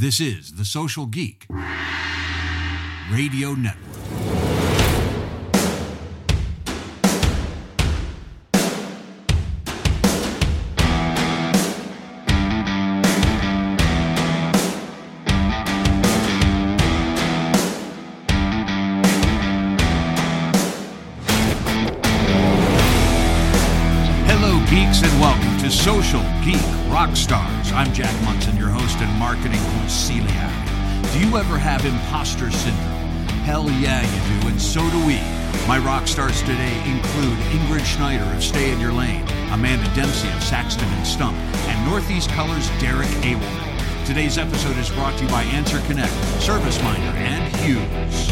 This 0.00 0.18
is 0.18 0.52
the 0.52 0.64
Social 0.64 1.04
Geek 1.04 1.44
Radio 3.12 3.52
Network. 3.52 3.84
Hello, 24.24 24.64
geeks, 24.70 25.02
and 25.02 25.20
welcome 25.20 25.58
to 25.58 25.70
Social 25.70 26.22
Geek 26.42 26.56
Rockstars. 26.88 27.70
I'm 27.74 27.92
Jack 27.92 28.14
Monson, 28.24 28.56
your 28.56 28.70
host 28.70 28.96
and 28.96 29.18
marketing 29.18 29.60
celiac. 29.90 31.12
Do 31.12 31.26
you 31.26 31.36
ever 31.36 31.58
have 31.58 31.84
imposter 31.84 32.50
syndrome? 32.50 33.00
Hell 33.42 33.68
yeah, 33.72 34.00
you 34.02 34.40
do, 34.40 34.48
and 34.48 34.60
so 34.60 34.80
do 34.90 35.06
we. 35.06 35.18
My 35.66 35.78
rock 35.78 36.06
stars 36.06 36.40
today 36.42 36.76
include 36.88 37.36
Ingrid 37.50 37.84
Schneider 37.84 38.24
of 38.34 38.42
Stay 38.42 38.70
in 38.70 38.78
Your 38.80 38.92
Lane, 38.92 39.26
Amanda 39.50 39.92
Dempsey 39.94 40.28
of 40.28 40.42
Saxton 40.42 40.88
and 40.88 41.06
Stump, 41.06 41.36
and 41.36 41.90
Northeast 41.90 42.30
Colors 42.30 42.68
Derrick 42.78 43.08
Ableman. 43.22 44.06
Today's 44.06 44.38
episode 44.38 44.76
is 44.78 44.90
brought 44.90 45.16
to 45.18 45.24
you 45.24 45.30
by 45.30 45.44
AnswerConnect, 45.44 46.14
ServiceMinder, 46.40 47.14
and 47.14 47.56
Hughes. 47.56 48.30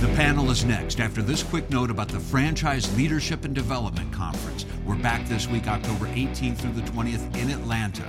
The 0.00 0.08
panel 0.16 0.50
is 0.50 0.64
next. 0.64 1.00
After 1.00 1.22
this 1.22 1.42
quick 1.42 1.70
note 1.70 1.90
about 1.90 2.08
the 2.08 2.20
Franchise 2.20 2.94
Leadership 2.96 3.44
and 3.44 3.54
Development 3.54 4.10
Conference, 4.12 4.49
we're 4.90 4.96
back 4.96 5.24
this 5.26 5.46
week, 5.46 5.68
October 5.68 6.06
18th 6.06 6.56
through 6.56 6.72
the 6.72 6.82
20th 6.90 7.36
in 7.36 7.50
Atlanta. 7.50 8.02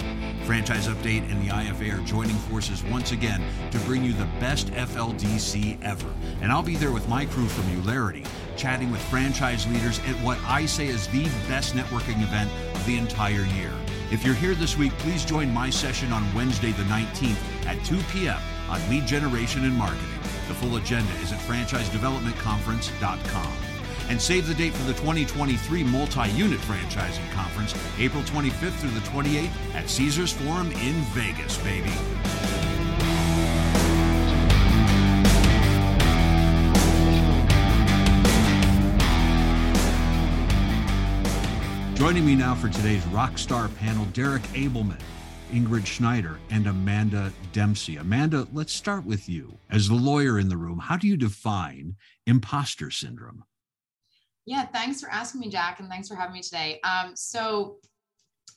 Franchise 0.46 0.88
Update 0.88 1.30
and 1.30 1.40
the 1.40 1.50
IFA 1.52 2.00
are 2.00 2.06
joining 2.08 2.36
forces 2.36 2.84
once 2.86 3.12
again 3.12 3.44
to 3.70 3.78
bring 3.82 4.04
you 4.04 4.14
the 4.14 4.26
best 4.40 4.70
FLDC 4.70 5.78
ever. 5.84 6.12
And 6.42 6.52
I'll 6.52 6.64
be 6.64 6.76
there 6.76 6.92
with 6.92 7.08
my 7.08 7.28
crew 7.28 7.48
from 7.48 7.66
Ularity, 7.84 8.26
chatting 8.58 8.90
with 8.90 9.00
franchise 9.10 9.68
leaders 9.68 10.00
at 10.08 10.16
what 10.24 10.40
I 10.40 10.66
say 10.66 10.88
is 10.88 11.06
the 11.10 11.26
best 11.48 11.76
networking 11.76 12.24
event 12.24 12.50
of 12.74 12.84
the 12.88 12.98
entire 12.98 13.46
year. 13.46 13.72
If 14.10 14.26
you're 14.26 14.34
here 14.34 14.56
this 14.56 14.76
week, 14.76 14.94
please 14.94 15.24
join 15.24 15.54
my 15.54 15.70
session 15.70 16.12
on 16.12 16.34
Wednesday, 16.34 16.72
the 16.72 16.86
19th 16.86 17.68
at 17.68 17.86
2 17.86 18.00
p.m. 18.12 18.40
on 18.70 18.80
lead 18.90 19.06
generation 19.06 19.66
and 19.66 19.76
marketing. 19.76 20.18
The 20.48 20.56
full 20.56 20.78
agenda 20.78 21.14
is 21.22 21.32
at 21.32 21.38
franchisedevelopmentconference.com. 21.42 23.71
And 24.10 24.22
save 24.22 24.48
the 24.48 24.54
date 24.54 24.74
for 24.74 24.84
the 24.84 24.94
2023 24.94 25.84
Multi 25.84 26.30
Unit 26.32 26.60
Franchising 26.60 27.32
Conference, 27.32 27.74
April 27.98 28.24
25th 28.24 28.74
through 28.74 28.92
the 28.92 29.00
28th 29.02 29.76
at 29.76 29.90
Caesars 29.90 30.34
Forum 30.34 30.72
in 30.72 30.94
Vegas, 31.14 31.58
baby. 31.60 31.92
Joining 42.02 42.26
me 42.26 42.36
now 42.36 42.56
for 42.56 42.68
today's 42.68 43.04
Rockstar 43.04 43.74
panel, 43.78 44.06
Derrick 44.06 44.42
Ableman, 44.54 45.00
Ingrid 45.52 45.86
Schneider, 45.86 46.40
and 46.50 46.66
Amanda 46.66 47.32
Dempsey. 47.54 47.98
Amanda, 47.98 48.48
let's 48.52 48.74
start 48.74 49.06
with 49.06 49.30
you. 49.30 49.56
As 49.70 49.88
the 49.88 49.94
lawyer 49.94 50.40
in 50.40 50.50
the 50.50 50.58
room, 50.58 50.80
how 50.80 50.98
do 50.98 51.08
you 51.08 51.16
define 51.16 51.96
imposter 52.26 52.90
syndrome? 52.90 53.44
Yeah, 54.52 54.66
thanks 54.66 55.00
for 55.00 55.10
asking 55.10 55.40
me, 55.40 55.48
Jack, 55.48 55.80
and 55.80 55.88
thanks 55.88 56.10
for 56.10 56.16
having 56.16 56.34
me 56.34 56.42
today. 56.42 56.82
Um, 56.84 57.16
so, 57.16 57.78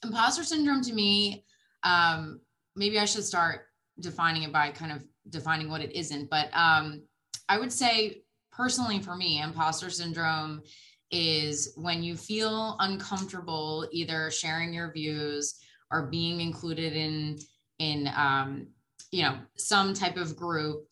imposter 0.03 0.43
syndrome 0.43 0.83
to 0.83 0.93
me, 0.93 1.45
um, 1.85 2.41
maybe 2.75 2.99
I 2.99 3.05
should 3.05 3.23
start 3.23 3.67
defining 4.01 4.43
it 4.43 4.53
by 4.53 4.73
kind 4.73 4.91
of 4.91 5.05
defining 5.31 5.71
what 5.71 5.83
it 5.83 5.93
isn't. 5.93 6.29
But 6.29 6.49
um, 6.53 7.05
I 7.49 7.61
would 7.61 7.73
say, 7.73 8.25
personally, 8.51 8.99
for 8.99 9.15
me, 9.15 9.41
imposter 9.41 9.89
syndrome 9.89 10.63
is 11.13 11.75
when 11.77 12.03
you 12.03 12.17
feel 12.17 12.75
uncomfortable 12.81 13.87
either 13.93 14.33
sharing 14.33 14.75
your 14.75 14.91
views 14.91 15.55
or 15.93 16.07
being 16.07 16.41
included 16.41 16.95
in 16.95 17.39
in 17.79 18.11
um, 18.17 18.67
you 19.13 19.23
know 19.23 19.39
some 19.57 19.95
type 19.95 20.17
of 20.17 20.35
group, 20.35 20.89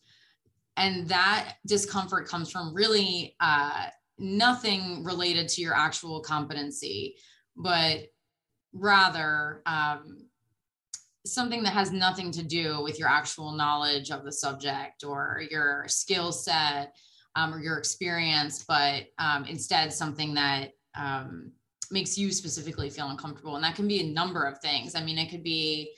and 0.77 1.09
that 1.09 1.55
discomfort 1.67 2.25
comes 2.25 2.49
from 2.49 2.73
really. 2.73 3.35
Uh, 3.41 3.87
nothing 4.17 5.03
related 5.03 5.47
to 5.49 5.61
your 5.61 5.73
actual 5.73 6.21
competency, 6.21 7.15
but 7.55 8.05
rather 8.73 9.61
um, 9.65 10.27
something 11.25 11.63
that 11.63 11.73
has 11.73 11.91
nothing 11.91 12.31
to 12.31 12.43
do 12.43 12.81
with 12.81 12.99
your 12.99 13.07
actual 13.07 13.51
knowledge 13.51 14.11
of 14.11 14.23
the 14.23 14.31
subject 14.31 15.03
or 15.03 15.41
your 15.49 15.85
skill 15.87 16.31
set 16.31 16.95
um, 17.35 17.53
or 17.53 17.61
your 17.61 17.77
experience, 17.77 18.63
but 18.67 19.05
um, 19.19 19.45
instead 19.45 19.91
something 19.91 20.33
that 20.33 20.71
um, 20.95 21.51
makes 21.91 22.17
you 22.17 22.31
specifically 22.31 22.89
feel 22.89 23.09
uncomfortable. 23.09 23.55
And 23.55 23.63
that 23.63 23.75
can 23.75 23.87
be 23.87 24.01
a 24.01 24.13
number 24.13 24.43
of 24.43 24.59
things. 24.59 24.95
I 24.95 25.03
mean, 25.03 25.17
it 25.17 25.29
could 25.29 25.43
be 25.43 25.93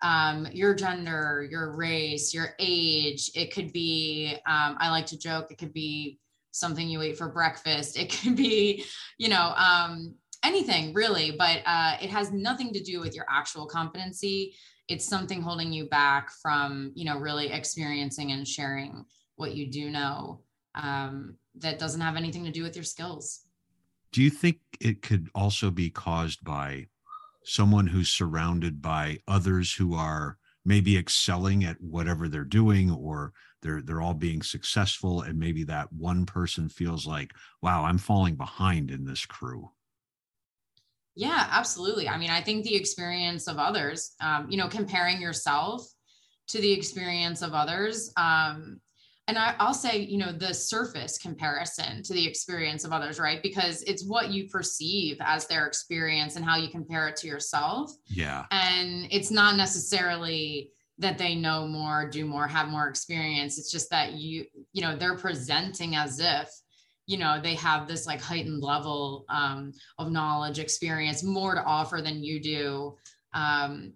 um, 0.00 0.48
your 0.52 0.74
gender, 0.74 1.46
your 1.48 1.76
race, 1.76 2.34
your 2.34 2.54
age. 2.58 3.30
It 3.34 3.52
could 3.52 3.72
be, 3.72 4.36
um, 4.46 4.76
I 4.80 4.90
like 4.90 5.06
to 5.06 5.18
joke, 5.18 5.50
it 5.50 5.58
could 5.58 5.72
be 5.72 6.18
something 6.52 6.88
you 6.88 7.02
ate 7.02 7.18
for 7.18 7.28
breakfast. 7.28 7.98
It 7.98 8.10
could 8.22 8.36
be, 8.36 8.84
you 9.18 9.28
know, 9.28 9.52
um, 9.56 10.14
anything 10.44 10.94
really, 10.94 11.32
but 11.32 11.60
uh, 11.66 11.96
it 12.00 12.10
has 12.10 12.32
nothing 12.32 12.72
to 12.72 12.82
do 12.82 13.00
with 13.00 13.14
your 13.14 13.26
actual 13.28 13.66
competency. 13.66 14.54
It's 14.88 15.04
something 15.04 15.42
holding 15.42 15.72
you 15.72 15.88
back 15.88 16.30
from, 16.42 16.92
you 16.94 17.04
know, 17.04 17.18
really 17.18 17.52
experiencing 17.52 18.32
and 18.32 18.46
sharing 18.46 19.04
what 19.36 19.54
you 19.54 19.70
do 19.70 19.90
know 19.90 20.42
um, 20.74 21.36
that 21.56 21.78
doesn't 21.78 22.00
have 22.00 22.16
anything 22.16 22.44
to 22.44 22.50
do 22.50 22.62
with 22.62 22.76
your 22.76 22.84
skills. 22.84 23.40
Do 24.12 24.22
you 24.22 24.30
think 24.30 24.58
it 24.80 25.02
could 25.02 25.28
also 25.34 25.70
be 25.70 25.88
caused 25.88 26.44
by 26.44 26.88
someone 27.44 27.86
who's 27.86 28.10
surrounded 28.10 28.82
by 28.82 29.18
others 29.26 29.74
who 29.74 29.94
are 29.94 30.38
maybe 30.64 30.96
excelling 30.96 31.64
at 31.64 31.80
whatever 31.80 32.28
they're 32.28 32.44
doing 32.44 32.90
or 32.90 33.32
they're 33.62 33.80
they're 33.82 34.02
all 34.02 34.14
being 34.14 34.42
successful 34.42 35.22
and 35.22 35.38
maybe 35.38 35.64
that 35.64 35.92
one 35.92 36.26
person 36.26 36.68
feels 36.68 37.06
like 37.06 37.32
wow 37.62 37.84
i'm 37.84 37.98
falling 37.98 38.34
behind 38.34 38.90
in 38.90 39.04
this 39.04 39.24
crew. 39.24 39.70
Yeah 41.14 41.46
absolutely. 41.50 42.08
I 42.08 42.18
mean 42.18 42.30
i 42.30 42.40
think 42.40 42.64
the 42.64 42.76
experience 42.76 43.48
of 43.48 43.58
others 43.58 44.14
um, 44.20 44.50
you 44.50 44.56
know 44.56 44.68
comparing 44.68 45.20
yourself 45.20 45.86
to 46.48 46.60
the 46.60 46.72
experience 46.72 47.42
of 47.42 47.52
others 47.52 48.12
um, 48.16 48.80
and 49.28 49.38
I, 49.38 49.54
i'll 49.60 49.74
say 49.74 49.98
you 49.98 50.18
know 50.18 50.32
the 50.32 50.52
surface 50.52 51.16
comparison 51.18 52.02
to 52.02 52.12
the 52.12 52.26
experience 52.26 52.84
of 52.84 52.92
others 52.92 53.20
right? 53.20 53.42
Because 53.42 53.82
it's 53.82 54.04
what 54.04 54.30
you 54.30 54.48
perceive 54.48 55.18
as 55.20 55.46
their 55.46 55.66
experience 55.66 56.36
and 56.36 56.44
how 56.44 56.56
you 56.56 56.68
compare 56.68 57.08
it 57.08 57.16
to 57.16 57.28
yourself. 57.28 57.92
Yeah. 58.08 58.46
And 58.50 59.06
it's 59.10 59.30
not 59.30 59.56
necessarily 59.56 60.70
that 61.02 61.18
they 61.18 61.34
know 61.34 61.66
more 61.66 62.08
do 62.08 62.24
more 62.24 62.46
have 62.48 62.68
more 62.68 62.88
experience. 62.88 63.58
It's 63.58 63.70
just 63.70 63.90
that 63.90 64.14
you 64.14 64.46
you 64.72 64.82
know 64.82 64.96
they're 64.96 65.16
presenting 65.16 65.94
as 65.96 66.18
if 66.18 66.48
you 67.06 67.18
know 67.18 67.40
they 67.40 67.54
have 67.56 67.86
this 67.86 68.06
like 68.06 68.20
heightened 68.20 68.62
level 68.62 69.24
um, 69.28 69.72
of 69.98 70.10
knowledge 70.10 70.58
experience 70.58 71.22
more 71.22 71.54
to 71.54 71.62
offer 71.62 72.00
than 72.00 72.24
you 72.24 72.40
do. 72.40 72.96
Um, 73.34 73.92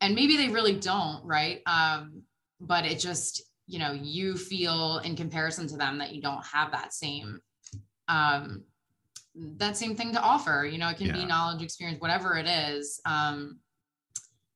and 0.00 0.14
maybe 0.14 0.36
they 0.36 0.48
really 0.48 0.76
don't 0.76 1.24
right? 1.24 1.60
Um, 1.66 2.22
but 2.60 2.84
it 2.84 2.98
just 2.98 3.42
you 3.66 3.78
know 3.78 3.92
you 3.92 4.36
feel 4.36 4.98
in 4.98 5.16
comparison 5.16 5.66
to 5.68 5.76
them 5.76 5.98
that 5.98 6.14
you 6.14 6.22
don't 6.22 6.44
have 6.46 6.72
that 6.72 6.92
same 6.92 7.40
um, 8.08 8.64
that 9.34 9.76
same 9.76 9.96
thing 9.96 10.12
to 10.12 10.20
offer. 10.20 10.68
You 10.70 10.78
know 10.78 10.88
it 10.88 10.98
can 10.98 11.08
yeah. 11.08 11.12
be 11.14 11.24
knowledge 11.24 11.62
experience 11.62 12.00
whatever 12.00 12.36
it 12.36 12.46
is. 12.46 13.00
Um, 13.06 13.58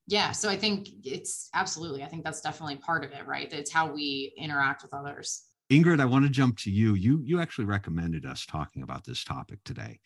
yeah 0.07 0.33
so 0.33 0.49
i 0.49 0.57
think 0.57 0.89
it's 1.03 1.49
absolutely 1.55 2.03
i 2.03 2.07
think 2.07 2.25
that's 2.25 2.41
definitely 2.41 2.77
part 2.77 3.05
of 3.05 3.13
it 3.13 3.27
right? 3.27 3.53
It's 3.53 3.73
how 3.73 3.93
we 3.93 4.33
interact 4.37 4.83
with 4.83 4.95
others. 4.95 5.45
Ingrid 5.71 6.01
i 6.01 6.05
want 6.05 6.25
to 6.25 6.31
jump 6.31 6.59
to 6.59 6.71
you. 6.71 6.95
You 6.95 7.21
you 7.25 7.41
actually 7.41 7.65
recommended 7.65 8.27
us 8.27 8.47
talking 8.47 8.83
about 8.83 9.05
this 9.05 9.25
topic 9.25 9.61
today. 9.65 10.01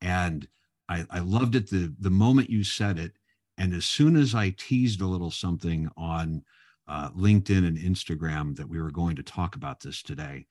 And 0.00 0.46
i 0.88 1.04
i 1.10 1.18
loved 1.20 1.54
it 1.54 1.70
the 1.70 1.94
the 2.00 2.10
moment 2.10 2.50
you 2.50 2.64
said 2.64 2.98
it. 2.98 3.12
And 3.58 3.72
as 3.74 3.84
soon 3.84 4.16
as 4.16 4.34
i 4.34 4.54
teased 4.56 5.00
a 5.00 5.06
little 5.06 5.30
something 5.30 5.88
on 5.96 6.42
uh, 6.86 7.10
linkedin 7.10 7.66
and 7.66 7.78
instagram 7.78 8.54
that 8.56 8.68
we 8.68 8.80
were 8.80 8.90
going 8.90 9.16
to 9.16 9.22
talk 9.22 9.56
about 9.56 9.80
this 9.80 10.02
today 10.02 10.44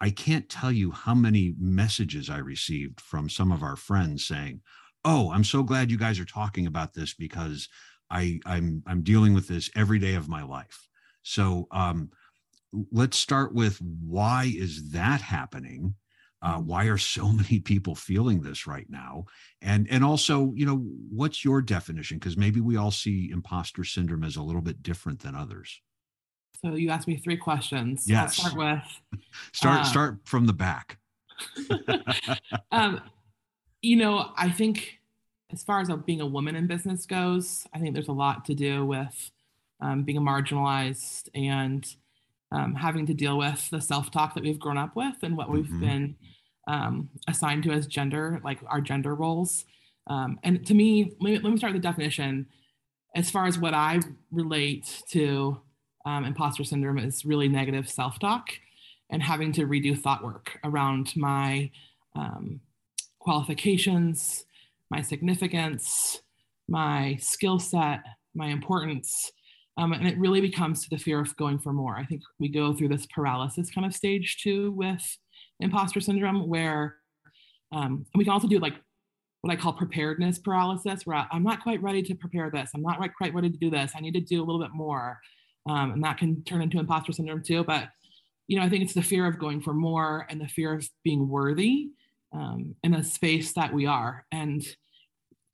i 0.00 0.10
can't 0.10 0.48
tell 0.48 0.72
you 0.72 0.90
how 0.90 1.14
many 1.14 1.54
messages 1.56 2.28
i 2.28 2.38
received 2.38 3.00
from 3.00 3.28
some 3.28 3.52
of 3.52 3.62
our 3.62 3.76
friends 3.76 4.26
saying 4.26 4.60
oh 5.04 5.30
i'm 5.30 5.44
so 5.44 5.62
glad 5.62 5.88
you 5.88 5.96
guys 5.96 6.18
are 6.18 6.24
talking 6.24 6.66
about 6.66 6.94
this 6.94 7.14
because 7.14 7.68
I 8.10 8.40
I'm 8.46 8.82
I'm 8.86 9.02
dealing 9.02 9.34
with 9.34 9.48
this 9.48 9.70
every 9.74 9.98
day 9.98 10.14
of 10.14 10.28
my 10.28 10.42
life. 10.42 10.88
So 11.22 11.68
um, 11.70 12.10
let's 12.92 13.18
start 13.18 13.54
with 13.54 13.78
why 13.80 14.52
is 14.54 14.92
that 14.92 15.20
happening? 15.20 15.94
uh, 16.42 16.58
why 16.58 16.84
are 16.86 16.98
so 16.98 17.28
many 17.32 17.60
people 17.60 17.94
feeling 17.94 18.40
this 18.40 18.66
right 18.66 18.86
now? 18.88 19.24
And 19.62 19.86
and 19.90 20.04
also 20.04 20.52
you 20.54 20.66
know 20.66 20.84
what's 21.10 21.44
your 21.44 21.62
definition? 21.62 22.18
Because 22.18 22.36
maybe 22.36 22.60
we 22.60 22.76
all 22.76 22.90
see 22.90 23.30
imposter 23.30 23.84
syndrome 23.84 24.24
as 24.24 24.36
a 24.36 24.42
little 24.42 24.62
bit 24.62 24.82
different 24.82 25.20
than 25.20 25.34
others. 25.34 25.80
So 26.62 26.74
you 26.74 26.90
asked 26.90 27.06
me 27.06 27.16
three 27.16 27.36
questions. 27.36 28.04
Yes. 28.06 28.38
I'll 28.38 28.50
start 28.50 28.56
with 28.56 29.22
start 29.52 29.80
uh, 29.80 29.84
start 29.84 30.18
from 30.24 30.46
the 30.46 30.52
back. 30.52 30.98
Um, 32.70 33.00
you 33.80 33.96
know 33.96 34.32
i 34.36 34.50
think 34.50 34.97
as 35.52 35.62
far 35.62 35.80
as 35.80 35.90
being 36.04 36.20
a 36.20 36.26
woman 36.26 36.56
in 36.56 36.66
business 36.66 37.06
goes 37.06 37.66
i 37.74 37.78
think 37.78 37.94
there's 37.94 38.08
a 38.08 38.12
lot 38.12 38.44
to 38.44 38.54
do 38.54 38.84
with 38.84 39.30
um, 39.80 40.02
being 40.02 40.20
marginalized 40.20 41.28
and 41.34 41.96
um, 42.50 42.74
having 42.74 43.06
to 43.06 43.14
deal 43.14 43.38
with 43.38 43.68
the 43.70 43.80
self-talk 43.80 44.34
that 44.34 44.42
we've 44.42 44.58
grown 44.58 44.78
up 44.78 44.96
with 44.96 45.16
and 45.22 45.36
what 45.36 45.50
we've 45.50 45.66
mm-hmm. 45.66 45.80
been 45.80 46.16
um, 46.66 47.08
assigned 47.26 47.62
to 47.64 47.70
as 47.72 47.86
gender, 47.86 48.40
like 48.44 48.58
our 48.66 48.80
gender 48.80 49.14
roles. 49.14 49.64
Um, 50.06 50.38
and 50.42 50.66
to 50.66 50.74
me, 50.74 51.12
let 51.20 51.30
me, 51.30 51.38
let 51.38 51.50
me 51.50 51.56
start 51.56 51.72
with 51.72 51.82
the 51.82 51.88
definition. 51.88 52.46
As 53.14 53.30
far 53.30 53.46
as 53.46 53.58
what 53.58 53.74
I 53.74 54.00
relate 54.30 55.02
to 55.10 55.60
um, 56.04 56.24
imposter 56.24 56.64
syndrome 56.64 56.98
is 56.98 57.24
really 57.24 57.48
negative 57.48 57.88
self-talk 57.88 58.50
and 59.10 59.22
having 59.22 59.52
to 59.52 59.66
redo 59.66 59.98
thought 59.98 60.22
work 60.22 60.58
around 60.64 61.14
my 61.16 61.70
um, 62.14 62.60
qualifications, 63.18 64.44
my 64.90 65.02
significance, 65.02 66.20
my 66.68 67.16
skill 67.20 67.58
set, 67.58 68.00
my 68.34 68.46
importance, 68.46 69.30
um, 69.78 69.92
and 69.92 70.06
it 70.08 70.18
really 70.18 70.40
becomes 70.40 70.82
to 70.82 70.90
the 70.90 70.98
fear 70.98 71.20
of 71.20 71.36
going 71.36 71.58
for 71.58 71.72
more. 71.72 71.96
I 71.96 72.04
think 72.04 72.22
we 72.40 72.48
go 72.48 72.74
through 72.74 72.88
this 72.88 73.06
paralysis 73.06 73.70
kind 73.70 73.86
of 73.86 73.94
stage 73.94 74.38
too 74.42 74.72
with 74.72 75.16
imposter 75.60 76.00
syndrome, 76.00 76.48
where 76.48 76.96
um, 77.70 78.04
we 78.14 78.24
can 78.24 78.32
also 78.32 78.48
do 78.48 78.58
like 78.58 78.74
what 79.42 79.52
I 79.52 79.56
call 79.56 79.72
preparedness 79.72 80.38
paralysis, 80.40 81.02
where 81.04 81.26
I'm 81.30 81.44
not 81.44 81.62
quite 81.62 81.80
ready 81.80 82.02
to 82.02 82.14
prepare 82.14 82.50
this. 82.50 82.70
I'm 82.74 82.82
not 82.82 82.98
quite 83.16 83.32
ready 83.34 83.50
to 83.50 83.56
do 83.56 83.70
this. 83.70 83.92
I 83.94 84.00
need 84.00 84.14
to 84.14 84.20
do 84.20 84.42
a 84.42 84.44
little 84.44 84.60
bit 84.60 84.72
more. 84.72 85.18
Um, 85.68 85.92
and 85.92 86.04
that 86.04 86.18
can 86.18 86.42
turn 86.44 86.62
into 86.62 86.80
imposter 86.80 87.12
syndrome 87.12 87.42
too. 87.42 87.62
But, 87.62 87.88
you 88.48 88.58
know, 88.58 88.64
I 88.64 88.68
think 88.68 88.82
it's 88.82 88.94
the 88.94 89.02
fear 89.02 89.26
of 89.26 89.38
going 89.38 89.60
for 89.60 89.74
more 89.74 90.26
and 90.28 90.40
the 90.40 90.48
fear 90.48 90.74
of 90.74 90.88
being 91.04 91.28
worthy 91.28 91.90
um, 92.32 92.74
in 92.82 92.94
a 92.94 93.04
space 93.04 93.52
that 93.54 93.72
we 93.72 93.86
are. 93.86 94.24
And 94.32 94.62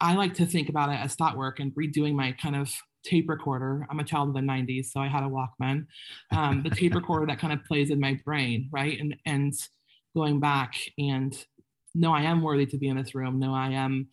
I 0.01 0.15
like 0.15 0.35
to 0.35 0.47
think 0.47 0.69
about 0.69 0.91
it 0.91 1.01
as 1.01 1.15
thought 1.15 1.37
work 1.37 1.61
and 1.61 1.75
redoing 1.75 2.15
my 2.15 2.33
kind 2.33 2.57
of 2.57 2.73
tape 3.05 3.29
recorder. 3.29 3.87
I'm 3.91 4.01
a 4.01 4.05
child 4.05 4.29
of 4.29 4.35
the 4.35 4.41
90s, 4.41 4.87
so 4.87 5.01
I 5.01 5.09
had 5.09 5.23
a 5.23 5.29
Walkman. 5.29 5.87
Um, 6.33 6.63
the 6.63 6.71
tape 6.71 6.95
recorder 6.95 7.27
that 7.27 7.39
kind 7.39 7.53
of 7.53 7.65
plays 7.65 7.91
in 7.91 8.01
my 8.01 8.19
brain, 8.25 8.69
right? 8.73 8.99
And 8.99 9.17
and 9.27 9.53
going 10.15 10.41
back 10.41 10.75
and 10.99 11.37
no, 11.95 12.13
I 12.13 12.23
am 12.23 12.43
worthy 12.43 12.67
to 12.67 12.79
be 12.79 12.89
in 12.89 12.97
this 12.97 13.15
room. 13.15 13.39
No, 13.39 13.55
I 13.55 13.71
am 13.71 14.09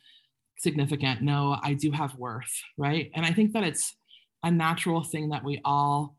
significant. 0.57 1.21
No, 1.21 1.57
I 1.63 1.73
do 1.73 1.91
have 1.91 2.15
worth, 2.15 2.51
right? 2.77 3.09
And 3.15 3.25
I 3.25 3.33
think 3.33 3.53
that 3.53 3.63
it's 3.63 3.95
a 4.43 4.51
natural 4.51 5.03
thing 5.03 5.29
that 5.29 5.43
we 5.43 5.59
all 5.65 6.15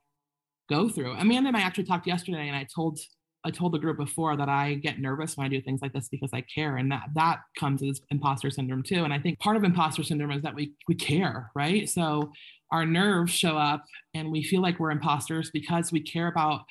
go 0.68 0.88
through. 0.88 1.12
Amanda 1.12 1.48
and 1.48 1.56
I 1.56 1.60
actually 1.60 1.84
talked 1.84 2.06
yesterday, 2.06 2.48
and 2.48 2.56
I 2.56 2.66
told 2.74 2.98
I 3.44 3.50
told 3.50 3.72
the 3.72 3.78
group 3.78 3.96
before 3.96 4.36
that 4.36 4.48
I 4.48 4.74
get 4.74 5.00
nervous 5.00 5.36
when 5.36 5.46
I 5.46 5.48
do 5.48 5.60
things 5.60 5.82
like 5.82 5.92
this 5.92 6.08
because 6.08 6.30
I 6.32 6.42
care, 6.42 6.76
and 6.76 6.90
that 6.92 7.08
that 7.14 7.40
comes 7.58 7.82
as 7.82 8.00
imposter 8.10 8.50
syndrome 8.50 8.82
too. 8.82 9.04
And 9.04 9.12
I 9.12 9.18
think 9.18 9.38
part 9.40 9.56
of 9.56 9.64
imposter 9.64 10.02
syndrome 10.02 10.30
is 10.32 10.42
that 10.42 10.54
we 10.54 10.72
we 10.88 10.94
care, 10.94 11.50
right? 11.54 11.88
So 11.88 12.32
our 12.70 12.86
nerves 12.86 13.32
show 13.32 13.58
up, 13.58 13.84
and 14.14 14.30
we 14.30 14.42
feel 14.42 14.62
like 14.62 14.78
we're 14.78 14.90
imposters 14.90 15.50
because 15.50 15.92
we 15.92 16.00
care 16.00 16.28
about 16.28 16.62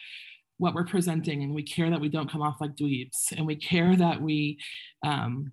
what 0.58 0.74
we're 0.74 0.86
presenting, 0.86 1.44
and 1.44 1.54
we 1.54 1.64
care 1.64 1.90
that 1.90 2.02
we 2.02 2.10
don't 2.10 2.32
come 2.32 2.42
off 2.42 2.62
like 2.62 2.76
dweebs, 2.76 3.32
and 3.36 3.46
we 3.46 3.56
care 3.56 3.96
that 3.96 4.22
we 4.22 4.58
um, 5.06 5.52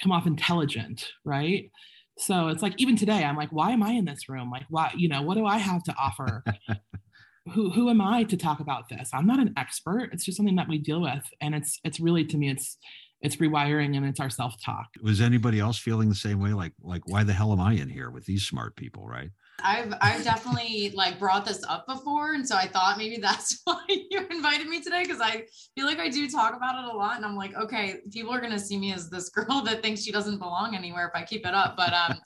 come 0.00 0.12
off 0.12 0.26
intelligent, 0.26 1.10
right? 1.24 1.70
So 2.18 2.48
it's 2.48 2.62
like 2.62 2.74
even 2.78 2.96
today, 2.96 3.24
I'm 3.24 3.36
like, 3.36 3.50
why 3.50 3.70
am 3.70 3.82
I 3.82 3.92
in 3.92 4.04
this 4.04 4.28
room? 4.28 4.50
Like, 4.50 4.66
why, 4.68 4.92
you 4.96 5.08
know, 5.08 5.22
what 5.22 5.36
do 5.36 5.46
I 5.46 5.58
have 5.58 5.82
to 5.84 5.94
offer? 5.98 6.44
who 7.52 7.70
who 7.70 7.90
am 7.90 8.00
I 8.00 8.24
to 8.24 8.36
talk 8.36 8.60
about 8.60 8.88
this? 8.88 9.10
I'm 9.12 9.26
not 9.26 9.40
an 9.40 9.54
expert. 9.56 10.10
It's 10.12 10.24
just 10.24 10.36
something 10.36 10.56
that 10.56 10.68
we 10.68 10.78
deal 10.78 11.00
with, 11.00 11.24
and 11.40 11.54
it's 11.54 11.78
it's 11.84 12.00
really 12.00 12.24
to 12.26 12.36
me 12.36 12.50
it's 12.50 12.78
it's 13.20 13.36
rewiring 13.36 13.96
and 13.96 14.04
it's 14.04 14.20
our 14.20 14.30
self 14.30 14.54
talk. 14.64 14.86
Was 15.02 15.20
anybody 15.20 15.60
else 15.60 15.78
feeling 15.78 16.08
the 16.08 16.14
same 16.14 16.40
way? 16.40 16.52
Like 16.52 16.72
like 16.82 17.02
why 17.06 17.24
the 17.24 17.32
hell 17.32 17.52
am 17.52 17.60
I 17.60 17.74
in 17.74 17.88
here 17.88 18.10
with 18.10 18.24
these 18.26 18.44
smart 18.44 18.76
people? 18.76 19.06
Right. 19.06 19.30
I've 19.62 19.94
I've 20.00 20.24
definitely 20.24 20.92
like 20.94 21.18
brought 21.18 21.44
this 21.44 21.62
up 21.68 21.86
before, 21.86 22.34
and 22.34 22.46
so 22.46 22.56
I 22.56 22.66
thought 22.66 22.98
maybe 22.98 23.18
that's 23.18 23.60
why 23.64 23.82
you 23.88 24.26
invited 24.30 24.68
me 24.68 24.80
today 24.82 25.02
because 25.04 25.20
I 25.20 25.44
feel 25.74 25.86
like 25.86 25.98
I 25.98 26.08
do 26.08 26.28
talk 26.28 26.56
about 26.56 26.82
it 26.82 26.92
a 26.92 26.96
lot, 26.96 27.16
and 27.16 27.24
I'm 27.24 27.36
like, 27.36 27.54
okay, 27.54 27.98
people 28.12 28.32
are 28.32 28.40
gonna 28.40 28.58
see 28.58 28.78
me 28.78 28.92
as 28.92 29.10
this 29.10 29.28
girl 29.30 29.62
that 29.62 29.82
thinks 29.82 30.02
she 30.02 30.12
doesn't 30.12 30.38
belong 30.38 30.74
anywhere 30.74 31.10
if 31.12 31.20
I 31.20 31.24
keep 31.24 31.46
it 31.46 31.54
up. 31.54 31.76
But 31.76 31.92
um, 31.92 32.18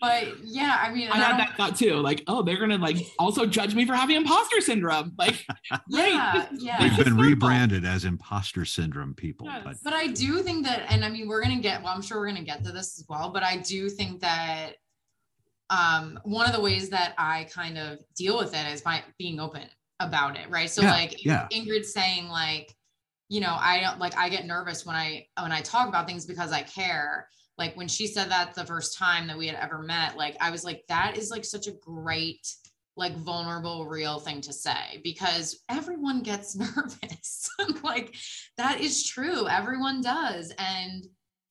but 0.00 0.44
yeah, 0.44 0.78
I 0.80 0.92
mean, 0.92 1.10
I 1.10 1.16
had 1.16 1.38
that 1.38 1.56
thought 1.56 1.76
too. 1.76 1.94
Like, 1.94 2.22
oh, 2.26 2.42
they're 2.42 2.58
gonna 2.58 2.78
like 2.78 2.98
also 3.18 3.46
judge 3.46 3.74
me 3.74 3.84
for 3.84 3.94
having 3.94 4.16
imposter 4.16 4.60
syndrome. 4.60 5.12
Like, 5.18 5.44
yeah, 5.88 6.46
yeah. 6.52 6.78
They've 6.78 7.04
been 7.04 7.16
rebranded 7.16 7.84
as 7.84 8.04
imposter 8.04 8.64
syndrome 8.64 9.14
people. 9.14 9.46
Yes. 9.46 9.62
But 9.64 9.76
but 9.82 9.92
I 9.92 10.06
do 10.08 10.42
think 10.42 10.64
that, 10.66 10.86
and 10.88 11.04
I 11.04 11.08
mean, 11.08 11.26
we're 11.26 11.42
gonna 11.42 11.58
get. 11.58 11.82
Well, 11.82 11.92
I'm 11.92 12.02
sure 12.02 12.18
we're 12.18 12.28
gonna 12.28 12.44
get 12.44 12.64
to 12.64 12.72
this 12.72 12.98
as 12.98 13.06
well. 13.08 13.30
But 13.30 13.42
I 13.42 13.56
do 13.56 13.88
think 13.88 14.20
that 14.20 14.74
um, 15.70 16.18
one 16.22 16.46
of 16.46 16.54
the 16.54 16.60
ways 16.60 16.88
that 16.90 17.14
I 17.18 17.48
kind 17.52 17.76
of 17.76 17.98
deal 18.14 18.38
with 18.38 18.54
it 18.54 18.72
is 18.72 18.80
by 18.80 19.02
being 19.18 19.40
open 19.40 19.64
about 20.00 20.36
it, 20.36 20.48
right? 20.48 20.70
So 20.70 20.82
yeah, 20.82 20.92
like 20.92 21.24
yeah. 21.24 21.48
Ingrid 21.52 21.84
saying 21.84 22.28
like, 22.28 22.74
you 23.28 23.40
know, 23.40 23.56
I 23.58 23.80
don't 23.80 23.98
like 23.98 24.16
I 24.16 24.28
get 24.28 24.46
nervous 24.46 24.86
when 24.86 24.96
I 24.96 25.26
when 25.40 25.52
I 25.52 25.60
talk 25.60 25.88
about 25.88 26.06
things 26.06 26.24
because 26.24 26.52
I 26.52 26.62
care 26.62 27.28
like 27.58 27.76
when 27.76 27.88
she 27.88 28.06
said 28.06 28.30
that 28.30 28.54
the 28.54 28.64
first 28.64 28.96
time 28.96 29.26
that 29.26 29.36
we 29.36 29.46
had 29.46 29.56
ever 29.56 29.82
met 29.82 30.16
like 30.16 30.36
i 30.40 30.50
was 30.50 30.64
like 30.64 30.82
that 30.88 31.16
is 31.16 31.30
like 31.30 31.44
such 31.44 31.66
a 31.66 31.72
great 31.80 32.46
like 32.98 33.16
vulnerable 33.18 33.86
real 33.86 34.18
thing 34.18 34.40
to 34.40 34.52
say 34.52 35.00
because 35.04 35.62
everyone 35.70 36.20
gets 36.20 36.56
nervous. 36.76 37.48
Like 37.82 38.14
that 38.56 38.80
is 38.80 39.06
true. 39.06 39.48
Everyone 39.48 40.00
does. 40.00 40.52
And 40.58 41.06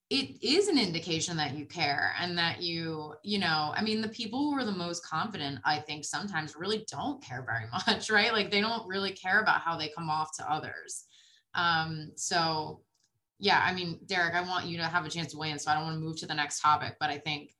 it 0.10 0.42
is 0.42 0.68
an 0.68 0.78
indication 0.78 1.36
that 1.38 1.56
you 1.56 1.66
care 1.66 2.14
and 2.20 2.38
that 2.38 2.62
you 2.62 3.14
you 3.24 3.40
know 3.40 3.74
i 3.76 3.82
mean 3.82 4.00
the 4.02 4.08
people 4.08 4.40
who 4.40 4.58
are 4.58 4.64
the 4.64 4.72
most 4.72 5.06
confident 5.06 5.60
i 5.66 5.80
think 5.80 6.06
sometimes 6.06 6.56
really 6.56 6.86
don't 6.90 7.22
care 7.22 7.46
very 7.46 7.66
much 7.88 8.10
right? 8.10 8.32
Like 8.32 8.50
they 8.50 8.62
don't 8.62 8.88
really 8.88 9.12
care 9.12 9.42
about 9.42 9.62
how 9.62 9.78
they 9.78 9.90
come 9.90 10.10
off 10.10 10.30
to 10.38 10.52
others. 10.52 11.04
Um 11.56 12.12
so 12.16 12.82
yeah, 13.40 13.64
I 13.64 13.74
mean, 13.74 14.00
Derrick, 14.06 14.34
I 14.34 14.42
want 14.42 14.66
you 14.66 14.78
to 14.78 14.86
have 14.86 15.06
a 15.06 15.10
chance 15.10 15.32
to 15.32 15.38
weigh 15.38 15.52
in, 15.52 15.60
so 15.60 15.72
I 15.72 15.76
don't 15.76 15.84
want 15.84 15.96
to 15.96 16.02
move 16.02 16.18
to 16.20 16.26
the 16.26 16.34
next 16.34 16.60
topic, 16.62 16.96
but 17.00 17.10
I 17.10 17.18
think 17.18 17.52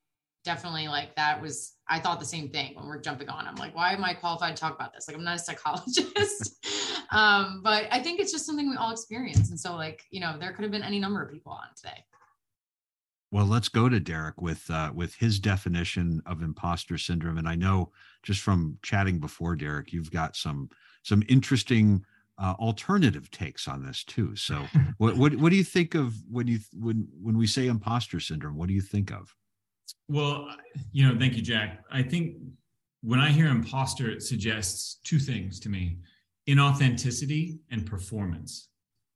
definitely 0.44 0.88
like 0.88 1.16
that 1.16 1.42
was 1.42 1.74
I 1.90 2.00
thought 2.00 2.20
the 2.20 2.26
same 2.26 2.50
thing 2.50 2.76
when 2.76 2.88
we're 2.88 3.02
jumping 3.02 3.30
on. 3.30 3.46
I'm 3.46 3.56
like, 3.56 3.76
why 3.76 3.94
am 3.94 4.04
I 4.04 4.14
qualified 4.14 4.56
to 4.56 4.60
talk 4.60 4.76
about 4.76 4.94
this? 4.94 5.08
Like, 5.08 5.18
I'm 5.18 5.24
not 5.24 5.36
a 5.36 5.40
psychologist. 5.40 6.66
um, 7.12 7.62
but 7.64 7.88
I 7.92 8.00
think 8.00 8.20
it's 8.20 8.32
just 8.32 8.46
something 8.46 8.70
we 8.70 8.76
all 8.76 8.92
experience. 8.92 9.50
And 9.50 9.60
so, 9.60 9.76
like, 9.76 10.04
you 10.10 10.20
know, 10.20 10.38
there 10.40 10.52
could 10.52 10.64
have 10.64 10.72
been 10.72 10.84
any 10.84 11.00
number 11.00 11.22
of 11.22 11.32
people 11.32 11.52
on 11.52 11.68
today. 11.76 12.04
Well, 13.32 13.46
let's 13.46 13.68
go 13.70 13.90
to 13.90 14.00
Derrick 14.00 14.42
with 14.42 14.70
uh, 14.70 14.92
with 14.96 15.14
his 15.16 15.40
definition 15.40 16.22
of 16.26 16.42
imposter 16.42 16.98
syndrome. 16.98 17.38
And 17.38 17.48
I 17.48 17.56
know 17.56 17.92
just 18.24 18.42
from 18.42 18.78
chatting 18.84 19.20
before, 19.20 19.56
Derek, 19.56 19.92
you've 19.92 20.12
got 20.12 20.36
some 20.36 20.70
some 21.04 21.24
interesting 21.28 22.06
uh, 22.40 22.54
alternative 22.60 23.32
takes 23.32 23.68
on 23.68 23.84
this 23.84 24.04
too. 24.04 24.36
So, 24.36 24.66
what, 24.98 25.18
what 25.18 25.36
what 25.36 25.50
do 25.50 25.56
you 25.56 25.64
think 25.64 25.96
of 25.96 26.16
when 26.30 26.48
you 26.48 26.60
when 26.74 27.08
when 27.22 27.38
we 27.38 27.48
say 27.48 27.68
imposter 27.68 28.20
syndrome? 28.20 28.58
What 28.58 28.68
do 28.68 28.74
you 28.74 28.82
think 28.82 29.12
of? 29.12 29.34
Well, 30.10 30.48
you 30.92 31.08
know, 31.08 31.18
thank 31.18 31.36
you, 31.36 31.42
Jack. 31.42 31.84
I 31.92 32.02
think 32.02 32.38
when 33.02 33.20
I 33.20 33.30
hear 33.30 33.48
imposter, 33.48 34.10
it 34.10 34.24
suggests 34.24 35.00
two 35.04 35.20
things 35.20 35.60
to 35.62 35.70
me: 35.70 35.98
inauthenticity 36.48 37.58
and 37.72 37.86
performance, 37.86 38.70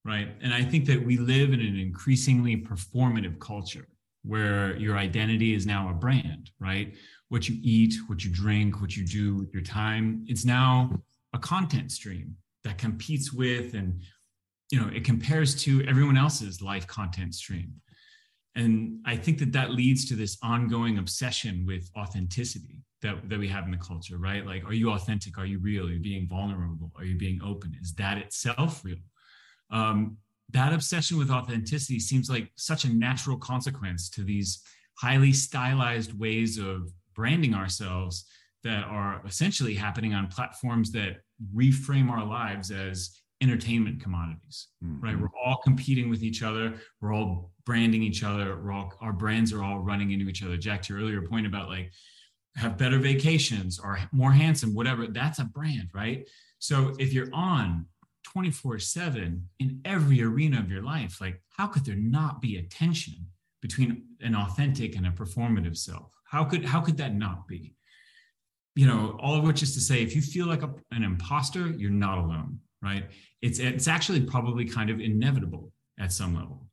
right? 0.03 0.29
And 0.41 0.53
I 0.53 0.63
think 0.63 0.85
that 0.87 1.03
we 1.03 1.17
live 1.17 1.53
in 1.53 1.61
an 1.61 1.77
increasingly 1.77 2.57
performative 2.57 3.39
culture 3.39 3.87
where 4.23 4.75
your 4.77 4.97
identity 4.97 5.55
is 5.55 5.65
now 5.65 5.89
a 5.89 5.93
brand, 5.93 6.51
right? 6.59 6.93
What 7.29 7.49
you 7.49 7.57
eat, 7.63 7.95
what 8.05 8.23
you 8.23 8.31
drink, 8.31 8.79
what 8.79 8.95
you 8.95 9.03
do 9.03 9.35
with 9.35 9.51
your 9.51 9.63
time, 9.63 10.23
it's 10.27 10.45
now 10.45 10.91
a 11.33 11.39
content 11.39 11.91
stream 11.91 12.35
that 12.63 12.77
competes 12.77 13.33
with 13.33 13.73
and 13.73 14.01
you 14.71 14.79
know 14.79 14.89
it 14.93 15.03
compares 15.03 15.55
to 15.63 15.83
everyone 15.87 16.17
else's 16.17 16.61
life 16.61 16.87
content 16.87 17.35
stream. 17.35 17.73
And 18.55 18.99
i 19.05 19.15
think 19.15 19.39
that 19.39 19.53
that 19.53 19.71
leads 19.71 20.05
to 20.09 20.15
this 20.15 20.37
ongoing 20.43 20.97
obsession 20.97 21.65
with 21.65 21.89
authenticity 21.97 22.83
that, 23.01 23.29
that 23.29 23.39
we 23.39 23.47
have 23.47 23.65
in 23.65 23.71
the 23.71 23.77
culture 23.77 24.17
right? 24.17 24.45
Like 24.45 24.63
are 24.65 24.73
you 24.73 24.91
authentic? 24.91 25.37
Are 25.37 25.45
you 25.45 25.59
real? 25.59 25.87
Are 25.87 25.91
you 25.91 25.99
being 25.99 26.27
vulnerable? 26.27 26.91
Are 26.97 27.05
you 27.05 27.17
being 27.17 27.39
open? 27.43 27.75
Is 27.81 27.93
that 27.95 28.17
itself 28.17 28.83
real? 28.83 29.03
Um, 29.71 30.17
that 30.51 30.73
obsession 30.73 31.17
with 31.17 31.31
authenticity 31.31 31.99
seems 31.99 32.29
like 32.29 32.51
such 32.55 32.83
a 32.83 32.93
natural 32.93 33.37
consequence 33.37 34.09
to 34.09 34.23
these 34.23 34.61
highly 34.95 35.31
stylized 35.33 36.17
ways 36.19 36.57
of 36.57 36.91
branding 37.15 37.53
ourselves 37.53 38.25
that 38.63 38.83
are 38.85 39.21
essentially 39.25 39.73
happening 39.73 40.13
on 40.13 40.27
platforms 40.27 40.91
that 40.91 41.17
reframe 41.55 42.09
our 42.09 42.25
lives 42.25 42.71
as 42.71 43.21
entertainment 43.41 44.01
commodities, 44.01 44.67
mm-hmm. 44.83 45.03
right? 45.03 45.19
We're 45.19 45.29
all 45.43 45.57
competing 45.63 46.09
with 46.09 46.23
each 46.23 46.43
other. 46.43 46.75
We're 47.01 47.13
all 47.13 47.51
branding 47.65 48.03
each 48.03 48.23
other. 48.23 48.61
We're 48.61 48.71
all 48.71 48.93
our 49.01 49.13
brands 49.13 49.51
are 49.51 49.63
all 49.63 49.79
running 49.79 50.11
into 50.11 50.29
each 50.29 50.43
other. 50.43 50.57
Jack, 50.57 50.83
to 50.83 50.93
your 50.93 51.01
earlier 51.01 51.21
point 51.23 51.47
about 51.47 51.69
like 51.69 51.91
have 52.55 52.77
better 52.77 52.99
vacations 52.99 53.79
or 53.79 53.99
more 54.11 54.31
handsome, 54.31 54.73
whatever. 54.75 55.07
That's 55.07 55.39
a 55.39 55.45
brand, 55.45 55.89
right? 55.93 56.27
So 56.59 56.93
if 56.99 57.13
you're 57.13 57.33
on 57.33 57.87
24 58.25 58.79
7 58.79 59.49
in 59.59 59.81
every 59.85 60.21
arena 60.21 60.59
of 60.59 60.69
your 60.69 60.83
life, 60.83 61.19
like 61.19 61.41
how 61.49 61.67
could 61.67 61.85
there 61.85 61.95
not 61.95 62.41
be 62.41 62.57
a 62.57 62.63
tension 62.63 63.25
between 63.61 64.05
an 64.21 64.35
authentic 64.35 64.95
and 64.95 65.07
a 65.07 65.11
performative 65.11 65.77
self? 65.77 66.13
How 66.25 66.43
could 66.43 66.65
how 66.65 66.81
could 66.81 66.97
that 66.97 67.15
not 67.15 67.47
be? 67.47 67.73
You 68.75 68.87
know, 68.87 69.17
all 69.19 69.35
of 69.35 69.43
which 69.43 69.61
is 69.63 69.73
to 69.73 69.81
say, 69.81 70.01
if 70.01 70.15
you 70.15 70.21
feel 70.21 70.47
like 70.47 70.63
a, 70.63 70.73
an 70.91 71.03
imposter, 71.03 71.67
you're 71.67 71.91
not 71.91 72.17
alone, 72.17 72.59
right? 72.81 73.05
It's 73.41 73.59
it's 73.59 73.87
actually 73.87 74.21
probably 74.21 74.65
kind 74.65 74.89
of 74.89 74.99
inevitable 74.99 75.71
at 75.99 76.11
some 76.11 76.35
level, 76.35 76.67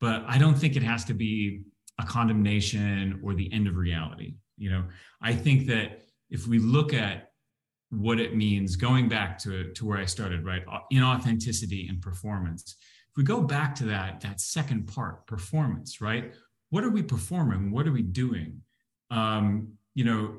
but 0.00 0.24
I 0.26 0.38
don't 0.38 0.54
think 0.54 0.76
it 0.76 0.82
has 0.82 1.04
to 1.06 1.14
be 1.14 1.62
a 1.98 2.04
condemnation 2.04 3.20
or 3.22 3.34
the 3.34 3.52
end 3.52 3.66
of 3.68 3.76
reality. 3.76 4.34
You 4.56 4.70
know, 4.70 4.84
I 5.20 5.34
think 5.34 5.66
that 5.66 6.00
if 6.30 6.46
we 6.46 6.58
look 6.58 6.94
at 6.94 7.30
what 7.90 8.18
it 8.20 8.36
means, 8.36 8.76
going 8.76 9.08
back 9.08 9.38
to, 9.38 9.72
to 9.72 9.86
where 9.86 9.98
I 9.98 10.04
started, 10.04 10.44
right? 10.44 10.62
In 10.90 11.02
authenticity 11.02 11.86
and 11.88 12.00
performance. 12.00 12.76
If 13.10 13.16
we 13.16 13.22
go 13.22 13.40
back 13.40 13.74
to 13.76 13.84
that, 13.84 14.20
that 14.20 14.40
second 14.40 14.88
part, 14.92 15.26
performance, 15.26 16.00
right? 16.00 16.34
What 16.70 16.84
are 16.84 16.90
we 16.90 17.02
performing? 17.02 17.70
What 17.70 17.86
are 17.86 17.92
we 17.92 18.02
doing? 18.02 18.62
Um, 19.10 19.74
you 19.94 20.04
know, 20.04 20.38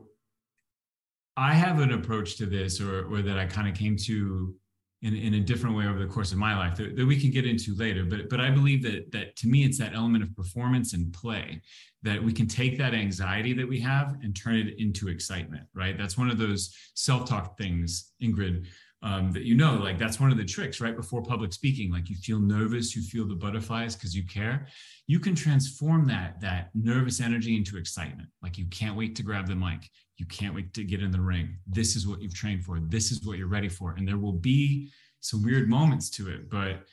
I 1.37 1.53
have 1.53 1.79
an 1.79 1.93
approach 1.93 2.35
to 2.37 2.47
this, 2.47 2.81
or, 2.81 3.05
or 3.13 3.21
that 3.21 3.37
I 3.37 3.45
kind 3.45 3.67
of 3.67 3.75
came 3.75 3.95
to 4.05 4.55
in, 5.03 5.15
in 5.15 5.35
a 5.35 5.39
different 5.39 5.77
way 5.77 5.85
over 5.85 5.99
the 5.99 6.07
course 6.07 6.31
of 6.31 6.39
my 6.39 6.57
life 6.57 6.75
that, 6.77 6.95
that, 6.95 7.05
we 7.05 7.19
can 7.19 7.29
get 7.29 7.45
into 7.45 7.75
later. 7.75 8.03
But 8.03 8.29
but 8.29 8.41
I 8.41 8.49
believe 8.49 8.81
that 8.83 9.11
that 9.11 9.35
to 9.37 9.47
me 9.47 9.63
it's 9.63 9.77
that 9.77 9.93
element 9.93 10.23
of 10.23 10.35
performance 10.35 10.93
and 10.93 11.13
play 11.13 11.61
that 12.01 12.21
we 12.21 12.33
can 12.33 12.47
take 12.47 12.77
that 12.79 12.95
anxiety 12.95 13.53
that 13.53 13.67
we 13.67 13.79
have 13.81 14.15
and 14.23 14.35
turn 14.35 14.55
it 14.55 14.79
into 14.79 15.07
excitement. 15.07 15.63
Right. 15.75 15.97
That's 15.97 16.17
one 16.17 16.31
of 16.31 16.39
those 16.39 16.75
self-talk 16.95 17.57
things, 17.57 18.13
Ingrid, 18.21 18.65
um, 19.03 19.31
that 19.31 19.43
you 19.43 19.55
know. 19.55 19.75
Like 19.75 19.97
that's 19.97 20.19
one 20.19 20.31
of 20.31 20.37
the 20.37 20.45
tricks. 20.45 20.81
Right 20.81 20.95
before 20.95 21.21
public 21.21 21.53
speaking, 21.53 21.91
like 21.91 22.09
you 22.09 22.15
feel 22.15 22.39
nervous, 22.39 22.95
you 22.95 23.01
feel 23.01 23.27
the 23.27 23.35
butterflies 23.35 23.95
because 23.95 24.15
you 24.15 24.25
care. 24.25 24.67
You 25.07 25.19
can 25.19 25.35
transform 25.35 26.07
that 26.07 26.39
that 26.41 26.69
nervous 26.73 27.21
energy 27.21 27.55
into 27.55 27.77
excitement. 27.77 28.29
Like 28.41 28.57
you 28.57 28.65
can't 28.67 28.95
wait 28.95 29.15
to 29.17 29.23
grab 29.23 29.47
the 29.47 29.55
mic. 29.55 29.89
You 30.17 30.25
can't 30.25 30.55
wait 30.55 30.73
to 30.73 30.83
get 30.83 31.03
in 31.03 31.11
the 31.11 31.21
ring. 31.21 31.57
This 31.67 31.95
is 31.95 32.07
what 32.07 32.21
you've 32.21 32.33
trained 32.33 32.63
for. 32.63 32.79
This 32.79 33.11
is 33.11 33.23
what 33.23 33.37
you're 33.37 33.47
ready 33.47 33.69
for. 33.69 33.93
And 33.93 34.07
there 34.07 34.17
will 34.17 34.33
be 34.33 34.89
some 35.19 35.43
weird 35.43 35.69
moments 35.69 36.09
to 36.11 36.29
it, 36.29 36.49
but 36.49 36.85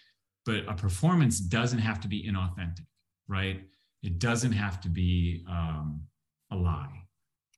but 0.45 0.69
a 0.69 0.75
performance 0.75 1.41
doesn't 1.41 1.79
have 1.79 2.01
to 2.01 2.09
be 2.09 2.29
inauthentic, 2.29 2.85
right? 3.29 3.63
It 4.03 4.19
doesn't 4.19 4.53
have 4.53 4.81
to 4.83 4.89
be 4.89 5.45
um, 5.49 6.03
a 6.51 6.57
lie. 6.57 7.05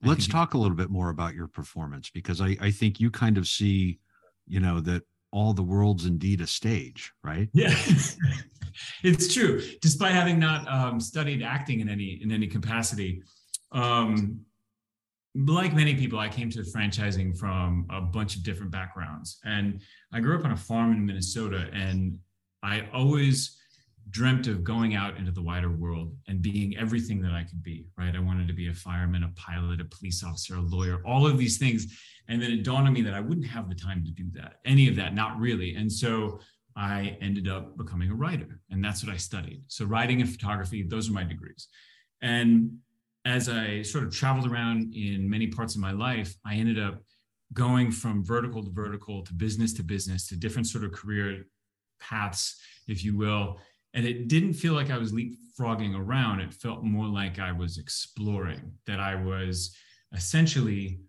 Let's 0.03 0.29
talk 0.29 0.55
a 0.55 0.59
little 0.59 0.77
bit 0.77 0.91
more 0.91 1.09
about 1.09 1.35
your 1.35 1.49
performance 1.49 2.11
because 2.11 2.41
I, 2.41 2.57
I 2.61 2.71
think 2.71 3.01
you 3.01 3.11
kind 3.11 3.39
of 3.39 3.49
see, 3.49 3.99
you 4.47 4.61
know, 4.61 4.81
that 4.81 5.03
all 5.33 5.53
the 5.53 5.63
world's 5.63 6.07
indeed 6.07 6.41
a 6.41 6.47
stage, 6.47 7.13
right? 7.23 7.49
Yeah, 7.53 7.75
it's 9.03 9.33
true. 9.33 9.63
Despite 9.81 10.13
having 10.13 10.39
not 10.39 10.67
um, 10.69 11.01
studied 11.01 11.43
acting 11.43 11.81
in 11.81 11.89
any 11.89 12.21
in 12.23 12.33
any 12.33 12.47
capacity, 12.47 13.23
um, 13.73 14.41
like 15.35 15.75
many 15.75 15.95
people, 15.95 16.19
I 16.19 16.29
came 16.29 16.51
to 16.51 16.61
franchising 16.61 17.37
from 17.37 17.87
a 17.91 18.01
bunch 18.01 18.37
of 18.37 18.43
different 18.43 18.73
backgrounds. 18.73 19.39
And 19.45 19.83
I 20.13 20.21
grew 20.21 20.39
up 20.39 20.45
on 20.45 20.53
a 20.53 20.57
farm 20.57 20.93
in 20.93 21.05
Minnesota, 21.05 21.69
and 21.73 22.19
I 22.63 22.89
always 22.93 23.59
dreamt 24.11 24.47
of 24.47 24.63
going 24.63 24.95
out 24.95 25.17
into 25.17 25.33
the 25.33 25.43
wider 25.43 25.71
world 25.71 26.15
and 26.29 26.41
being 26.41 26.77
everything 26.77 27.21
that 27.23 27.33
I 27.33 27.43
could 27.43 27.63
be, 27.63 27.87
right? 27.99 28.15
I 28.15 28.21
wanted 28.21 28.47
to 28.49 28.55
be 28.55 28.69
a 28.69 28.73
fireman, 28.75 29.25
a 29.25 29.33
pilot, 29.35 29.81
a 29.81 29.85
police 29.85 30.23
officer, 30.23 30.57
a 30.57 30.61
lawyer, 30.61 31.03
all 31.05 31.27
of 31.27 31.39
these 31.39 31.59
things. 31.59 31.99
And 32.29 32.41
then 32.41 32.53
it 32.53 32.63
dawned 32.63 32.87
on 32.87 32.93
me 32.93 33.03
that 33.03 33.15
I 33.15 33.21
wouldn't 33.21 33.47
have 33.47 33.69
the 33.69 33.75
time 33.75 34.05
to 34.05 34.11
do 34.11 34.25
that, 34.35 34.55
any 34.65 34.89
of 34.89 34.97
that, 34.97 35.15
not 35.15 35.39
really. 35.39 35.75
And 35.75 35.91
so 35.91 36.41
I 36.77 37.17
ended 37.21 37.49
up 37.49 37.77
becoming 37.77 38.11
a 38.11 38.15
writer, 38.15 38.61
and 38.71 38.85
that's 38.85 39.03
what 39.03 39.13
I 39.13 39.17
studied. 39.17 39.63
So, 39.67 39.87
writing 39.87 40.21
and 40.21 40.31
photography, 40.31 40.83
those 40.83 41.09
are 41.09 41.13
my 41.13 41.25
degrees. 41.25 41.69
And 42.21 42.79
as 43.25 43.49
I 43.49 43.83
sort 43.83 44.05
of 44.05 44.15
traveled 44.15 44.51
around 44.51 44.95
in 44.95 45.29
many 45.29 45.47
parts 45.47 45.75
of 45.75 45.81
my 45.81 45.93
life, 45.93 46.35
I 46.45 46.55
ended 46.57 46.79
up 46.79 47.03
going 47.55 47.91
from 47.91 48.25
vertical 48.25 48.63
to 48.63 48.71
vertical 48.71 49.23
to 49.25 49.33
business 49.33 49.73
to 49.75 49.83
business 49.83 50.29
to 50.29 50.37
different 50.37 50.67
sort 50.67 50.85
of 50.85 50.93
career 50.93 51.47
paths, 51.99 52.61
if 52.87 53.03
you 53.03 53.17
will. 53.17 53.59
And 53.97 54.07
it 54.07 54.29
didn't 54.29 54.53
feel 54.53 54.75
like 54.75 54.91
I 54.91 54.99
was 54.99 55.13
leapfrogging 55.13 55.99
around. 55.99 56.41
It 56.41 56.55
felt 56.55 56.85
more 56.85 57.07
like 57.07 57.41
I 57.41 57.51
was 57.51 57.79
exploring, 57.79 58.71
that 58.87 59.01
I 59.01 59.17
was 59.17 59.75
essentially 60.15 61.01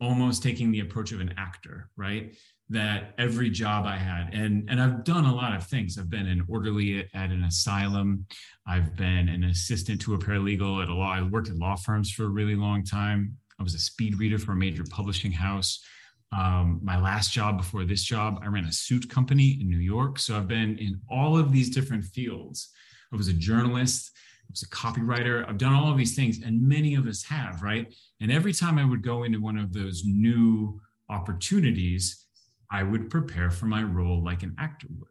almost 0.00 0.42
taking 0.42 0.72
the 0.72 0.80
approach 0.80 1.12
of 1.12 1.20
an 1.20 1.34
actor, 1.36 1.90
right? 1.96 2.34
that 2.70 3.14
every 3.18 3.50
job 3.50 3.84
I 3.84 3.96
had, 3.96 4.32
and 4.32 4.68
and 4.70 4.80
I've 4.80 5.04
done 5.04 5.26
a 5.26 5.34
lot 5.34 5.54
of 5.54 5.66
things. 5.66 5.98
I've 5.98 6.08
been 6.08 6.26
an 6.26 6.44
orderly 6.48 7.08
at 7.14 7.30
an 7.30 7.44
asylum. 7.44 8.26
I've 8.66 8.96
been 8.96 9.28
an 9.28 9.44
assistant 9.44 10.00
to 10.02 10.14
a 10.14 10.18
paralegal 10.18 10.82
at 10.82 10.88
a 10.88 10.94
law. 10.94 11.12
I 11.12 11.22
worked 11.22 11.50
at 11.50 11.56
law 11.56 11.76
firms 11.76 12.10
for 12.10 12.24
a 12.24 12.28
really 12.28 12.56
long 12.56 12.82
time. 12.82 13.36
I 13.60 13.62
was 13.62 13.74
a 13.74 13.78
speed 13.78 14.18
reader 14.18 14.38
for 14.38 14.52
a 14.52 14.56
major 14.56 14.84
publishing 14.88 15.32
house. 15.32 15.84
Um, 16.32 16.80
my 16.82 17.00
last 17.00 17.32
job 17.32 17.58
before 17.58 17.84
this 17.84 18.02
job, 18.02 18.40
I 18.42 18.46
ran 18.46 18.64
a 18.64 18.72
suit 18.72 19.08
company 19.08 19.58
in 19.60 19.68
New 19.68 19.78
York. 19.78 20.18
So 20.18 20.36
I've 20.36 20.48
been 20.48 20.78
in 20.78 21.00
all 21.08 21.38
of 21.38 21.52
these 21.52 21.70
different 21.70 22.04
fields. 22.04 22.70
I 23.12 23.16
was 23.16 23.28
a 23.28 23.32
journalist. 23.32 24.10
I 24.14 24.50
was 24.50 24.62
a 24.62 24.68
copywriter. 24.68 25.48
I've 25.48 25.58
done 25.58 25.72
all 25.72 25.90
of 25.90 25.96
these 25.96 26.16
things, 26.16 26.42
and 26.44 26.60
many 26.60 26.96
of 26.96 27.06
us 27.06 27.22
have, 27.24 27.62
right? 27.62 27.94
And 28.20 28.32
every 28.32 28.52
time 28.52 28.78
I 28.78 28.84
would 28.84 29.02
go 29.02 29.22
into 29.22 29.40
one 29.40 29.56
of 29.56 29.72
those 29.72 30.02
new 30.04 30.80
opportunities, 31.08 32.26
I 32.70 32.82
would 32.82 33.10
prepare 33.10 33.50
for 33.50 33.66
my 33.66 33.82
role 33.82 34.22
like 34.22 34.42
an 34.42 34.54
actor 34.58 34.88
would. 34.98 35.08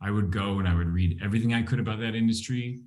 I 0.00 0.10
would 0.10 0.30
go 0.30 0.58
and 0.58 0.68
I 0.68 0.74
would 0.74 0.88
read 0.88 1.20
everything 1.22 1.54
I 1.54 1.62
could 1.62 1.80
about 1.80 2.00
that 2.00 2.14
industry. 2.14 2.80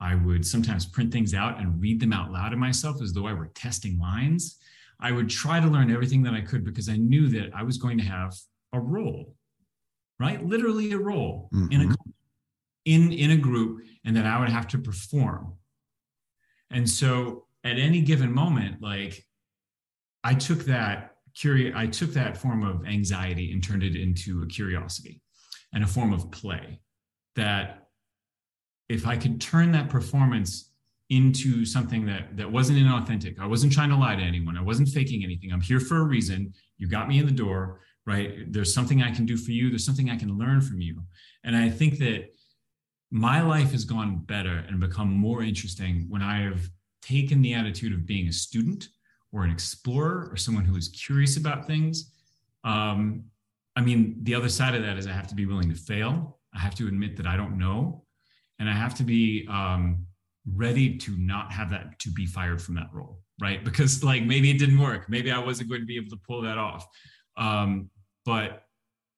I 0.00 0.14
would 0.14 0.46
sometimes 0.46 0.86
print 0.86 1.12
things 1.12 1.34
out 1.34 1.58
and 1.58 1.80
read 1.80 2.00
them 2.00 2.12
out 2.12 2.32
loud 2.32 2.50
to 2.50 2.56
myself 2.56 3.00
as 3.00 3.12
though 3.12 3.26
I 3.26 3.32
were 3.32 3.50
testing 3.54 3.98
lines. 3.98 4.58
I 5.00 5.12
would 5.12 5.28
try 5.28 5.60
to 5.60 5.66
learn 5.66 5.90
everything 5.90 6.22
that 6.22 6.34
I 6.34 6.40
could 6.40 6.64
because 6.64 6.88
I 6.88 6.96
knew 6.96 7.28
that 7.28 7.50
I 7.54 7.62
was 7.62 7.78
going 7.78 7.98
to 7.98 8.04
have 8.04 8.34
a 8.72 8.80
role, 8.80 9.34
right? 10.18 10.44
Literally 10.44 10.92
a 10.92 10.98
role 10.98 11.50
mm-hmm. 11.52 11.72
in 11.72 11.80
a 11.80 11.84
mm-hmm. 11.84 12.10
in 12.84 13.12
in 13.12 13.30
a 13.32 13.36
group, 13.36 13.84
and 14.04 14.16
that 14.16 14.26
I 14.26 14.38
would 14.40 14.48
have 14.48 14.68
to 14.68 14.78
perform. 14.78 15.54
And 16.70 16.88
so, 16.88 17.46
at 17.64 17.78
any 17.78 18.00
given 18.00 18.32
moment, 18.32 18.80
like 18.80 19.22
I 20.24 20.34
took 20.34 20.64
that 20.64 21.16
curious 21.36 21.74
i 21.76 21.86
took 21.86 22.10
that 22.12 22.36
form 22.36 22.64
of 22.64 22.86
anxiety 22.86 23.52
and 23.52 23.62
turned 23.62 23.82
it 23.82 23.94
into 23.94 24.42
a 24.42 24.46
curiosity 24.46 25.20
and 25.72 25.84
a 25.84 25.86
form 25.86 26.12
of 26.12 26.30
play 26.30 26.80
that 27.36 27.88
if 28.88 29.06
i 29.06 29.16
could 29.16 29.40
turn 29.40 29.72
that 29.72 29.88
performance 29.88 30.72
into 31.08 31.64
something 31.64 32.04
that 32.06 32.36
that 32.36 32.50
wasn't 32.50 32.78
inauthentic. 32.78 33.38
I 33.38 33.46
wasn't 33.46 33.72
trying 33.72 33.90
to 33.90 33.96
lie 33.96 34.16
to 34.16 34.22
anyone. 34.22 34.56
I 34.56 34.62
wasn't 34.62 34.88
faking 34.88 35.22
anything. 35.22 35.52
I'm 35.52 35.60
here 35.60 35.80
for 35.80 35.98
a 35.98 36.02
reason. 36.02 36.52
You 36.78 36.88
got 36.88 37.08
me 37.08 37.18
in 37.18 37.26
the 37.26 37.32
door 37.32 37.80
right? 38.06 38.52
There's 38.52 38.72
something 38.72 39.02
i 39.02 39.10
can 39.10 39.26
do 39.26 39.36
for 39.36 39.50
you. 39.50 39.68
There's 39.68 39.84
something 39.84 40.10
i 40.10 40.16
can 40.16 40.38
learn 40.38 40.60
from 40.60 40.80
you. 40.80 41.02
And 41.44 41.56
i 41.56 41.68
think 41.68 41.98
that 41.98 42.30
my 43.10 43.40
life 43.40 43.72
has 43.72 43.84
gone 43.84 44.18
better 44.18 44.64
and 44.68 44.80
become 44.80 45.10
more 45.10 45.42
interesting 45.42 46.06
when 46.08 46.22
i 46.22 46.42
have 46.42 46.68
taken 47.02 47.40
the 47.40 47.54
attitude 47.54 47.92
of 47.92 48.04
being 48.06 48.28
a 48.28 48.32
student 48.32 48.88
or 49.32 49.44
an 49.44 49.50
explorer 49.50 50.28
or 50.30 50.36
someone 50.36 50.64
who 50.64 50.76
is 50.76 50.88
curious 50.88 51.36
about 51.36 51.66
things. 51.66 52.12
Um, 52.64 53.24
I 53.76 53.80
mean, 53.80 54.16
the 54.22 54.34
other 54.34 54.48
side 54.48 54.74
of 54.74 54.82
that 54.82 54.96
is 54.96 55.06
I 55.06 55.12
have 55.12 55.28
to 55.28 55.34
be 55.34 55.46
willing 55.46 55.68
to 55.68 55.76
fail. 55.76 56.38
I 56.54 56.58
have 56.58 56.74
to 56.76 56.88
admit 56.88 57.16
that 57.18 57.26
I 57.26 57.36
don't 57.36 57.58
know, 57.58 58.04
and 58.58 58.68
I 58.68 58.72
have 58.72 58.94
to 58.94 59.04
be 59.04 59.46
um, 59.48 60.06
ready 60.54 60.96
to 60.96 61.16
not 61.16 61.52
have 61.52 61.70
that 61.70 61.98
to 62.00 62.10
be 62.10 62.26
fired 62.26 62.62
from 62.62 62.74
that 62.76 62.88
role, 62.92 63.20
right? 63.40 63.64
Because 63.64 64.04
like 64.04 64.24
maybe 64.24 64.50
it 64.50 64.58
didn't 64.58 64.78
work, 64.78 65.08
maybe 65.08 65.30
I 65.30 65.38
wasn't 65.38 65.68
going 65.68 65.80
to 65.80 65.86
be 65.86 65.96
able 65.96 66.10
to 66.10 66.20
pull 66.26 66.42
that 66.42 66.58
off. 66.58 66.86
Um, 67.36 67.90
but 68.24 68.62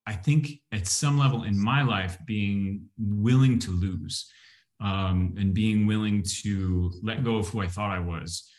I 0.05 0.13
think 0.13 0.49
at 0.71 0.87
some 0.87 1.19
level 1.19 1.43
in 1.43 1.57
my 1.59 1.83
life, 1.83 2.17
being 2.25 2.85
willing 2.97 3.59
to 3.59 3.71
lose 3.71 4.29
um, 4.81 5.35
and 5.37 5.53
being 5.53 5.85
willing 5.85 6.23
to 6.41 6.91
let 7.03 7.23
go 7.23 7.37
of 7.37 7.49
who 7.49 7.61
I 7.61 7.67
thought 7.67 7.91
I 7.91 7.99
was 7.99 8.49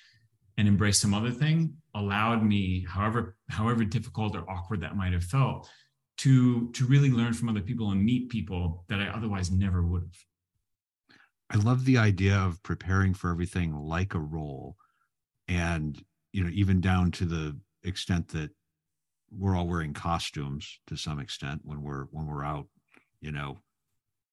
and 0.60 0.68
embrace 0.68 1.00
some 1.00 1.14
other 1.14 1.30
thing 1.30 1.74
allowed 1.94 2.44
me 2.44 2.84
however 2.88 3.36
however 3.48 3.84
difficult 3.84 4.36
or 4.36 4.48
awkward 4.48 4.80
that 4.80 4.96
might 4.96 5.12
have 5.12 5.24
felt 5.24 5.68
to 6.18 6.70
to 6.72 6.84
really 6.84 7.10
learn 7.10 7.32
from 7.32 7.48
other 7.48 7.62
people 7.62 7.90
and 7.90 8.04
meet 8.04 8.28
people 8.28 8.84
that 8.88 9.00
i 9.00 9.06
otherwise 9.08 9.50
never 9.50 9.82
would 9.82 10.02
have 10.02 10.24
i 11.50 11.56
love 11.56 11.84
the 11.84 11.98
idea 11.98 12.36
of 12.36 12.62
preparing 12.62 13.14
for 13.14 13.30
everything 13.30 13.74
like 13.74 14.14
a 14.14 14.18
role 14.18 14.76
and 15.48 16.04
you 16.32 16.42
know 16.42 16.50
even 16.50 16.80
down 16.80 17.10
to 17.10 17.24
the 17.24 17.56
extent 17.84 18.28
that 18.28 18.50
we're 19.30 19.56
all 19.56 19.66
wearing 19.66 19.94
costumes 19.94 20.80
to 20.86 20.96
some 20.96 21.20
extent 21.20 21.60
when 21.64 21.82
we're 21.82 22.04
when 22.10 22.26
we're 22.26 22.44
out, 22.44 22.66
you 23.20 23.30
know, 23.30 23.58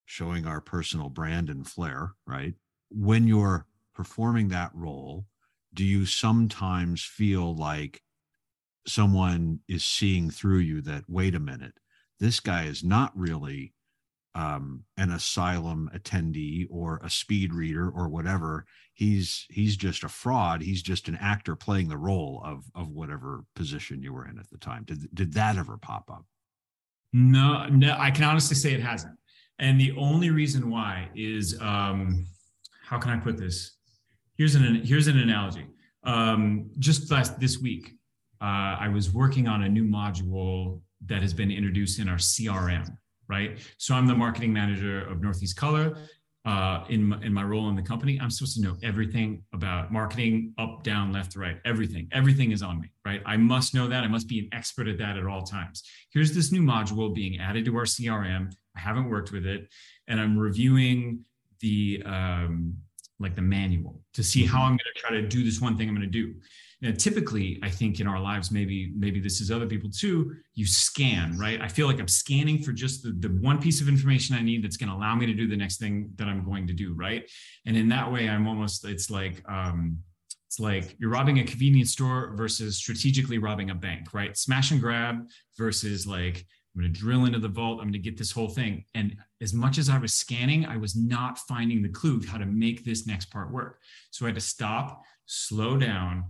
showing 0.06 0.48
our 0.48 0.62
personal 0.62 1.10
brand 1.10 1.50
and 1.50 1.68
flair, 1.68 2.14
right? 2.26 2.54
When 2.90 3.28
you're 3.28 3.66
performing 3.94 4.50
that 4.50 4.72
role, 4.74 5.26
do 5.74 5.84
you 5.84 6.06
sometimes 6.06 7.04
feel 7.04 7.56
like 7.56 8.02
someone 8.88 9.60
is 9.68 9.86
seeing 9.86 10.30
through 10.30 10.60
you 10.60 10.82
that 10.82 11.04
wait 11.08 11.36
a 11.36 11.40
minute, 11.40 11.80
this 12.20 12.40
guy 12.40 12.64
is 12.64 12.84
not 12.84 13.12
really 13.16 13.74
um, 14.38 14.84
an 14.98 15.12
asylum 15.12 15.90
attendee 15.96 16.68
or 16.70 17.02
a 17.04 17.10
speed 17.10 17.54
reader 17.54 17.90
or 17.90 18.08
whatever. 18.08 18.66
He's 18.94 19.48
he's 19.50 19.76
just 19.76 20.04
a 20.04 20.10
fraud. 20.10 20.62
He's 20.62 20.84
just 20.84 21.08
an 21.08 21.18
actor 21.20 21.56
playing 21.56 21.90
the 21.90 21.98
role 21.98 22.42
of 22.46 22.64
of 22.76 22.90
whatever 22.92 23.44
position 23.56 24.04
you 24.04 24.14
were 24.14 24.28
in 24.28 24.38
at 24.38 24.50
the 24.52 24.60
time. 24.60 24.84
Did 24.86 25.10
did 25.14 25.34
that 25.34 25.58
ever 25.58 25.78
pop 25.78 26.12
up? 26.12 26.26
No, 27.14 27.66
no. 27.68 27.96
I 27.98 28.12
can 28.12 28.26
honestly 28.26 28.56
say 28.56 28.74
it 28.74 28.82
hasn't. 28.82 29.18
And 29.60 29.82
the 29.82 29.96
only 29.98 30.30
reason 30.30 30.70
why 30.70 31.10
is 31.16 31.58
um, 31.60 32.28
how 32.84 33.00
can 33.00 33.12
I 33.12 33.18
put 33.18 33.38
this? 33.38 33.78
Here's 34.38 34.54
an 34.54 34.84
here's 34.86 35.08
an 35.08 35.18
analogy. 35.18 35.66
Um, 36.04 36.70
just 36.78 37.10
last 37.10 37.40
this 37.40 37.58
week, 37.58 37.96
uh, 38.40 38.78
I 38.80 38.88
was 38.88 39.12
working 39.12 39.48
on 39.48 39.64
a 39.64 39.70
new 39.70 39.84
module 39.84 40.82
that 41.08 41.24
has 41.24 41.34
been 41.34 41.50
introduced 41.50 42.00
in 42.00 42.08
our 42.08 42.18
CRM 42.18 42.98
right? 43.30 43.58
So 43.78 43.96
I'm 43.96 44.08
the 44.08 44.16
marketing 44.16 44.54
manager 44.54 45.08
of 45.08 45.22
Northeast 45.22 45.56
Color. 45.56 45.98
Uh, 46.46 46.86
in 46.88 47.04
my, 47.04 47.22
in 47.24 47.34
my 47.34 47.44
role 47.44 47.68
in 47.68 47.76
the 47.76 47.82
company, 47.82 48.18
I'm 48.22 48.30
supposed 48.30 48.56
to 48.56 48.62
know 48.62 48.78
everything 48.82 49.44
about 49.54 49.92
marketing, 49.92 50.54
up, 50.58 50.82
down, 50.82 51.12
left, 51.12 51.36
right, 51.36 51.58
everything. 51.66 52.08
Everything 52.14 52.52
is 52.52 52.64
on 52.64 52.80
me, 52.80 52.88
right? 53.06 53.22
I 53.26 53.36
must 53.36 53.74
know 53.74 53.90
that. 53.90 54.06
I 54.06 54.08
must 54.08 54.30
be 54.30 54.40
an 54.40 54.50
expert 54.54 54.88
at 54.88 54.98
that 55.00 55.18
at 55.18 55.26
all 55.26 55.44
times. 55.44 55.84
Here's 56.10 56.34
this 56.34 56.54
new 56.54 56.62
module 56.62 57.14
being 57.14 57.42
added 57.42 57.66
to 57.66 57.76
our 57.76 57.84
CRM. 57.84 58.54
I 58.78 58.80
haven't 58.80 59.10
worked 59.10 59.34
with 59.34 59.46
it, 59.46 59.68
and 60.08 60.22
I'm 60.22 60.40
reviewing 60.40 61.26
the 61.60 62.02
um, 62.06 62.78
like 63.20 63.36
the 63.36 63.42
manual 63.42 64.00
to 64.14 64.24
see 64.24 64.46
how 64.46 64.62
I'm 64.62 64.72
going 64.72 64.80
to 64.96 65.02
try 65.02 65.12
to 65.12 65.28
do 65.28 65.44
this 65.44 65.60
one 65.60 65.78
thing 65.78 65.90
I'm 65.90 65.96
going 65.96 66.10
to 66.10 66.12
do. 66.12 66.34
Now, 66.80 66.92
typically, 66.92 67.60
I 67.64 67.70
think 67.70 68.00
in 68.00 68.08
our 68.08 68.20
lives, 68.20 68.52
maybe 68.52 68.94
maybe 68.96 69.20
this 69.20 69.42
is 69.42 69.50
other 69.50 69.66
people 69.66 69.90
too. 69.90 70.36
You 70.54 70.68
scan, 70.68 71.36
right? 71.38 71.60
I 71.60 71.68
feel 71.68 71.88
like 71.88 72.00
I'm 72.00 72.08
scanning 72.08 72.62
for 72.62 72.72
just 72.72 73.02
the, 73.02 73.16
the 73.20 73.30
one 73.42 73.60
piece 73.60 73.82
of 73.82 73.90
information 73.90 74.36
I 74.36 74.44
need 74.44 74.64
that's 74.64 74.78
going 74.78 74.90
to 74.90 74.96
allow 74.96 75.16
me 75.16 75.26
to 75.26 75.34
do 75.34 75.48
the 75.48 75.58
next 75.58 75.78
thing 75.78 76.12
that 76.18 76.28
I'm 76.28 76.46
going 76.46 76.68
to 76.68 76.74
do, 76.74 76.94
right? 76.94 77.28
And 77.66 77.76
in 77.76 77.90
that 77.90 78.12
way, 78.12 78.30
I'm 78.30 78.48
almost 78.48 78.86
it's 78.86 79.10
like 79.10 79.44
um, 79.50 79.98
it's 80.46 80.60
like 80.60 80.96
you're 81.00 81.10
robbing 81.10 81.40
a 81.40 81.44
convenience 81.44 81.92
store 81.92 82.34
versus 82.36 82.78
strategically 82.78 83.40
robbing 83.40 83.72
a 83.72 83.76
bank, 83.76 84.14
right? 84.14 84.38
Smash 84.38 84.70
and 84.70 84.80
grab 84.80 85.28
versus 85.58 86.06
like 86.06 86.46
I'm 86.76 86.82
going 86.84 86.94
to 86.94 87.00
drill 87.00 87.26
into 87.26 87.40
the 87.40 87.48
vault. 87.48 87.80
I'm 87.80 87.86
going 87.86 87.94
to 87.94 88.00
get 88.00 88.18
this 88.18 88.32
whole 88.32 88.50
thing. 88.50 88.86
And 88.94 89.18
as 89.42 89.52
much 89.52 89.80
as 89.80 89.90
I 89.90 89.98
was 89.98 90.14
scanning, 90.14 90.64
I 90.68 90.78
was 90.78 90.96
not 90.96 91.40
finding 91.40 91.82
the 91.82 91.90
clue 91.90 92.22
how 92.28 92.38
to 92.38 92.46
make 92.46 92.86
this 92.86 93.08
next 93.08 93.32
part 93.32 93.52
work. 93.52 93.80
So 94.12 94.26
I 94.26 94.30
had 94.30 94.36
to 94.36 94.42
stop, 94.42 95.02
slow 95.26 95.76
down, 95.78 96.26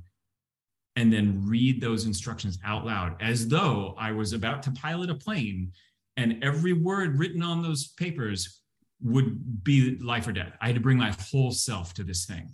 and 0.97 1.13
then 1.13 1.43
read 1.45 1.79
those 1.79 2.05
instructions 2.05 2.57
out 2.65 2.83
loud 2.83 3.15
as 3.21 3.47
though 3.47 3.95
I 3.99 4.11
was 4.11 4.33
about 4.33 4.63
to 4.63 4.71
pilot 4.71 5.11
a 5.11 5.15
plane 5.15 5.71
and 6.17 6.43
every 6.43 6.73
word 6.73 7.19
written 7.19 7.43
on 7.43 7.61
those 7.61 7.89
papers 7.89 8.61
would 9.03 9.63
be 9.63 9.99
life 9.99 10.27
or 10.27 10.31
death. 10.31 10.53
I 10.59 10.65
had 10.65 10.75
to 10.75 10.81
bring 10.81 10.97
my 10.97 11.15
whole 11.31 11.51
self 11.51 11.93
to 11.93 12.03
this 12.03 12.25
thing. 12.25 12.49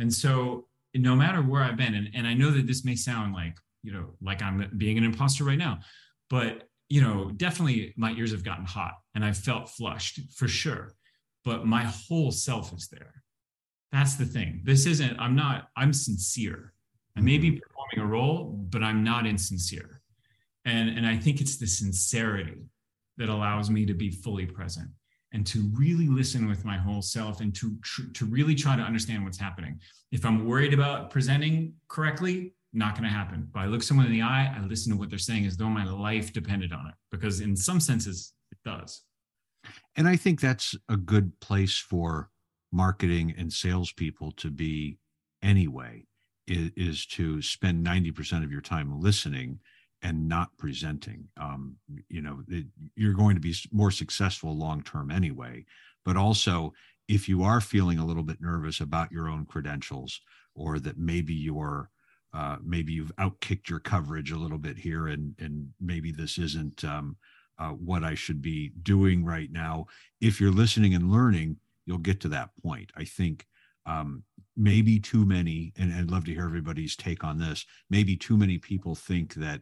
And 0.00 0.12
so 0.12 0.66
no 0.92 1.14
matter 1.14 1.40
where 1.40 1.62
I've 1.62 1.76
been, 1.76 1.94
and, 1.94 2.10
and 2.14 2.26
I 2.26 2.34
know 2.34 2.50
that 2.50 2.66
this 2.66 2.84
may 2.84 2.96
sound 2.96 3.32
like, 3.32 3.56
you 3.84 3.92
know, 3.92 4.06
like 4.20 4.42
I'm 4.42 4.68
being 4.76 4.98
an 4.98 5.04
imposter 5.04 5.44
right 5.44 5.58
now, 5.58 5.78
but 6.28 6.64
you 6.88 7.00
know, 7.00 7.30
definitely 7.36 7.94
my 7.96 8.10
ears 8.12 8.32
have 8.32 8.44
gotten 8.44 8.64
hot 8.64 8.94
and 9.14 9.24
I 9.24 9.32
felt 9.32 9.70
flushed 9.70 10.18
for 10.34 10.48
sure. 10.48 10.94
But 11.44 11.64
my 11.64 11.84
whole 11.84 12.32
self 12.32 12.72
is 12.72 12.88
there. 12.88 13.22
That's 13.92 14.16
the 14.16 14.24
thing. 14.24 14.62
This 14.64 14.86
isn't, 14.86 15.16
I'm 15.20 15.36
not, 15.36 15.68
I'm 15.76 15.92
sincere. 15.92 16.73
I 17.16 17.20
may 17.20 17.38
be 17.38 17.50
mm-hmm. 17.50 17.58
performing 17.58 18.08
a 18.08 18.10
role, 18.10 18.44
but 18.70 18.82
I'm 18.82 19.04
not 19.04 19.26
insincere. 19.26 20.00
And, 20.64 20.88
and 20.90 21.06
I 21.06 21.16
think 21.16 21.40
it's 21.40 21.56
the 21.56 21.66
sincerity 21.66 22.56
that 23.18 23.28
allows 23.28 23.70
me 23.70 23.86
to 23.86 23.94
be 23.94 24.10
fully 24.10 24.46
present 24.46 24.88
and 25.32 25.46
to 25.46 25.70
really 25.74 26.08
listen 26.08 26.48
with 26.48 26.64
my 26.64 26.76
whole 26.76 27.02
self 27.02 27.40
and 27.40 27.54
to, 27.56 27.76
tr- 27.82 28.10
to 28.14 28.24
really 28.24 28.54
try 28.54 28.76
to 28.76 28.82
understand 28.82 29.24
what's 29.24 29.38
happening. 29.38 29.78
If 30.10 30.24
I'm 30.24 30.46
worried 30.46 30.74
about 30.74 31.10
presenting 31.10 31.74
correctly, 31.88 32.54
not 32.72 32.94
going 32.94 33.04
to 33.04 33.10
happen. 33.10 33.48
But 33.52 33.60
I 33.60 33.66
look 33.66 33.82
someone 33.82 34.06
in 34.06 34.12
the 34.12 34.22
eye, 34.22 34.52
I 34.56 34.64
listen 34.64 34.92
to 34.92 34.98
what 34.98 35.10
they're 35.10 35.18
saying 35.18 35.46
as 35.46 35.56
though 35.56 35.68
my 35.68 35.84
life 35.84 36.32
depended 36.32 36.72
on 36.72 36.86
it, 36.88 36.94
because 37.10 37.40
in 37.40 37.56
some 37.56 37.80
senses, 37.80 38.32
it 38.50 38.58
does. 38.64 39.02
And 39.96 40.08
I 40.08 40.16
think 40.16 40.40
that's 40.40 40.74
a 40.88 40.96
good 40.96 41.38
place 41.40 41.78
for 41.78 42.30
marketing 42.72 43.34
and 43.38 43.52
salespeople 43.52 44.32
to 44.32 44.50
be 44.50 44.98
anyway 45.42 46.04
is, 46.46 46.70
is 46.76 47.06
to 47.06 47.40
spend 47.42 47.84
90% 47.84 48.44
of 48.44 48.52
your 48.52 48.60
time 48.60 49.00
listening 49.00 49.58
and 50.02 50.28
not 50.28 50.56
presenting. 50.58 51.28
Um, 51.40 51.76
you 52.08 52.20
know, 52.20 52.42
it, 52.48 52.66
you're 52.94 53.14
going 53.14 53.34
to 53.36 53.40
be 53.40 53.54
more 53.72 53.90
successful 53.90 54.56
long 54.56 54.82
term 54.82 55.10
anyway. 55.10 55.64
But 56.04 56.16
also, 56.16 56.74
if 57.08 57.28
you 57.28 57.42
are 57.42 57.60
feeling 57.60 57.98
a 57.98 58.04
little 58.04 58.22
bit 58.22 58.40
nervous 58.40 58.80
about 58.80 59.10
your 59.10 59.28
own 59.28 59.46
credentials, 59.46 60.20
or 60.54 60.78
that 60.78 60.98
maybe 60.98 61.34
you're 61.34 61.90
uh, 62.32 62.56
maybe 62.64 62.92
you've 62.92 63.14
outkicked 63.16 63.68
your 63.68 63.78
coverage 63.78 64.32
a 64.32 64.36
little 64.36 64.58
bit 64.58 64.76
here, 64.76 65.08
and 65.08 65.34
and 65.38 65.68
maybe 65.80 66.12
this 66.12 66.36
isn't 66.38 66.84
um, 66.84 67.16
uh, 67.58 67.70
what 67.70 68.04
I 68.04 68.14
should 68.14 68.42
be 68.42 68.72
doing 68.82 69.24
right 69.24 69.50
now. 69.50 69.86
If 70.20 70.40
you're 70.40 70.52
listening 70.52 70.94
and 70.94 71.10
learning, 71.10 71.56
you'll 71.86 71.98
get 71.98 72.20
to 72.20 72.28
that 72.28 72.50
point. 72.62 72.90
I 72.96 73.04
think 73.04 73.46
um, 73.86 74.22
maybe 74.56 74.98
too 74.98 75.24
many, 75.24 75.72
and 75.78 75.92
I'd 75.92 76.10
love 76.10 76.24
to 76.24 76.32
hear 76.32 76.44
everybody's 76.44 76.96
take 76.96 77.24
on 77.24 77.38
this. 77.38 77.64
Maybe 77.90 78.16
too 78.16 78.36
many 78.36 78.58
people 78.58 78.94
think 78.94 79.34
that 79.34 79.60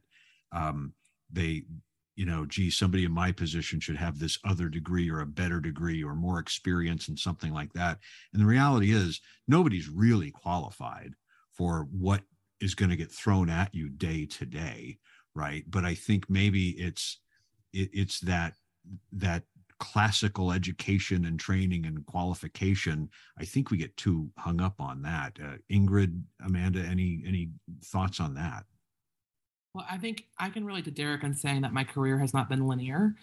um, 0.52 0.92
they, 1.30 1.62
you 2.14 2.26
know, 2.26 2.44
gee, 2.46 2.70
somebody 2.70 3.04
in 3.04 3.12
my 3.12 3.32
position 3.32 3.80
should 3.80 3.96
have 3.96 4.18
this 4.18 4.38
other 4.44 4.68
degree 4.68 5.10
or 5.10 5.20
a 5.20 5.26
better 5.26 5.60
degree 5.60 6.04
or 6.04 6.14
more 6.14 6.38
experience 6.38 7.08
and 7.08 7.18
something 7.18 7.52
like 7.52 7.72
that. 7.72 7.98
And 8.32 8.42
the 8.42 8.46
reality 8.46 8.92
is, 8.92 9.20
nobody's 9.48 9.88
really 9.88 10.30
qualified 10.30 11.14
for 11.52 11.88
what 11.90 12.22
is 12.60 12.74
going 12.74 12.90
to 12.90 12.96
get 12.96 13.10
thrown 13.10 13.50
at 13.50 13.74
you 13.74 13.88
day 13.88 14.26
to 14.26 14.46
day, 14.46 14.98
right? 15.34 15.64
But 15.68 15.84
I 15.84 15.94
think 15.94 16.28
maybe 16.28 16.70
it's 16.70 17.18
it, 17.72 17.90
it's 17.92 18.20
that 18.20 18.54
that 19.12 19.44
classical 19.82 20.52
education 20.52 21.24
and 21.24 21.40
training 21.40 21.86
and 21.86 22.06
qualification 22.06 23.10
i 23.36 23.44
think 23.44 23.68
we 23.68 23.76
get 23.76 23.94
too 23.96 24.30
hung 24.38 24.60
up 24.60 24.80
on 24.80 25.02
that. 25.02 25.36
Uh, 25.42 25.56
ingrid 25.72 26.22
amanda 26.46 26.78
any 26.78 27.20
any 27.26 27.50
thoughts 27.86 28.20
on 28.20 28.32
that? 28.32 28.62
Well 29.74 29.84
i 29.90 29.98
think 29.98 30.26
i 30.38 30.50
can 30.50 30.64
relate 30.64 30.84
to 30.84 30.92
derrick 30.92 31.24
in 31.24 31.34
saying 31.34 31.62
that 31.62 31.72
my 31.72 31.82
career 31.82 32.16
has 32.20 32.32
not 32.32 32.48
been 32.48 32.68
linear 32.68 33.16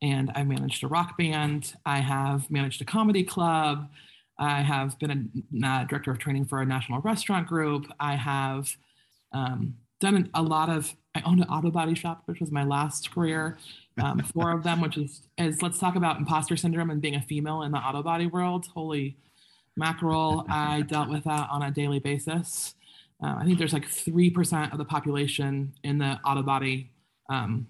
and 0.00 0.30
I've 0.34 0.46
managed 0.46 0.82
a 0.84 0.88
rock 0.88 1.18
band 1.18 1.74
i 1.84 1.98
have 1.98 2.50
managed 2.50 2.80
a 2.80 2.86
comedy 2.86 3.22
club 3.22 3.90
i 4.38 4.62
have 4.62 4.98
been 4.98 5.30
a 5.62 5.66
uh, 5.66 5.84
director 5.84 6.10
of 6.10 6.18
training 6.18 6.46
for 6.46 6.62
a 6.62 6.66
national 6.66 7.02
restaurant 7.02 7.46
group 7.46 7.92
i 8.00 8.16
have 8.16 8.74
um, 9.32 9.74
done 10.00 10.30
a 10.34 10.42
lot 10.42 10.68
of 10.68 10.94
i 11.14 11.22
owned 11.24 11.40
an 11.40 11.48
auto 11.48 11.70
body 11.70 11.94
shop 11.94 12.22
which 12.26 12.40
was 12.40 12.50
my 12.50 12.64
last 12.64 13.10
career 13.10 13.58
um, 13.98 14.18
four 14.34 14.52
of 14.52 14.62
them, 14.62 14.80
which 14.80 14.96
is 14.96 15.22
is 15.38 15.62
let's 15.62 15.78
talk 15.78 15.96
about 15.96 16.18
imposter 16.18 16.56
syndrome 16.56 16.90
and 16.90 17.00
being 17.00 17.14
a 17.14 17.22
female 17.22 17.62
in 17.62 17.72
the 17.72 17.78
auto 17.78 18.02
body 18.02 18.26
world. 18.26 18.66
Holy 18.74 19.16
mackerel! 19.76 20.44
I 20.48 20.82
dealt 20.82 21.08
with 21.08 21.24
that 21.24 21.48
on 21.50 21.62
a 21.62 21.70
daily 21.70 21.98
basis. 21.98 22.74
Uh, 23.22 23.36
I 23.38 23.44
think 23.44 23.58
there's 23.58 23.72
like 23.72 23.86
three 23.86 24.30
percent 24.30 24.72
of 24.72 24.78
the 24.78 24.84
population 24.84 25.72
in 25.82 25.98
the 25.98 26.18
auto 26.24 26.42
body 26.42 26.90
um, 27.30 27.66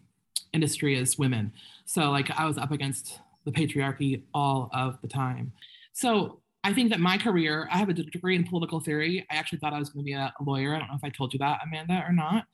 industry 0.53 0.99
is 0.99 1.19
women. 1.19 1.53
So 1.85 2.11
like 2.11 2.31
I 2.31 2.47
was 2.47 2.59
up 2.59 2.73
against 2.73 3.21
the 3.45 3.53
patriarchy 3.53 4.23
all 4.35 4.71
of 4.73 5.01
the 5.03 5.09
time. 5.09 5.53
So 5.93 6.41
I 6.67 6.73
think 6.73 6.91
that 6.91 6.99
my 6.99 7.17
career, 7.17 7.69
I 7.71 7.79
have 7.79 7.89
a 7.91 7.93
degree 7.93 8.35
in 8.35 8.43
political 8.43 8.81
theory. 8.81 9.25
I 9.31 9.37
actually 9.37 9.61
thought 9.61 9.73
I 9.73 9.79
was 9.79 9.89
going 9.89 10.05
to 10.05 10.05
be 10.05 10.15
a 10.15 10.33
lawyer. 10.45 10.75
I 10.75 10.81
don't 10.81 10.89
know 10.89 10.97
if 10.97 11.05
I 11.05 11.11
told 11.11 11.33
you 11.33 11.39
that, 11.39 11.61
Amanda, 11.65 12.03
or 12.05 12.13
not. 12.13 12.47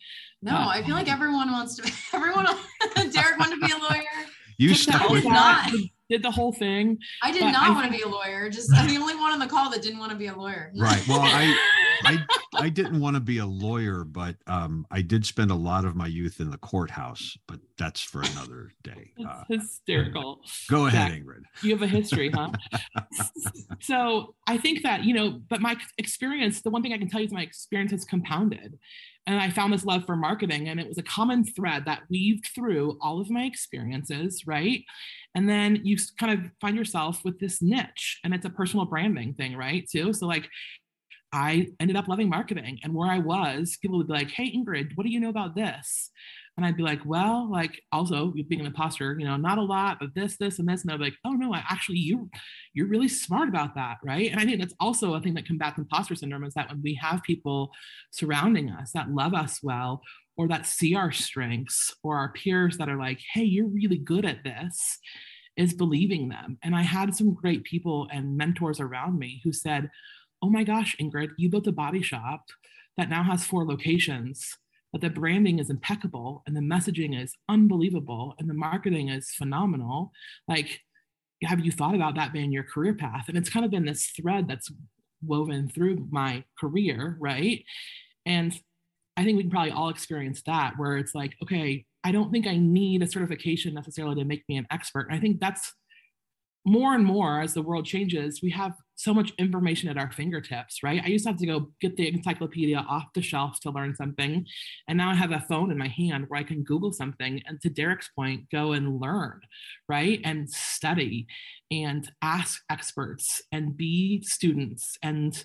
No, 0.42 0.53
but, 0.53 0.68
I 0.68 0.83
feel 0.83 0.96
um, 0.96 0.98
like 0.98 1.11
everyone 1.11 1.51
wants 1.51 1.77
to. 1.77 1.90
Everyone, 2.12 2.44
Derrick 3.11 3.38
wanted 3.38 3.59
to 3.59 3.66
be 3.66 3.72
a 3.72 3.79
lawyer. 3.79 4.03
You 4.59 4.75
stuck 4.75 5.09
with 5.09 5.25
not. 5.25 5.72
Did 6.09 6.22
the 6.22 6.31
whole 6.31 6.53
thing. 6.53 6.98
I 7.22 7.33
did 7.33 7.40
not 7.40 7.70
I 7.70 7.70
want 7.70 7.87
to 7.87 7.90
be 7.90 8.03
a 8.03 8.07
lawyer. 8.07 8.48
Just 8.48 8.72
I'm 8.72 8.87
the 8.87 8.98
only 8.98 9.16
one 9.16 9.33
on 9.33 9.40
the 9.40 9.46
call 9.46 9.70
that 9.70 9.83
didn't 9.83 9.98
want 9.98 10.12
to 10.12 10.16
be 10.16 10.27
a 10.27 10.37
lawyer. 10.37 10.70
Right. 10.77 11.03
Well, 11.09 11.20
I, 11.20 11.57
I, 12.04 12.18
I 12.54 12.68
didn't 12.68 13.00
want 13.00 13.16
to 13.16 13.20
be 13.20 13.38
a 13.38 13.46
lawyer, 13.46 14.04
but 14.04 14.36
um, 14.46 14.86
I 14.90 15.02
did 15.02 15.24
spend 15.26 15.50
a 15.50 15.54
lot 15.54 15.84
of 15.84 15.96
my 15.96 16.06
youth 16.06 16.40
in 16.40 16.50
the 16.50 16.58
courthouse. 16.58 17.36
But 17.46 17.60
that's 17.78 18.02
for 18.02 18.22
another 18.22 18.72
day. 18.82 19.12
Uh, 19.22 19.44
hysterical. 19.48 20.40
Go 20.68 20.86
ahead, 20.86 21.12
Jack, 21.12 21.20
Ingrid. 21.20 21.42
You 21.62 21.70
have 21.72 21.82
a 21.82 21.86
history, 21.86 22.30
huh? 22.34 22.50
so 23.80 24.34
I 24.48 24.58
think 24.58 24.82
that 24.82 25.04
you 25.04 25.14
know, 25.14 25.40
but 25.48 25.60
my 25.60 25.76
experience. 25.96 26.60
The 26.60 26.70
one 26.70 26.82
thing 26.82 26.92
I 26.92 26.98
can 26.98 27.08
tell 27.08 27.20
you 27.20 27.26
is 27.26 27.32
my 27.32 27.42
experience 27.42 27.92
has 27.92 28.04
compounded, 28.04 28.78
and 29.26 29.40
I 29.40 29.50
found 29.50 29.72
this 29.72 29.84
love 29.84 30.04
for 30.06 30.16
marketing, 30.16 30.68
and 30.68 30.80
it 30.80 30.88
was 30.88 30.98
a 30.98 31.02
common 31.02 31.44
thread 31.44 31.84
that 31.86 32.02
weaved 32.10 32.48
through 32.52 32.98
all 33.00 33.20
of 33.20 33.30
my 33.30 33.42
experiences, 33.42 34.44
right? 34.46 34.82
And 35.34 35.48
then 35.48 35.80
you 35.84 35.96
kind 36.18 36.32
of 36.32 36.50
find 36.60 36.76
yourself 36.76 37.24
with 37.24 37.38
this 37.38 37.62
niche, 37.62 38.18
and 38.24 38.34
it's 38.34 38.46
a 38.46 38.50
personal 38.50 38.86
branding 38.86 39.34
thing, 39.34 39.56
right? 39.56 39.88
Too. 39.88 40.12
So 40.12 40.26
like 40.26 40.48
I 41.33 41.68
ended 41.81 41.97
up 41.97 42.09
loving 42.09 42.29
marketing. 42.29 42.79
And 42.83 42.95
where 42.95 43.11
I 43.11 43.18
was, 43.18 43.79
people 43.81 43.99
would 43.99 44.09
be 44.09 44.12
like, 44.12 44.31
Hey, 44.31 44.53
Ingrid, 44.55 44.92
what 44.95 45.05
do 45.05 45.12
you 45.12 45.21
know 45.21 45.31
about 45.31 45.55
this? 45.55 46.11
And 46.57 46.66
I'd 46.66 46.77
be 46.77 46.83
like, 46.83 47.01
well, 47.07 47.51
like 47.51 47.81
also 47.92 48.33
being 48.49 48.61
an 48.61 48.66
imposter, 48.66 49.16
you 49.18 49.25
know, 49.25 49.38
not 49.38 49.57
a 49.57 49.62
lot, 49.62 49.97
but 49.99 50.14
this, 50.14 50.37
this, 50.37 50.59
and 50.59 50.68
this. 50.68 50.85
And 50.85 50.99
be 50.99 51.05
like, 51.05 51.16
oh 51.25 51.33
no, 51.33 51.55
I 51.55 51.62
actually 51.71 51.99
you 51.99 52.29
you're 52.75 52.88
really 52.88 53.09
smart 53.09 53.49
about 53.49 53.75
that, 53.75 53.97
right? 54.05 54.31
And 54.31 54.38
I 54.38 54.45
think 54.45 54.61
that's 54.61 54.75
also 54.79 55.14
a 55.14 55.21
thing 55.21 55.33
that 55.35 55.47
combats 55.47 55.79
imposter 55.79 56.14
syndrome 56.14 56.45
is 56.45 56.53
that 56.55 56.68
when 56.68 56.83
we 56.83 56.95
have 56.95 57.23
people 57.23 57.71
surrounding 58.11 58.71
us 58.71 58.92
that 58.92 59.11
love 59.11 59.33
us 59.33 59.61
well, 59.62 60.03
or 60.37 60.49
that 60.49 60.66
see 60.66 60.95
our 60.95 61.12
strengths, 61.12 61.95
or 62.03 62.16
our 62.16 62.33
peers 62.33 62.79
that 62.79 62.88
are 62.88 62.99
like, 62.99 63.21
hey, 63.33 63.45
you're 63.45 63.68
really 63.68 63.99
good 63.99 64.25
at 64.25 64.42
this, 64.45 64.99
is 65.57 65.75
believing 65.75 66.29
them. 66.29 66.59
And 66.62 66.75
I 66.75 66.83
had 66.83 67.14
some 67.14 67.35
great 67.35 67.64
people 67.64 68.09
and 68.11 68.37
mentors 68.37 68.81
around 68.81 69.18
me 69.18 69.40
who 69.45 69.53
said, 69.53 69.90
oh 70.42 70.50
my 70.50 70.64
gosh, 70.64 70.96
Ingrid, 71.00 71.31
you 71.37 71.48
built 71.48 71.66
a 71.66 71.72
body 71.72 72.02
shop 72.02 72.46
that 72.96 73.09
now 73.09 73.22
has 73.22 73.44
four 73.44 73.64
locations, 73.64 74.57
but 74.90 75.00
the 75.00 75.09
branding 75.09 75.59
is 75.59 75.70
impeccable 75.70 76.42
and 76.46 76.57
the 76.57 76.61
messaging 76.61 77.20
is 77.20 77.35
unbelievable 77.48 78.35
and 78.38 78.50
the 78.50 78.55
marketing 78.55 79.09
is 79.09 79.31
phenomenal. 79.31 80.12
Like, 80.48 80.81
have 81.44 81.64
you 81.64 81.72
thought 81.72 81.94
about 81.94 82.16
that 82.16 82.33
being 82.33 82.52
your 82.52 82.64
career 82.64 82.94
path? 82.94 83.28
And 83.28 83.38
it's 83.38 83.48
kind 83.48 83.64
of 83.64 83.70
been 83.70 83.87
this 83.87 84.07
thread 84.07 84.48
that's 84.48 84.70
woven 85.22 85.68
through 85.68 86.09
my 86.11 86.44
career, 86.59 87.16
right? 87.20 87.64
And 88.26 88.52
I 89.16 89.24
think 89.24 89.37
we 89.37 89.44
can 89.44 89.50
probably 89.50 89.70
all 89.70 89.88
experience 89.88 90.42
that 90.46 90.74
where 90.76 90.96
it's 90.96 91.14
like, 91.14 91.35
okay, 91.42 91.85
I 92.05 92.12
don't 92.12 92.33
think 92.33 92.46
I 92.46 92.57
need 92.57 93.02
a 93.02 93.07
certification 93.07 93.74
necessarily 93.74 94.16
to 94.16 94.24
make 94.24 94.44
me 94.48 94.57
an 94.57 94.66
expert. 94.70 95.07
And 95.09 95.16
I 95.16 95.20
think 95.20 95.40
that's 95.40 95.72
more 96.64 96.94
and 96.94 97.05
more 97.05 97.40
as 97.40 97.55
the 97.55 97.62
world 97.62 97.85
changes, 97.85 98.40
we 98.42 98.51
have 98.51 98.75
so 98.94 99.12
much 99.12 99.33
information 99.38 99.88
at 99.88 99.98
our 99.98 100.12
fingertips, 100.12 100.83
right? 100.83 101.03
I 101.05 101.09
used 101.09 101.25
to 101.25 101.31
have 101.31 101.40
to 101.40 101.46
go 101.46 101.70
get 101.81 101.96
the 101.96 102.07
encyclopedia 102.07 102.85
off 102.88 103.12
the 103.14 103.22
shelf 103.22 103.59
to 103.61 103.70
learn 103.70 103.96
something. 103.96 104.46
And 104.87 104.96
now 104.96 105.11
I 105.11 105.14
have 105.14 105.33
a 105.33 105.44
phone 105.48 105.72
in 105.72 105.79
my 105.79 105.88
hand 105.88 106.27
where 106.29 106.38
I 106.38 106.44
can 106.44 106.62
Google 106.62 106.92
something 106.92 107.42
and 107.46 107.61
to 107.62 107.68
Derrick's 107.68 108.11
point, 108.14 108.48
go 108.51 108.72
and 108.72 109.01
learn, 109.01 109.40
right? 109.88 110.20
And 110.22 110.48
study 110.48 111.27
and 111.70 112.09
ask 112.22 112.62
experts 112.70 113.42
and 113.51 113.77
be 113.77 114.22
students. 114.22 114.96
And 115.03 115.42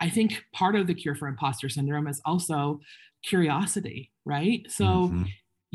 I 0.00 0.10
think 0.10 0.42
part 0.52 0.74
of 0.74 0.88
the 0.88 0.94
cure 0.94 1.14
for 1.14 1.28
imposter 1.28 1.68
syndrome 1.68 2.08
is 2.08 2.20
also 2.24 2.80
curiosity, 3.24 4.10
right? 4.24 4.66
So 4.68 4.84
mm-hmm. 4.84 5.22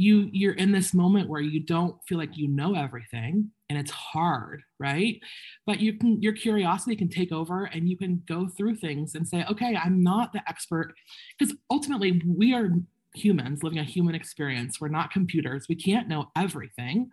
You 0.01 0.29
you're 0.31 0.53
in 0.53 0.71
this 0.71 0.93
moment 0.93 1.29
where 1.29 1.41
you 1.41 1.59
don't 1.59 1.95
feel 2.07 2.17
like 2.17 2.35
you 2.35 2.47
know 2.47 2.73
everything 2.75 3.51
and 3.69 3.77
it's 3.77 3.91
hard 3.91 4.63
right? 4.79 5.21
But 5.67 5.79
you 5.79 5.93
can 5.93 6.21
your 6.21 6.33
curiosity 6.33 6.95
can 6.95 7.07
take 7.07 7.31
over 7.31 7.65
and 7.65 7.87
you 7.87 7.95
can 7.95 8.23
go 8.27 8.47
through 8.47 8.75
things 8.75 9.13
and 9.13 9.27
say 9.27 9.45
okay 9.49 9.75
i'm 9.75 10.01
not 10.01 10.33
the 10.33 10.41
expert. 10.49 10.93
Because 11.37 11.55
ultimately 11.69 12.21
we 12.25 12.53
are 12.53 12.69
humans 13.13 13.61
living 13.61 13.79
a 13.79 13.83
human 13.83 14.15
experience. 14.15 14.79
We're 14.79 14.87
not 14.87 15.11
computers. 15.11 15.67
We 15.69 15.75
can't 15.75 16.07
know 16.07 16.31
everything. 16.35 17.11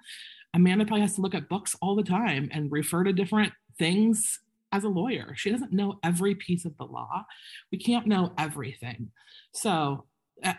Amanda 0.55 0.87
probably 0.87 1.03
has 1.03 1.17
to 1.17 1.21
look 1.21 1.35
at 1.35 1.49
books 1.49 1.77
all 1.83 1.95
the 1.95 2.03
time 2.03 2.49
and 2.53 2.73
refer 2.73 3.05
to 3.05 3.13
different 3.13 3.53
things 3.79 4.41
as 4.73 4.85
a 4.85 4.89
lawyer. 4.89 5.35
She 5.37 5.51
doesn't 5.51 5.73
know 5.73 5.99
every 6.03 6.35
piece 6.35 6.65
of 6.65 6.77
the 6.79 6.85
law. 6.85 7.25
We 7.71 7.79
can't 7.79 8.07
know 8.07 8.33
everything. 8.39 9.11
So 9.53 10.07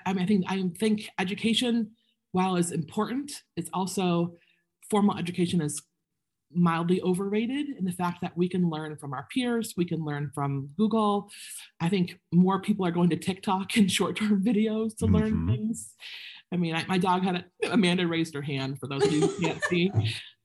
i 0.05 0.13
mean 0.13 0.23
i 0.23 0.25
think 0.25 0.45
i 0.47 0.69
think 0.77 1.09
education 1.19 1.91
while 2.31 2.55
is 2.55 2.71
important 2.71 3.31
it's 3.55 3.69
also 3.73 4.33
formal 4.89 5.17
education 5.17 5.61
is 5.61 5.81
mildly 6.51 7.01
overrated 7.01 7.69
in 7.77 7.85
the 7.85 7.91
fact 7.91 8.21
that 8.21 8.35
we 8.35 8.49
can 8.49 8.69
learn 8.69 8.95
from 8.97 9.13
our 9.13 9.27
peers, 9.31 9.73
we 9.77 9.85
can 9.85 10.03
learn 10.03 10.31
from 10.33 10.69
Google. 10.77 11.29
I 11.79 11.89
think 11.89 12.19
more 12.31 12.61
people 12.61 12.85
are 12.85 12.91
going 12.91 13.09
to 13.11 13.15
TikTok 13.15 13.75
and 13.77 13.91
short 13.91 14.17
term 14.17 14.43
videos 14.43 14.95
to 14.97 15.05
mm-hmm. 15.05 15.15
learn 15.15 15.47
things. 15.47 15.93
I 16.51 16.57
mean, 16.57 16.75
I, 16.75 16.85
my 16.87 16.97
dog 16.97 17.23
had 17.23 17.45
a, 17.63 17.71
Amanda 17.71 18.07
raised 18.07 18.33
her 18.33 18.41
hand 18.41 18.79
for 18.79 18.87
those 18.87 19.05
of 19.05 19.11
you 19.11 19.27
who 19.27 19.41
can't 19.41 19.63
see. 19.69 19.91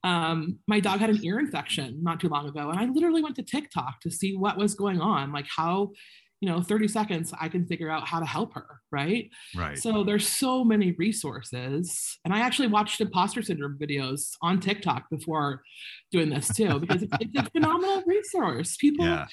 Um, 0.02 0.58
my 0.68 0.80
dog 0.80 1.00
had 1.00 1.08
an 1.08 1.24
ear 1.24 1.38
infection 1.38 2.02
not 2.02 2.20
too 2.20 2.28
long 2.28 2.46
ago, 2.46 2.68
and 2.68 2.78
I 2.78 2.84
literally 2.84 3.22
went 3.22 3.36
to 3.36 3.42
TikTok 3.42 4.02
to 4.02 4.10
see 4.10 4.36
what 4.36 4.58
was 4.58 4.74
going 4.74 5.00
on, 5.00 5.32
like 5.32 5.46
how 5.48 5.92
you 6.40 6.48
know 6.48 6.60
30 6.60 6.88
seconds 6.88 7.32
i 7.40 7.48
can 7.48 7.66
figure 7.66 7.90
out 7.90 8.06
how 8.06 8.20
to 8.20 8.26
help 8.26 8.54
her 8.54 8.80
right 8.90 9.30
right 9.56 9.78
so 9.78 10.04
there's 10.04 10.26
so 10.26 10.64
many 10.64 10.92
resources 10.92 12.18
and 12.24 12.34
i 12.34 12.40
actually 12.40 12.68
watched 12.68 13.00
imposter 13.00 13.42
syndrome 13.42 13.78
videos 13.80 14.32
on 14.42 14.60
tiktok 14.60 15.08
before 15.10 15.62
doing 16.10 16.30
this 16.30 16.48
too 16.48 16.78
because 16.80 17.02
it's, 17.02 17.12
it's 17.20 17.38
a 17.38 17.50
phenomenal 17.50 18.02
resource 18.06 18.76
people 18.76 19.04
yeah. 19.04 19.26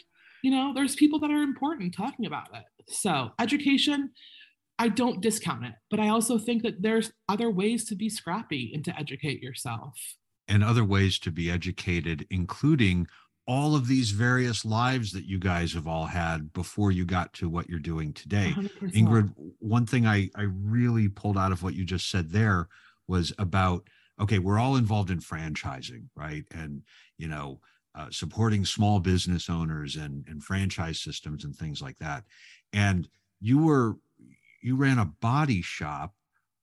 you 0.44 0.52
know 0.52 0.74
there's 0.74 0.96
people 0.96 1.20
that 1.20 1.32
are 1.32 1.44
important 1.44 1.94
talking 1.94 2.26
about 2.26 2.48
it 2.54 2.64
so 2.88 3.32
education 3.40 4.12
I 4.82 4.88
don't 4.88 5.22
discount 5.22 5.64
it, 5.64 5.74
but 5.92 6.00
I 6.00 6.08
also 6.08 6.40
think 6.40 6.64
that 6.64 6.82
there's 6.82 7.12
other 7.30 7.52
ways 7.52 7.86
to 7.86 7.96
be 7.96 8.10
scrappy 8.10 8.72
and 8.74 8.84
to 8.86 9.00
educate 9.00 9.40
yourself. 9.40 9.94
And 10.48 10.64
other 10.64 10.84
ways 10.84 11.20
to 11.20 11.32
be 11.32 11.52
educated, 11.52 12.26
including 12.32 13.06
all 13.48 13.76
of 13.76 13.88
these 13.88 14.12
various 14.12 14.64
lives 14.64 15.12
that 15.12 15.26
you 15.26 15.40
guys 15.40 15.74
have 15.74 15.88
all 15.88 16.06
had 16.06 16.54
before 16.54 16.92
you 16.92 17.06
got 17.06 17.34
to 17.34 17.50
what 17.50 17.70
you're 17.70 17.80
doing 17.80 18.14
today. 18.14 18.54
100%. 18.56 18.94
Ingrid, 18.94 19.34
one 19.60 19.86
thing 19.86 20.06
I, 20.06 20.30
I 20.36 20.44
really 20.44 21.10
pulled 21.10 21.38
out 21.38 21.52
of 21.52 21.64
what 21.64 21.74
you 21.74 21.84
just 21.84 22.10
said 22.10 22.30
there 22.30 22.68
was 23.08 23.34
about 23.40 23.88
okay, 24.22 24.40
we're 24.40 24.60
all 24.60 24.76
involved 24.76 25.10
in 25.10 25.20
franchising, 25.20 26.06
right? 26.16 26.44
And, 26.52 26.84
you 27.18 27.28
know, 27.28 27.60
uh, 27.96 28.08
supporting 28.12 28.64
small 28.64 29.00
business 29.00 29.50
owners 29.50 29.96
and, 29.96 30.24
and 30.28 30.44
franchise 30.44 31.02
systems 31.02 31.44
and 31.44 31.56
things 31.56 31.82
like 31.82 31.98
that. 31.98 32.24
And 32.72 33.10
you 33.42 33.64
were, 33.64 33.98
you 34.62 34.76
ran 34.76 35.00
a 35.00 35.06
body 35.06 35.62
shop. 35.62 36.14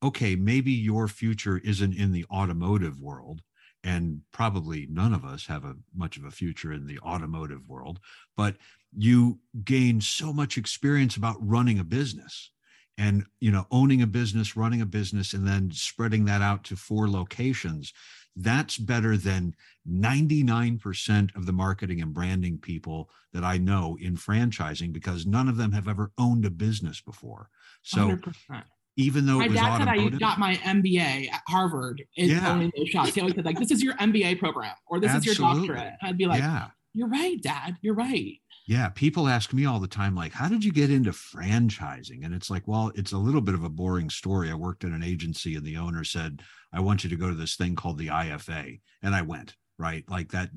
Okay, 0.02 0.36
maybe 0.36 0.70
your 0.70 1.08
future 1.08 1.58
isn't 1.58 1.94
in 1.94 2.12
the 2.12 2.24
automotive 2.30 3.00
world, 3.00 3.42
and 3.88 4.20
probably 4.32 4.86
none 4.90 5.14
of 5.14 5.24
us 5.24 5.46
have 5.46 5.64
a 5.64 5.74
much 5.96 6.18
of 6.18 6.24
a 6.24 6.30
future 6.30 6.72
in 6.72 6.86
the 6.86 6.98
automotive 7.00 7.66
world 7.66 7.98
but 8.36 8.56
you 8.96 9.38
gain 9.64 10.00
so 10.00 10.32
much 10.32 10.58
experience 10.58 11.16
about 11.16 11.36
running 11.40 11.78
a 11.78 11.84
business 11.84 12.50
and 12.98 13.24
you 13.40 13.50
know 13.50 13.66
owning 13.70 14.02
a 14.02 14.06
business 14.06 14.56
running 14.56 14.82
a 14.82 14.86
business 14.86 15.32
and 15.32 15.46
then 15.46 15.70
spreading 15.72 16.26
that 16.26 16.42
out 16.42 16.64
to 16.64 16.76
four 16.76 17.08
locations 17.08 17.92
that's 18.40 18.78
better 18.78 19.16
than 19.16 19.52
99% 19.90 21.34
of 21.34 21.44
the 21.44 21.52
marketing 21.52 22.00
and 22.00 22.14
branding 22.14 22.58
people 22.58 23.08
that 23.32 23.42
i 23.42 23.56
know 23.56 23.96
in 24.00 24.16
franchising 24.16 24.92
because 24.92 25.26
none 25.26 25.48
of 25.48 25.56
them 25.56 25.72
have 25.72 25.88
ever 25.88 26.12
owned 26.18 26.44
a 26.44 26.50
business 26.50 27.00
before. 27.00 27.48
So 27.82 28.10
100% 28.10 28.62
even 28.98 29.26
though 29.26 29.38
my 29.38 29.44
it 29.44 29.50
was 29.50 29.60
dad 29.60 29.78
said 29.78 29.88
I 29.88 30.08
got 30.08 30.38
my 30.40 30.56
MBA 30.56 31.30
at 31.32 31.42
Harvard 31.46 32.02
in 32.16 32.30
yeah. 32.30 32.52
owning 32.52 32.72
those 32.76 32.88
shops. 32.88 33.14
He 33.14 33.20
always 33.20 33.36
said 33.36 33.44
like, 33.44 33.58
"This 33.58 33.70
is 33.70 33.80
your 33.82 33.94
MBA 33.94 34.40
program," 34.40 34.74
or 34.86 34.98
"This 34.98 35.12
Absolutely. 35.12 35.30
is 35.30 35.38
your 35.38 35.76
doctorate." 35.76 35.94
I'd 36.02 36.18
be 36.18 36.26
like, 36.26 36.40
yeah. 36.40 36.66
"You're 36.94 37.08
right, 37.08 37.40
Dad. 37.40 37.76
You're 37.80 37.94
right." 37.94 38.34
Yeah, 38.66 38.90
people 38.90 39.28
ask 39.28 39.54
me 39.54 39.64
all 39.64 39.78
the 39.78 39.86
time, 39.86 40.16
like, 40.16 40.32
"How 40.32 40.48
did 40.48 40.64
you 40.64 40.72
get 40.72 40.90
into 40.90 41.12
franchising?" 41.12 42.24
And 42.24 42.34
it's 42.34 42.50
like, 42.50 42.66
well, 42.66 42.90
it's 42.96 43.12
a 43.12 43.18
little 43.18 43.40
bit 43.40 43.54
of 43.54 43.62
a 43.62 43.70
boring 43.70 44.10
story. 44.10 44.50
I 44.50 44.54
worked 44.54 44.82
at 44.82 44.90
an 44.90 45.04
agency, 45.04 45.54
and 45.54 45.64
the 45.64 45.76
owner 45.76 46.02
said, 46.02 46.42
"I 46.72 46.80
want 46.80 47.04
you 47.04 47.10
to 47.10 47.16
go 47.16 47.28
to 47.28 47.36
this 47.36 47.54
thing 47.54 47.76
called 47.76 47.98
the 47.98 48.08
IFA," 48.08 48.80
and 49.00 49.14
I 49.14 49.22
went 49.22 49.54
right 49.78 50.04
like 50.08 50.32
that 50.32 50.50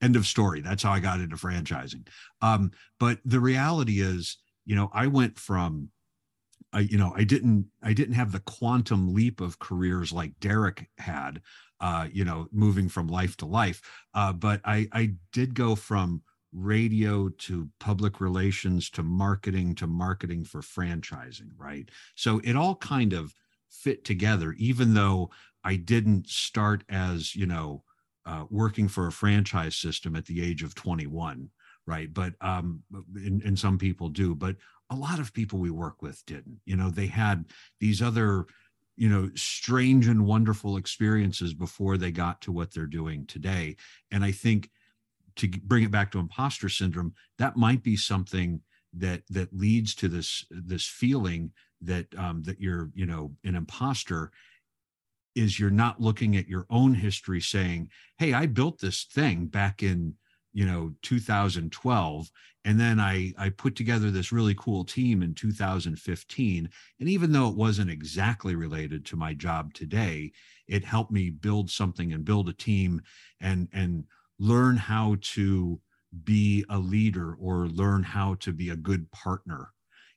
end 0.00 0.14
of 0.14 0.24
story 0.24 0.60
that's 0.60 0.84
how 0.84 0.92
i 0.92 1.00
got 1.00 1.18
into 1.18 1.34
franchising 1.34 2.06
um, 2.42 2.70
but 3.00 3.18
the 3.24 3.40
reality 3.40 4.00
is 4.00 4.38
you 4.66 4.76
know 4.76 4.88
i 4.92 5.08
went 5.08 5.36
from 5.36 5.90
I, 6.72 6.80
you 6.80 6.98
know, 6.98 7.12
I 7.16 7.24
didn't, 7.24 7.66
I 7.82 7.92
didn't 7.92 8.14
have 8.14 8.32
the 8.32 8.40
quantum 8.40 9.14
leap 9.14 9.40
of 9.40 9.58
careers 9.58 10.12
like 10.12 10.38
Derrick 10.40 10.88
had, 10.98 11.40
uh, 11.80 12.08
you 12.12 12.24
know, 12.24 12.48
moving 12.52 12.88
from 12.88 13.08
life 13.08 13.36
to 13.38 13.46
life. 13.46 13.80
Uh, 14.14 14.32
but 14.32 14.60
I, 14.64 14.88
I 14.92 15.14
did 15.32 15.54
go 15.54 15.74
from 15.74 16.22
radio 16.52 17.28
to 17.28 17.68
public 17.78 18.20
relations 18.20 18.90
to 18.90 19.02
marketing 19.02 19.74
to 19.76 19.86
marketing 19.86 20.44
for 20.44 20.60
franchising, 20.60 21.50
right? 21.56 21.88
So 22.14 22.40
it 22.44 22.56
all 22.56 22.76
kind 22.76 23.12
of 23.12 23.34
fit 23.70 24.04
together, 24.04 24.54
even 24.58 24.94
though 24.94 25.30
I 25.64 25.76
didn't 25.76 26.28
start 26.28 26.84
as, 26.88 27.34
you 27.34 27.46
know, 27.46 27.82
uh, 28.26 28.44
working 28.50 28.88
for 28.88 29.06
a 29.06 29.12
franchise 29.12 29.76
system 29.76 30.14
at 30.14 30.26
the 30.26 30.42
age 30.42 30.62
of 30.62 30.74
21 30.74 31.48
right 31.86 32.12
but 32.12 32.34
um 32.42 32.82
and, 33.16 33.42
and 33.42 33.58
some 33.58 33.78
people 33.78 34.10
do 34.10 34.34
but 34.34 34.54
a 34.90 34.96
lot 34.96 35.18
of 35.18 35.32
people 35.32 35.58
we 35.58 35.70
work 35.70 36.02
with 36.02 36.24
didn't. 36.26 36.60
You 36.64 36.76
know, 36.76 36.90
they 36.90 37.06
had 37.06 37.46
these 37.80 38.00
other, 38.00 38.46
you 38.96 39.08
know, 39.08 39.30
strange 39.34 40.08
and 40.08 40.26
wonderful 40.26 40.76
experiences 40.76 41.54
before 41.54 41.96
they 41.96 42.10
got 42.10 42.40
to 42.42 42.52
what 42.52 42.72
they're 42.72 42.86
doing 42.86 43.26
today. 43.26 43.76
And 44.10 44.24
I 44.24 44.32
think 44.32 44.70
to 45.36 45.48
bring 45.48 45.84
it 45.84 45.90
back 45.90 46.10
to 46.12 46.18
imposter 46.18 46.68
syndrome, 46.68 47.14
that 47.38 47.56
might 47.56 47.82
be 47.82 47.96
something 47.96 48.60
that 48.94 49.22
that 49.30 49.52
leads 49.52 49.94
to 49.94 50.08
this 50.08 50.44
this 50.50 50.86
feeling 50.86 51.52
that 51.80 52.06
um, 52.16 52.42
that 52.44 52.60
you're 52.60 52.90
you 52.94 53.06
know 53.06 53.32
an 53.44 53.54
imposter 53.54 54.30
is 55.34 55.60
you're 55.60 55.70
not 55.70 56.00
looking 56.00 56.36
at 56.36 56.48
your 56.48 56.66
own 56.70 56.94
history 56.94 57.40
saying 57.40 57.88
hey 58.18 58.32
i 58.32 58.46
built 58.46 58.80
this 58.80 59.04
thing 59.04 59.46
back 59.46 59.82
in 59.82 60.14
you 60.52 60.66
know 60.66 60.92
2012 61.02 62.30
and 62.64 62.80
then 62.80 62.98
i 62.98 63.32
i 63.38 63.48
put 63.48 63.76
together 63.76 64.10
this 64.10 64.32
really 64.32 64.54
cool 64.54 64.84
team 64.84 65.22
in 65.22 65.34
2015 65.34 66.68
and 67.00 67.08
even 67.08 67.32
though 67.32 67.48
it 67.48 67.56
wasn't 67.56 67.90
exactly 67.90 68.54
related 68.54 69.04
to 69.04 69.16
my 69.16 69.34
job 69.34 69.72
today 69.74 70.32
it 70.66 70.84
helped 70.84 71.10
me 71.10 71.30
build 71.30 71.70
something 71.70 72.12
and 72.12 72.24
build 72.24 72.48
a 72.48 72.54
team 72.54 73.00
and 73.40 73.68
and 73.72 74.04
learn 74.38 74.76
how 74.76 75.16
to 75.20 75.80
be 76.24 76.64
a 76.70 76.78
leader 76.78 77.34
or 77.40 77.68
learn 77.68 78.02
how 78.02 78.34
to 78.36 78.52
be 78.52 78.70
a 78.70 78.76
good 78.76 79.10
partner 79.10 79.72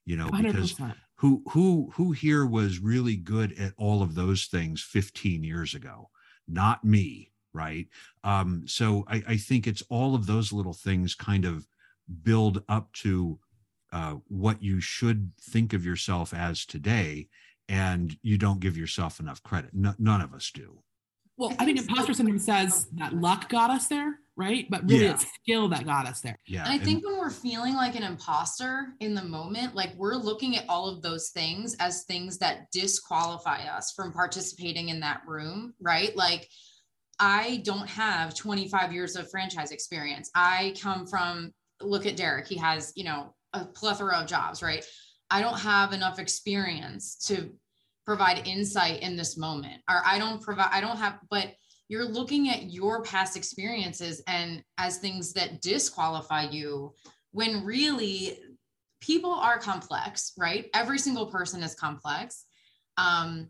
you 0.06 0.16
know 0.16 0.28
100%. 0.30 0.44
because 0.44 0.76
who 1.22 1.44
who 1.50 1.92
who 1.94 2.14
here 2.14 2.48
was 2.48 2.80
really 2.80 3.16
good 3.16 3.54
at 3.60 3.74
all 3.78 4.02
of 4.02 4.16
those 4.16 4.46
things 4.46 4.82
15 4.82 5.44
years 5.44 5.76
ago? 5.76 6.10
Not 6.48 6.84
me 6.84 7.31
right 7.54 7.88
um 8.24 8.64
so 8.66 9.04
i 9.08 9.24
i 9.28 9.38
think 9.38 9.68
it's 9.68 9.84
all 9.90 10.16
of 10.16 10.26
those 10.26 10.52
little 10.52 10.74
things 10.74 11.16
kind 11.16 11.46
of 11.46 11.68
build 12.24 12.64
up 12.68 12.92
to 12.94 13.40
uh, 13.94 14.16
what 14.28 14.64
you 14.64 14.80
should 14.80 15.32
think 15.42 15.74
of 15.74 15.86
yourself 15.86 16.34
as 16.34 16.66
today 16.66 17.28
and 17.68 18.18
you 18.22 18.38
don't 18.38 18.62
give 18.62 18.78
yourself 18.78 19.20
enough 19.20 19.44
credit 19.44 19.72
N- 19.76 19.96
none 20.00 20.22
of 20.22 20.34
us 20.34 20.52
do 20.54 20.82
well 21.38 21.54
i 21.60 21.66
think 21.66 21.78
imposter 21.78 22.14
syndrome 22.14 22.40
says 22.40 22.88
that 22.94 23.14
luck 23.14 23.50
got 23.50 23.70
us 23.70 23.88
there 23.88 24.18
right? 24.42 24.66
But 24.70 24.84
really, 24.84 25.06
yeah. 25.06 25.12
it's 25.12 25.28
skill 25.34 25.68
that 25.70 25.86
got 25.86 26.08
us 26.08 26.22
there. 26.22 26.38
Yeah. 26.48 26.64
And 26.64 26.74
I 26.74 26.84
think 26.84 27.06
when 27.06 27.20
we're 27.20 27.30
feeling 27.30 27.76
like 27.76 27.96
an 27.96 28.04
imposter 28.04 28.94
in 29.00 29.14
the 29.14 29.24
moment, 29.24 29.76
like 29.76 29.94
we're 29.96 30.16
looking 30.16 30.58
at 30.58 30.66
all 30.70 30.88
of 30.88 31.02
those 31.02 31.30
things 31.30 31.76
as 31.80 32.04
things 32.04 32.38
that 32.40 32.72
disqualify 32.72 33.64
us 33.66 33.94
from 33.96 34.12
participating 34.14 34.90
in 34.90 35.00
that 35.02 35.22
room, 35.28 35.74
right? 35.82 36.16
Like, 36.16 36.50
I 37.22 37.62
don't 37.64 37.88
have 37.88 38.34
25 38.34 38.92
years 38.92 39.16
of 39.16 39.30
franchise 39.30 39.72
experience. 39.72 40.32
I 40.34 40.74
come 40.82 41.06
from, 41.06 41.54
look 41.80 42.08
at 42.08 42.18
Derrick, 42.18 42.48
he 42.48 42.58
has, 42.58 42.92
you 42.96 43.04
know, 43.04 43.36
a 43.54 43.66
plethora 43.66 44.18
of 44.18 44.28
jobs, 44.28 44.64
right? 44.64 44.84
I 45.30 45.40
don't 45.40 45.60
have 45.60 45.94
enough 45.94 46.18
experience 46.18 47.16
to 47.28 47.52
provide 48.08 48.48
insight 48.48 49.04
in 49.04 49.16
this 49.16 49.38
moment, 49.38 49.82
or 49.88 50.02
I 50.04 50.18
don't 50.18 50.42
provide, 50.42 50.70
I 50.72 50.82
don't 50.82 50.98
have, 50.98 51.20
but 51.30 51.54
you're 51.90 52.06
looking 52.06 52.50
at 52.50 52.72
your 52.72 53.04
past 53.04 53.38
experiences 53.38 54.24
and 54.26 54.64
as 54.80 54.98
things 54.98 55.34
that 55.34 55.62
disqualify 55.62 56.50
you 56.50 56.94
when 57.34 57.64
really 57.64 58.40
people 59.02 59.34
are 59.34 59.58
complex 59.58 60.32
right 60.38 60.70
every 60.74 60.98
single 60.98 61.26
person 61.26 61.62
is 61.62 61.76
complex 61.76 62.46
um 62.98 63.50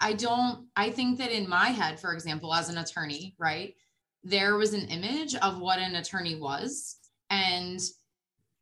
i 0.00 0.12
don't 0.12 0.66
i 0.76 0.90
think 0.90 1.18
that 1.18 1.30
in 1.30 1.48
my 1.48 1.68
head 1.68 1.98
for 1.98 2.12
example 2.12 2.54
as 2.54 2.68
an 2.68 2.78
attorney 2.78 3.34
right 3.38 3.74
there 4.22 4.56
was 4.56 4.74
an 4.74 4.86
image 4.88 5.34
of 5.36 5.60
what 5.60 5.78
an 5.78 5.96
attorney 5.96 6.36
was 6.36 6.96
and 7.30 7.80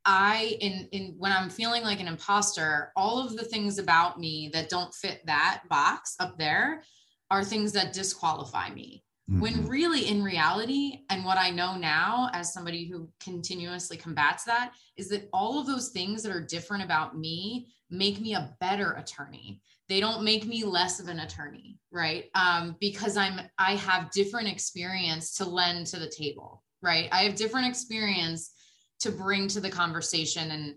i 0.05 0.57
in 0.61 0.87
in 0.91 1.15
when 1.17 1.31
i'm 1.31 1.49
feeling 1.49 1.83
like 1.83 1.99
an 1.99 2.07
imposter 2.07 2.91
all 2.95 3.25
of 3.25 3.35
the 3.35 3.43
things 3.43 3.77
about 3.77 4.19
me 4.19 4.49
that 4.53 4.69
don't 4.69 4.93
fit 4.93 5.21
that 5.25 5.63
box 5.69 6.15
up 6.19 6.37
there 6.37 6.83
are 7.31 7.43
things 7.43 7.71
that 7.71 7.93
disqualify 7.93 8.69
me 8.69 9.03
Mm-hmm. 9.29 9.41
When 9.41 9.67
really, 9.67 10.07
in 10.07 10.23
reality, 10.23 11.01
and 11.09 11.23
what 11.23 11.37
I 11.37 11.51
know 11.51 11.75
now 11.75 12.29
as 12.33 12.51
somebody 12.51 12.85
who 12.87 13.09
continuously 13.19 13.95
combats 13.95 14.43
that, 14.45 14.73
is 14.97 15.07
that 15.09 15.29
all 15.31 15.59
of 15.59 15.67
those 15.67 15.89
things 15.89 16.23
that 16.23 16.31
are 16.31 16.41
different 16.41 16.83
about 16.83 17.17
me 17.17 17.67
make 17.91 18.19
me 18.19 18.33
a 18.33 18.55
better 18.59 18.93
attorney. 18.93 19.61
They 19.89 19.99
don't 19.99 20.23
make 20.23 20.45
me 20.45 20.63
less 20.63 20.99
of 20.99 21.07
an 21.07 21.19
attorney, 21.19 21.79
right? 21.91 22.25
Um, 22.35 22.75
because 22.79 23.17
I'm 23.17 23.41
I 23.57 23.75
have 23.75 24.11
different 24.11 24.47
experience 24.47 25.35
to 25.37 25.45
lend 25.45 25.87
to 25.87 25.99
the 25.99 26.09
table, 26.09 26.63
right? 26.81 27.09
I 27.11 27.23
have 27.23 27.35
different 27.35 27.67
experience 27.67 28.51
to 28.99 29.11
bring 29.11 29.47
to 29.49 29.59
the 29.59 29.69
conversation 29.69 30.51
and 30.51 30.75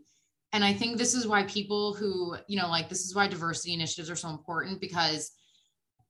and 0.55 0.65
I 0.65 0.75
think 0.75 0.99
this 0.99 1.15
is 1.15 1.27
why 1.27 1.45
people 1.45 1.95
who, 1.95 2.37
you 2.47 2.59
know, 2.59 2.69
like 2.69 2.91
this 2.91 3.07
is 3.07 3.15
why 3.15 3.27
diversity 3.27 3.73
initiatives 3.73 4.11
are 4.11 4.17
so 4.17 4.29
important 4.29 4.81
because 4.81 5.33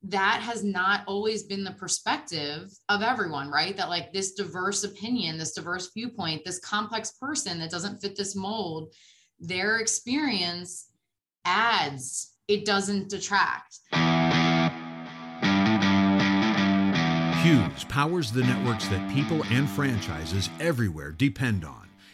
that 0.05 0.41
has 0.43 0.65
not 0.65 1.05
always 1.07 1.45
been 1.45 1.63
the 1.63 1.73
perspective 1.73 2.73
of 2.89 3.03
everyone, 3.03 3.51
right? 3.51 3.77
That 3.77 3.89
like 3.89 4.13
this 4.13 4.33
diverse 4.33 4.83
opinion, 4.83 5.39
this 5.39 5.53
diverse 5.53 5.91
viewpoint, 5.95 6.45
this 6.45 6.59
complex 6.59 7.13
person 7.13 7.61
that 7.61 7.71
doesn't 7.71 8.01
fit 8.01 8.17
this 8.17 8.35
mold, 8.35 8.93
their 9.39 9.79
experience 9.79 10.89
adds, 11.45 12.32
it 12.53 12.67
doesn't 12.67 13.09
detract. 13.09 13.79
Hughes 17.43 17.85
powers 17.89 18.31
the 18.31 18.43
networks 18.43 18.87
that 18.89 19.11
people 19.13 19.43
and 19.51 19.69
franchises 19.69 20.51
everywhere 20.61 21.13
depend 21.13 21.65
on. 21.65 21.89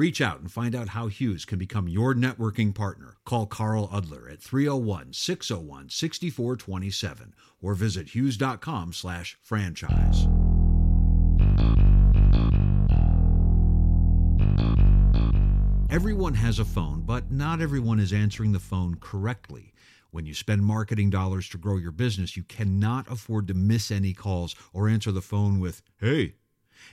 Reach 0.00 0.22
out 0.22 0.40
and 0.40 0.50
find 0.50 0.74
out 0.74 0.88
how 0.88 1.08
Hughes 1.08 1.44
can 1.44 1.58
become 1.58 1.86
your 1.86 2.14
networking 2.14 2.74
partner. 2.74 3.18
Call 3.26 3.44
Carl 3.44 3.86
Udler 3.88 4.32
at 4.32 4.40
301 4.40 5.12
601 5.12 5.90
6427 5.90 7.34
or 7.60 7.74
visit 7.74 8.08
hughes.com 8.08 8.94
slash 8.94 9.36
franchise. 9.42 10.26
Everyone 15.90 16.32
has 16.32 16.58
a 16.58 16.64
phone, 16.64 17.02
but 17.02 17.30
not 17.30 17.60
everyone 17.60 18.00
is 18.00 18.14
answering 18.14 18.52
the 18.52 18.58
phone 18.58 18.94
correctly. 19.02 19.74
When 20.12 20.24
you 20.24 20.32
spend 20.32 20.64
marketing 20.64 21.10
dollars 21.10 21.46
to 21.50 21.58
grow 21.58 21.76
your 21.76 21.92
business, 21.92 22.38
you 22.38 22.42
cannot 22.44 23.06
afford 23.12 23.48
to 23.48 23.54
miss 23.54 23.90
any 23.90 24.14
calls 24.14 24.54
or 24.72 24.88
answer 24.88 25.12
the 25.12 25.20
phone 25.20 25.60
with, 25.60 25.82
hey, 26.00 26.36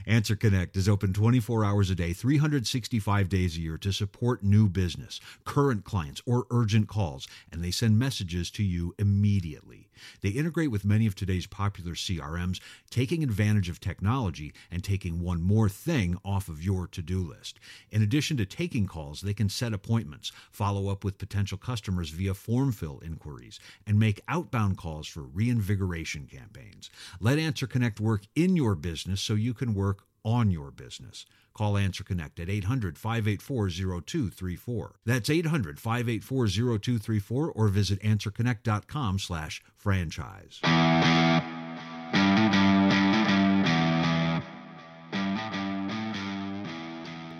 AnswerConnect 0.07 0.75
is 0.75 0.89
open 0.89 1.13
24 1.13 1.65
hours 1.65 1.89
a 1.89 1.95
day, 1.95 2.13
365 2.13 3.29
days 3.29 3.57
a 3.57 3.61
year 3.61 3.77
to 3.77 3.91
support 3.91 4.43
new 4.43 4.67
business, 4.67 5.19
current 5.43 5.83
clients, 5.83 6.21
or 6.25 6.45
urgent 6.51 6.87
calls, 6.87 7.27
and 7.51 7.63
they 7.63 7.71
send 7.71 7.97
messages 7.99 8.51
to 8.51 8.63
you 8.63 8.93
immediately. 8.97 9.86
They 10.21 10.29
integrate 10.29 10.71
with 10.71 10.85
many 10.85 11.05
of 11.05 11.15
today's 11.15 11.47
popular 11.47 11.93
CRMs, 11.93 12.59
taking 12.89 13.23
advantage 13.23 13.69
of 13.69 13.79
technology 13.79 14.53
and 14.71 14.83
taking 14.83 15.21
one 15.21 15.41
more 15.41 15.69
thing 15.69 16.17
off 16.23 16.49
of 16.49 16.63
your 16.63 16.87
to 16.87 17.01
do 17.01 17.21
list. 17.21 17.59
In 17.91 18.01
addition 18.01 18.37
to 18.37 18.45
taking 18.45 18.87
calls, 18.87 19.21
they 19.21 19.33
can 19.33 19.49
set 19.49 19.73
appointments, 19.73 20.31
follow 20.51 20.89
up 20.89 21.03
with 21.03 21.17
potential 21.17 21.57
customers 21.57 22.09
via 22.09 22.33
form 22.33 22.71
fill 22.71 22.99
inquiries, 23.03 23.59
and 23.85 23.99
make 23.99 24.21
outbound 24.27 24.77
calls 24.77 25.07
for 25.07 25.21
reinvigoration 25.21 26.27
campaigns. 26.27 26.89
Let 27.19 27.37
AnswerConnect 27.37 27.99
work 27.99 28.23
in 28.35 28.55
your 28.55 28.75
business 28.75 29.21
so 29.21 29.33
you 29.33 29.53
can 29.53 29.73
work 29.73 30.06
on 30.23 30.51
your 30.51 30.71
business. 30.71 31.25
Call 31.53 31.73
AnswerConnect 31.73 32.39
at 32.39 32.49
800 32.49 32.97
584 32.97 33.69
0234. 33.69 34.95
That's 35.05 35.29
800 35.29 35.79
584 35.79 36.47
0234 36.47 37.51
or 37.51 37.67
visit 37.67 38.01
answerconnect.com 38.03 39.19
slash 39.19 39.63
franchise. 39.75 40.59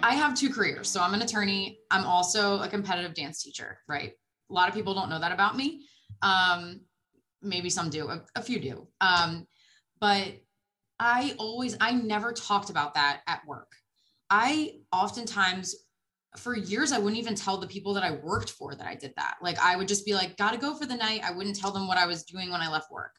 I 0.04 0.14
have 0.16 0.36
two 0.36 0.50
careers. 0.50 0.90
So 0.90 1.02
I'm 1.02 1.14
an 1.14 1.22
attorney. 1.22 1.80
I'm 1.92 2.06
also 2.06 2.60
a 2.62 2.68
competitive 2.68 3.14
dance 3.14 3.44
teacher, 3.44 3.80
right? 3.88 4.14
A 4.50 4.54
lot 4.54 4.70
of 4.70 4.74
people 4.74 4.94
don't 4.94 5.10
know 5.10 5.20
that 5.20 5.32
about 5.32 5.58
me. 5.58 5.86
Um, 6.22 6.82
maybe 7.42 7.70
some 7.70 7.90
do, 7.90 8.08
a, 8.08 8.24
a 8.36 8.42
few 8.42 8.60
do. 8.60 8.88
Um, 9.02 9.46
but 10.00 10.28
I 11.00 11.36
always, 11.38 11.78
I 11.80 11.92
never 11.92 12.32
talked 12.32 12.70
about 12.70 12.96
that 12.96 13.22
at 13.28 13.46
work. 13.46 13.72
I 14.30 14.80
oftentimes 14.92 15.76
for 16.36 16.56
years 16.56 16.92
I 16.92 17.00
wouldn't 17.00 17.20
even 17.20 17.36
tell 17.36 17.58
the 17.58 17.68
people 17.68 17.94
that 17.94 18.04
I 18.04 18.12
worked 18.12 18.52
for 18.52 18.76
that 18.76 18.88
I 18.88 18.96
did 18.96 19.14
that. 19.16 19.38
Like 19.42 19.58
I 19.60 19.76
would 19.76 19.88
just 19.88 20.06
be 20.06 20.14
like, 20.14 20.38
gotta 20.38 20.58
go 20.58 20.76
for 20.76 20.86
the 20.86 20.96
night. 20.96 21.22
I 21.24 21.32
wouldn't 21.32 21.56
tell 21.56 21.72
them 21.72 21.88
what 21.88 21.98
I 21.98 22.06
was 22.06 22.24
doing 22.24 22.52
when 22.52 22.62
I 22.62 22.72
left 22.72 22.92
work. 22.92 23.16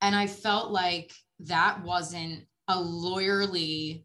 And 0.00 0.14
I 0.14 0.26
felt 0.26 0.70
like 0.70 1.12
that 1.40 1.82
wasn't 1.82 2.46
a 2.68 2.76
lawyerly 2.76 4.04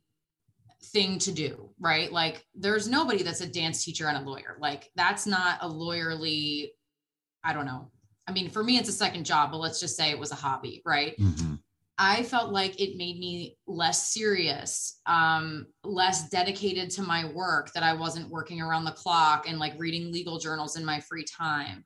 thing 0.85 1.19
to 1.19 1.31
do, 1.31 1.71
right? 1.79 2.11
Like 2.11 2.43
there's 2.53 2.87
nobody 2.87 3.23
that's 3.23 3.41
a 3.41 3.47
dance 3.47 3.83
teacher 3.83 4.07
and 4.07 4.17
a 4.17 4.29
lawyer. 4.29 4.57
Like 4.59 4.89
that's 4.95 5.25
not 5.25 5.59
a 5.61 5.69
lawyerly, 5.69 6.69
I 7.43 7.53
don't 7.53 7.65
know. 7.65 7.91
I 8.27 8.31
mean, 8.31 8.49
for 8.49 8.63
me, 8.63 8.77
it's 8.77 8.89
a 8.89 8.93
second 8.93 9.25
job, 9.25 9.51
but 9.51 9.59
let's 9.59 9.79
just 9.79 9.95
say 9.95 10.09
it 10.09 10.19
was 10.19 10.31
a 10.31 10.35
hobby, 10.35 10.81
right? 10.85 11.15
Mm-hmm. 11.19 11.55
I 11.97 12.23
felt 12.23 12.51
like 12.51 12.79
it 12.79 12.97
made 12.97 13.19
me 13.19 13.58
less 13.67 14.12
serious, 14.12 14.99
um, 15.05 15.67
less 15.84 16.29
dedicated 16.29 16.89
to 16.91 17.01
my 17.01 17.25
work, 17.31 17.71
that 17.73 17.84
I 17.84 17.93
wasn't 17.93 18.29
working 18.29 18.62
around 18.62 18.84
the 18.84 18.91
clock 18.91 19.47
and 19.47 19.60
like 19.60 19.73
reading 19.77 20.12
legal 20.12 20.38
journals 20.38 20.75
in 20.75 20.84
my 20.84 20.99
free 20.99 21.23
time. 21.23 21.86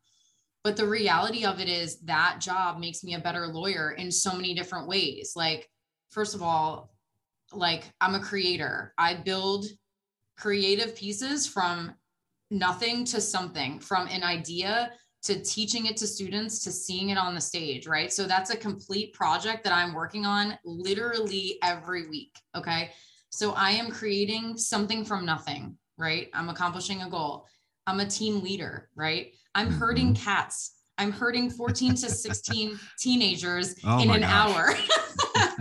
But 0.63 0.78
the 0.78 0.88
reality 0.88 1.45
of 1.45 1.60
it 1.60 1.69
is 1.69 2.00
that 2.02 2.39
job 2.41 2.80
makes 2.80 3.04
me 3.04 3.13
a 3.13 3.19
better 3.19 3.48
lawyer 3.48 3.91
in 3.91 4.12
so 4.12 4.34
many 4.34 4.54
different 4.54 4.88
ways. 4.88 5.34
Like, 5.36 5.69
first 6.10 6.34
of 6.34 6.41
all, 6.41 6.91
like 7.54 7.84
I'm 8.02 8.15
a 8.15 8.19
creator, 8.19 8.93
I 8.98 9.13
build 9.13 9.65
creative 10.38 10.95
pieces 10.95 11.45
from 11.48 11.93
nothing 12.50 13.06
to 13.06 13.22
something, 13.22 13.80
from 13.80 14.08
an 14.08 14.24
idea 14.24 14.91
to 15.21 15.41
teaching 15.41 15.86
it 15.86 15.97
to 15.97 16.08
students 16.08 16.63
to 16.63 16.71
seeing 16.71 17.10
it 17.10 17.17
on 17.17 17.36
the 17.36 17.41
stage, 17.41 17.88
right? 17.88 18.12
So 18.12 18.25
that's 18.25 18.51
a 18.51 18.58
complete 18.58 19.13
project 19.13 19.63
that 19.65 19.73
I'm 19.73 19.93
working 19.93 20.25
on 20.25 20.58
literally 20.63 21.58
every 21.62 22.08
week. 22.08 22.36
Okay. 22.55 22.91
So 23.29 23.53
I 23.53 23.71
am 23.71 23.91
creating 23.91 24.58
something 24.58 25.03
from 25.03 25.25
nothing, 25.25 25.77
right? 25.97 26.29
I'm 26.34 26.49
accomplishing 26.49 27.01
a 27.03 27.10
goal. 27.10 27.45
I'm 27.86 27.99
a 27.99 28.05
team 28.05 28.41
leader, 28.41 28.89
right? 28.95 29.34
I'm 29.55 29.69
herding 29.69 30.13
mm-hmm. 30.13 30.23
cats. 30.23 30.75
I'm 30.97 31.12
herding 31.12 31.49
14 31.49 31.95
to 31.95 32.10
16 32.10 32.79
teenagers 32.99 33.75
oh 33.86 34.01
in 34.01 34.10
an 34.10 34.21
gosh. 34.21 34.32
hour. 34.32 34.75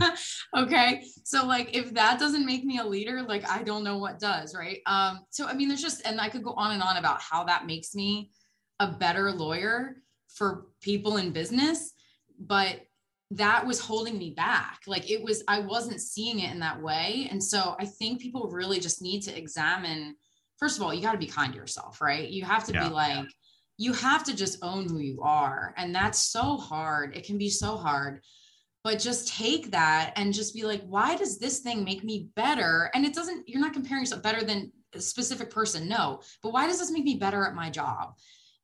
okay. 0.57 1.03
So 1.25 1.47
like 1.47 1.75
if 1.77 1.93
that 1.95 2.19
doesn't 2.19 2.47
make 2.47 2.65
me 2.65 2.79
a 2.79 2.85
leader, 2.85 3.23
like 3.23 3.49
I 3.51 3.63
don't 3.63 3.85
know 3.85 3.99
what 3.99 4.19
does, 4.19 4.55
right? 4.55 4.81
Um 4.87 5.21
so 5.31 5.47
I 5.47 5.55
mean 5.55 5.69
there's 5.69 5.83
just 5.83 6.07
and 6.07 6.21
I 6.21 6.29
could 6.29 6.43
go 6.43 6.53
on 6.53 6.73
and 6.73 6.83
on 6.83 6.97
about 6.97 7.21
how 7.21 7.45
that 7.45 7.67
makes 7.67 7.95
me 7.95 8.31
a 8.81 8.93
better 8.93 9.33
lawyer 9.33 9.97
for 10.29 10.67
people 10.81 11.17
in 11.17 11.33
business, 11.33 11.93
but 12.39 12.81
that 13.33 13.67
was 13.67 13.81
holding 13.81 14.17
me 14.17 14.31
back. 14.31 14.81
Like 14.87 15.11
it 15.11 15.23
was, 15.23 15.43
I 15.49 15.61
wasn't 15.61 16.01
seeing 16.01 16.41
it 16.41 16.51
in 16.51 16.61
that 16.61 16.81
way. 16.81 17.29
And 17.31 17.43
so 17.43 17.77
I 17.79 17.85
think 17.85 18.21
people 18.21 18.49
really 18.51 18.81
just 18.81 19.03
need 19.03 19.21
to 19.23 19.37
examine 19.37 20.15
first 20.59 20.77
of 20.77 20.83
all, 20.83 20.93
you 20.93 21.01
got 21.01 21.13
to 21.13 21.19
be 21.19 21.27
kind 21.27 21.53
to 21.53 21.59
yourself, 21.59 22.01
right? 22.01 22.29
You 22.29 22.45
have 22.45 22.65
to 22.65 22.73
yeah. 22.73 22.89
be 22.89 22.95
like, 22.95 23.27
you 23.79 23.93
have 23.93 24.25
to 24.25 24.35
just 24.35 24.59
own 24.63 24.89
who 24.89 24.99
you 24.99 25.21
are. 25.23 25.73
And 25.77 25.95
that's 25.95 26.21
so 26.21 26.57
hard. 26.57 27.17
It 27.17 27.25
can 27.25 27.39
be 27.39 27.49
so 27.49 27.77
hard. 27.77 28.21
But 28.83 28.99
just 28.99 29.29
take 29.37 29.71
that 29.71 30.13
and 30.17 30.35
just 30.35 30.55
be 30.55 30.65
like, 30.65 30.83
why 30.83 31.17
does 31.17 31.39
this 31.39 31.61
thing 31.61 31.85
make 31.85 32.05
me 32.05 32.31
better? 32.35 32.91
And 32.95 33.05
it 33.05 33.15
doesn't, 33.15 33.49
you're 33.49 33.61
not 33.61 33.73
comparing 33.73 34.03
yourself 34.03 34.23
better 34.23 34.45
than 34.45 34.73
a 34.95 35.01
specific 35.01 35.51
person. 35.51 35.89
No. 35.89 36.21
But 36.43 36.53
why 36.53 36.67
does 36.67 36.79
this 36.79 36.91
make 36.91 37.05
me 37.05 37.17
better 37.17 37.47
at 37.47 37.55
my 37.55 37.71
job? 37.71 38.15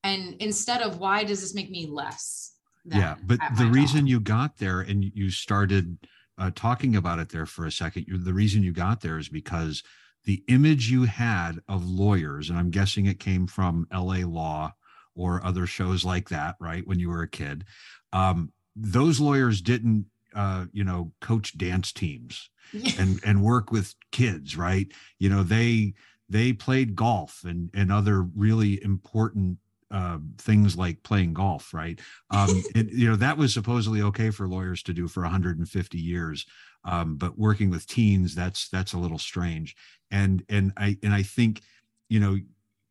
And 0.05 0.37
instead 0.40 0.83
of 0.83 0.99
why 0.99 1.25
does 1.25 1.40
this 1.40 1.55
make 1.55 1.71
me 1.71 1.87
less 1.87 2.53
yeah 2.85 3.17
but 3.25 3.38
the 3.59 3.67
reason 3.67 4.01
job? 4.01 4.09
you 4.09 4.21
got 4.21 4.57
there 4.59 4.81
and 4.83 5.05
you 5.14 5.31
started 5.31 5.99
uh, 6.38 6.51
talking 6.55 6.97
about 6.97 7.19
it 7.19 7.31
there 7.31 7.47
for 7.47 7.67
a 7.67 7.73
second 7.73 8.07
the 8.25 8.33
reason 8.33 8.62
you 8.62 8.73
got 8.73 9.01
there 9.01 9.19
is 9.19 9.29
because 9.29 9.83
the 10.25 10.43
image 10.49 10.90
you 10.90 11.05
had 11.05 11.59
of 11.69 11.85
lawyers 11.88 12.51
and 12.51 12.59
i'm 12.59 12.71
guessing 12.71 13.07
it 13.07 13.19
came 13.19 13.47
from 13.47 13.87
la 13.93 14.19
law 14.27 14.73
or 15.17 15.45
other 15.45 15.67
shows 15.67 16.05
like 16.05 16.29
that 16.29 16.57
right 16.61 16.87
when 16.87 16.99
you 16.99 17.09
were 17.09 17.23
a 17.23 17.29
kid 17.29 17.64
um, 18.12 18.53
those 18.77 19.19
lawyers 19.21 19.61
didn't 19.61 20.07
uh, 20.35 20.67
you 20.73 20.85
know 20.85 21.12
coach 21.21 21.57
dance 21.57 21.93
teams 21.93 22.51
and 22.99 23.21
and 23.25 23.43
work 23.43 23.71
with 23.71 23.95
kids 24.11 24.57
right 24.57 24.93
you 25.19 25.29
know 25.29 25.43
they 25.43 25.95
they 26.29 26.53
played 26.53 26.97
golf 26.97 27.43
and 27.45 27.71
and 27.75 27.93
other 27.93 28.23
really 28.23 28.83
important 28.83 29.59
uh, 29.90 30.18
things 30.38 30.77
like 30.77 31.03
playing 31.03 31.35
golf, 31.35 31.73
right? 31.73 32.01
Um, 32.31 32.62
it, 32.75 32.92
you 32.92 33.09
know, 33.09 33.16
that 33.16 33.38
was 33.38 33.53
supposedly 33.53 34.03
okay 34.03 34.31
for 34.31 34.49
lawyers 34.49 34.83
to 34.85 34.92
do 34.92 35.09
for 35.09 35.23
150 35.23 35.99
years, 35.99 36.47
um, 36.85 37.16
but 37.16 37.38
working 37.38 37.70
with 37.70 37.87
teens, 37.87 38.35
that's 38.35 38.68
that's 38.68 38.92
a 38.92 38.99
little 38.99 39.18
strange. 39.18 39.77
And 40.11 40.44
and 40.49 40.73
I 40.77 40.99
and 41.03 41.14
I 41.14 41.23
think, 41.23 41.62
you 42.09 42.20
know, 42.20 42.37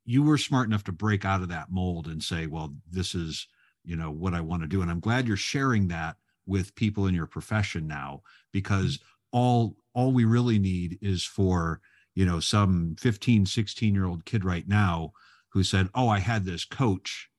you 0.06 0.24
were 0.24 0.38
smart 0.38 0.68
enough 0.68 0.84
to 0.86 0.92
break 0.92 1.26
out 1.26 1.42
of 1.42 1.50
that 1.50 1.72
mold 1.72 2.08
and 2.08 2.22
say, 2.22 2.48
well, 2.48 2.74
this 2.90 3.16
is 3.16 3.48
you 3.84 3.96
know 3.96 4.12
what 4.12 4.34
I 4.34 4.42
want 4.42 4.62
to 4.64 4.68
do, 4.68 4.82
and 4.82 4.90
I'm 4.90 5.00
glad 5.00 5.28
you're 5.28 5.38
sharing 5.38 5.88
that 5.90 6.16
with 6.46 6.76
people 6.76 7.08
in 7.08 7.16
your 7.16 7.26
profession 7.28 7.88
now 7.88 8.22
because 8.52 9.00
all 9.32 9.76
all 9.94 10.12
we 10.12 10.26
really 10.26 10.60
need 10.60 10.98
is 11.02 11.24
for 11.24 11.82
you 12.16 12.26
know 12.26 12.40
some 12.40 12.96
15 13.00 13.46
16 13.46 13.94
year 13.94 14.06
old 14.06 14.26
kid 14.26 14.46
right 14.46 14.68
now 14.68 15.14
who 15.54 15.64
said, 15.64 15.90
"Oh, 15.96 16.10
I 16.10 16.20
had 16.20 16.46
this 16.46 16.66
coach 16.66 17.30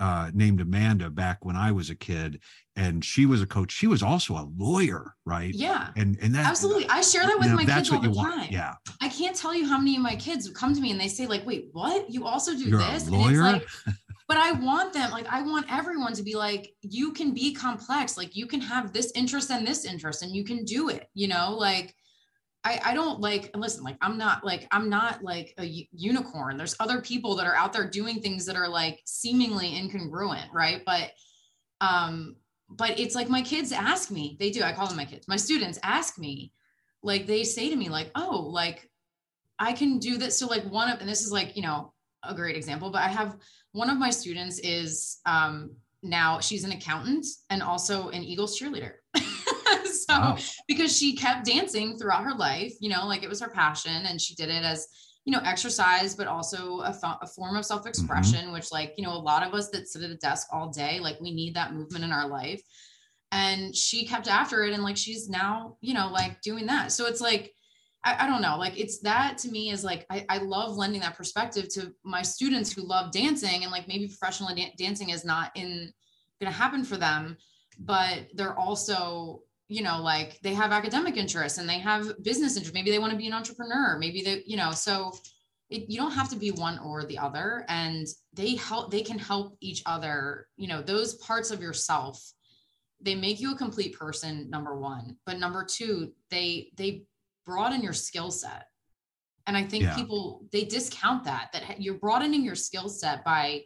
uh, 0.00 0.30
named 0.34 0.60
Amanda 0.60 1.10
back 1.10 1.44
when 1.44 1.56
I 1.56 1.70
was 1.72 1.88
a 1.88 1.94
kid, 1.94 2.40
and 2.74 3.04
she 3.04 3.24
was 3.24 3.40
a 3.40 3.46
coach. 3.46 3.70
She 3.70 3.86
was 3.86 4.02
also 4.02 4.34
a 4.34 4.48
lawyer, 4.56 5.14
right? 5.24 5.54
Yeah, 5.54 5.90
and 5.96 6.18
and 6.20 6.34
that 6.34 6.46
absolutely. 6.46 6.88
I 6.88 7.02
share 7.02 7.24
that 7.24 7.38
with 7.38 7.52
my 7.52 7.64
kids 7.64 7.90
all 7.90 8.00
the 8.00 8.08
time. 8.08 8.16
Want. 8.16 8.50
Yeah, 8.50 8.74
I 9.00 9.08
can't 9.08 9.36
tell 9.36 9.54
you 9.54 9.66
how 9.66 9.78
many 9.78 9.96
of 9.96 10.02
my 10.02 10.16
kids 10.16 10.50
come 10.50 10.74
to 10.74 10.80
me 10.80 10.90
and 10.90 11.00
they 11.00 11.08
say 11.08 11.26
like, 11.26 11.46
"Wait, 11.46 11.68
what? 11.72 12.10
You 12.10 12.26
also 12.26 12.52
do 12.52 12.64
You're 12.64 12.80
this?" 12.80 13.08
A 13.08 13.12
lawyer? 13.12 13.42
And 13.42 13.62
it's 13.62 13.86
like, 13.86 13.96
but 14.28 14.36
I 14.36 14.52
want 14.52 14.94
them, 14.94 15.10
like, 15.10 15.26
I 15.28 15.42
want 15.42 15.66
everyone 15.70 16.14
to 16.14 16.22
be 16.22 16.34
like, 16.34 16.74
you 16.80 17.12
can 17.12 17.34
be 17.34 17.52
complex, 17.52 18.16
like 18.16 18.34
you 18.34 18.46
can 18.46 18.62
have 18.62 18.92
this 18.92 19.12
interest 19.14 19.50
and 19.50 19.66
this 19.66 19.84
interest, 19.84 20.22
and 20.22 20.34
you 20.34 20.42
can 20.42 20.64
do 20.64 20.88
it. 20.88 21.06
You 21.12 21.28
know, 21.28 21.54
like 21.54 21.94
I, 22.64 22.80
I 22.84 22.94
don't 22.94 23.20
like 23.20 23.50
listen 23.56 23.82
like 23.82 23.96
i'm 24.00 24.16
not 24.16 24.44
like 24.44 24.68
i'm 24.70 24.88
not 24.88 25.22
like 25.22 25.54
a 25.58 25.88
unicorn. 25.92 26.56
There's 26.56 26.76
other 26.78 27.00
people 27.00 27.34
that 27.36 27.46
are 27.46 27.56
out 27.56 27.72
there 27.72 27.88
doing 27.88 28.20
things 28.20 28.46
that 28.46 28.56
are 28.56 28.68
like 28.68 29.00
seemingly 29.04 29.70
incongruent 29.70 30.52
right? 30.52 30.82
But 30.86 31.10
um 31.80 32.36
but 32.68 32.98
it's 32.98 33.14
like 33.14 33.28
my 33.28 33.42
kids 33.42 33.72
ask 33.72 34.10
me 34.10 34.36
they 34.38 34.50
do 34.50 34.62
i 34.62 34.72
call 34.72 34.86
them 34.86 34.96
my 34.96 35.04
kids. 35.04 35.26
My 35.28 35.36
students 35.36 35.78
ask 35.82 36.18
me 36.18 36.52
like 37.02 37.26
they 37.26 37.44
say 37.44 37.68
to 37.68 37.76
me 37.76 37.88
like 37.88 38.10
oh 38.14 38.48
like 38.48 38.88
i 39.58 39.72
can 39.72 39.98
do 39.98 40.16
this. 40.16 40.38
So 40.38 40.46
like 40.46 40.64
one 40.64 40.88
of 40.88 41.00
and 41.00 41.08
this 41.08 41.22
is 41.22 41.32
like 41.32 41.56
you 41.56 41.62
know 41.62 41.92
a 42.24 42.34
great 42.34 42.56
example 42.56 42.90
but 42.90 43.02
i 43.02 43.08
have 43.08 43.36
one 43.72 43.90
of 43.90 43.98
my 43.98 44.10
students 44.10 44.60
is 44.60 45.18
um 45.26 45.74
now 46.02 46.38
she's 46.38 46.62
an 46.62 46.70
accountant 46.72 47.26
and 47.50 47.62
also 47.62 48.10
an 48.10 48.22
eagles 48.22 48.58
cheerleader 48.58 48.92
so 50.08 50.18
wow. 50.18 50.38
because 50.68 50.96
she 50.96 51.14
kept 51.14 51.46
dancing 51.46 51.98
throughout 51.98 52.24
her 52.24 52.34
life, 52.34 52.74
you 52.80 52.88
know, 52.88 53.06
like 53.06 53.22
it 53.22 53.28
was 53.28 53.40
her 53.40 53.48
passion 53.48 54.06
and 54.06 54.20
she 54.20 54.34
did 54.34 54.48
it 54.48 54.64
as, 54.64 54.86
you 55.24 55.32
know, 55.32 55.40
exercise, 55.44 56.14
but 56.14 56.26
also 56.26 56.80
a, 56.80 57.18
a 57.22 57.26
form 57.26 57.56
of 57.56 57.64
self-expression, 57.64 58.44
mm-hmm. 58.44 58.52
which 58.52 58.72
like, 58.72 58.94
you 58.96 59.04
know, 59.04 59.12
a 59.12 59.18
lot 59.18 59.46
of 59.46 59.54
us 59.54 59.70
that 59.70 59.88
sit 59.88 60.02
at 60.02 60.10
a 60.10 60.16
desk 60.16 60.48
all 60.52 60.68
day, 60.70 60.98
like 61.00 61.20
we 61.20 61.32
need 61.32 61.54
that 61.54 61.74
movement 61.74 62.04
in 62.04 62.12
our 62.12 62.28
life. 62.28 62.62
And 63.30 63.74
she 63.74 64.04
kept 64.04 64.28
after 64.28 64.64
it. 64.64 64.74
And 64.74 64.82
like, 64.82 64.96
she's 64.96 65.28
now, 65.28 65.76
you 65.80 65.94
know, 65.94 66.10
like 66.12 66.40
doing 66.42 66.66
that. 66.66 66.92
So 66.92 67.06
it's 67.06 67.20
like, 67.20 67.52
I, 68.04 68.24
I 68.24 68.26
don't 68.26 68.42
know, 68.42 68.58
like 68.58 68.78
it's 68.78 68.98
that 69.00 69.38
to 69.38 69.48
me 69.48 69.70
is 69.70 69.84
like, 69.84 70.04
I, 70.10 70.26
I 70.28 70.38
love 70.38 70.76
lending 70.76 71.00
that 71.02 71.16
perspective 71.16 71.68
to 71.74 71.92
my 72.04 72.22
students 72.22 72.72
who 72.72 72.82
love 72.82 73.12
dancing 73.12 73.62
and 73.62 73.70
like 73.70 73.86
maybe 73.86 74.08
professional 74.08 74.54
da- 74.54 74.74
dancing 74.76 75.10
is 75.10 75.24
not 75.24 75.52
in 75.54 75.92
going 76.40 76.52
to 76.52 76.58
happen 76.58 76.82
for 76.84 76.96
them, 76.96 77.36
but 77.78 78.26
they're 78.34 78.58
also 78.58 79.42
you 79.72 79.82
know 79.82 80.02
like 80.02 80.38
they 80.42 80.52
have 80.52 80.70
academic 80.70 81.16
interests 81.16 81.58
and 81.58 81.68
they 81.68 81.78
have 81.78 82.22
business 82.22 82.56
interests. 82.56 82.74
Maybe 82.74 82.90
they 82.90 82.98
want 82.98 83.12
to 83.12 83.18
be 83.18 83.26
an 83.26 83.32
entrepreneur. 83.32 83.96
Maybe 83.98 84.20
they 84.20 84.42
you 84.44 84.58
know 84.58 84.72
so 84.72 85.12
it, 85.70 85.88
you 85.88 85.98
don't 85.98 86.12
have 86.12 86.28
to 86.28 86.36
be 86.36 86.50
one 86.50 86.78
or 86.80 87.04
the 87.04 87.18
other. 87.18 87.64
And 87.68 88.06
they 88.34 88.54
help 88.56 88.90
they 88.90 89.00
can 89.00 89.18
help 89.18 89.56
each 89.60 89.82
other. 89.86 90.48
You 90.56 90.68
know 90.68 90.82
those 90.82 91.14
parts 91.14 91.50
of 91.50 91.62
yourself 91.62 92.22
they 93.00 93.14
make 93.16 93.40
you 93.40 93.52
a 93.52 93.56
complete 93.56 93.98
person 93.98 94.50
number 94.50 94.78
one. 94.78 95.16
But 95.24 95.38
number 95.38 95.64
two 95.64 96.12
they 96.30 96.70
they 96.76 97.04
broaden 97.46 97.82
your 97.82 97.94
skill 97.94 98.30
set. 98.30 98.66
And 99.46 99.56
i 99.56 99.64
think 99.64 99.84
yeah. 99.84 99.96
people 99.96 100.44
they 100.52 100.64
discount 100.64 101.24
that 101.24 101.48
that 101.54 101.80
you're 101.80 101.98
broadening 101.98 102.44
your 102.44 102.54
skill 102.54 102.88
set 102.88 103.24
by 103.24 103.62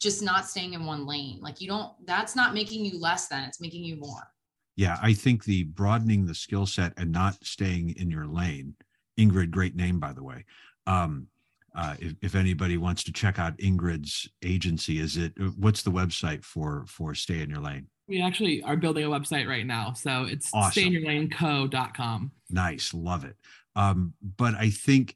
just 0.00 0.22
not 0.22 0.48
staying 0.48 0.72
in 0.72 0.86
one 0.86 1.06
lane. 1.06 1.38
Like 1.42 1.60
you 1.60 1.68
don't 1.68 1.92
that's 2.06 2.34
not 2.34 2.54
making 2.54 2.86
you 2.86 2.98
less 2.98 3.28
than 3.28 3.44
it's 3.44 3.60
making 3.60 3.84
you 3.84 3.96
more 3.96 4.32
yeah, 4.80 4.96
I 5.02 5.12
think 5.12 5.44
the 5.44 5.64
broadening 5.64 6.24
the 6.24 6.34
skill 6.34 6.64
set 6.64 6.94
and 6.96 7.12
not 7.12 7.44
staying 7.44 7.90
in 7.98 8.10
your 8.10 8.26
lane. 8.26 8.76
Ingrid, 9.18 9.50
great 9.50 9.76
name 9.76 10.00
by 10.00 10.14
the 10.14 10.22
way. 10.22 10.46
Um, 10.86 11.26
uh, 11.74 11.96
if, 11.98 12.14
if, 12.22 12.34
anybody 12.34 12.78
wants 12.78 13.04
to 13.04 13.12
check 13.12 13.38
out 13.38 13.58
Ingrid's 13.58 14.26
agency, 14.42 14.98
is 14.98 15.18
it 15.18 15.34
what's 15.58 15.82
the 15.82 15.90
website 15.90 16.42
for 16.42 16.86
for 16.88 17.14
Stay 17.14 17.42
in 17.42 17.50
Your 17.50 17.60
Lane? 17.60 17.88
We 18.08 18.22
actually 18.22 18.62
are 18.62 18.74
building 18.74 19.04
a 19.04 19.10
website 19.10 19.46
right 19.46 19.66
now, 19.66 19.92
so 19.92 20.24
it's 20.24 20.50
awesome. 20.54 20.82
stayinyourlaneco.com. 20.82 22.32
Nice, 22.48 22.94
love 22.94 23.26
it. 23.26 23.36
Um, 23.76 24.14
but 24.38 24.54
I 24.54 24.70
think 24.70 25.14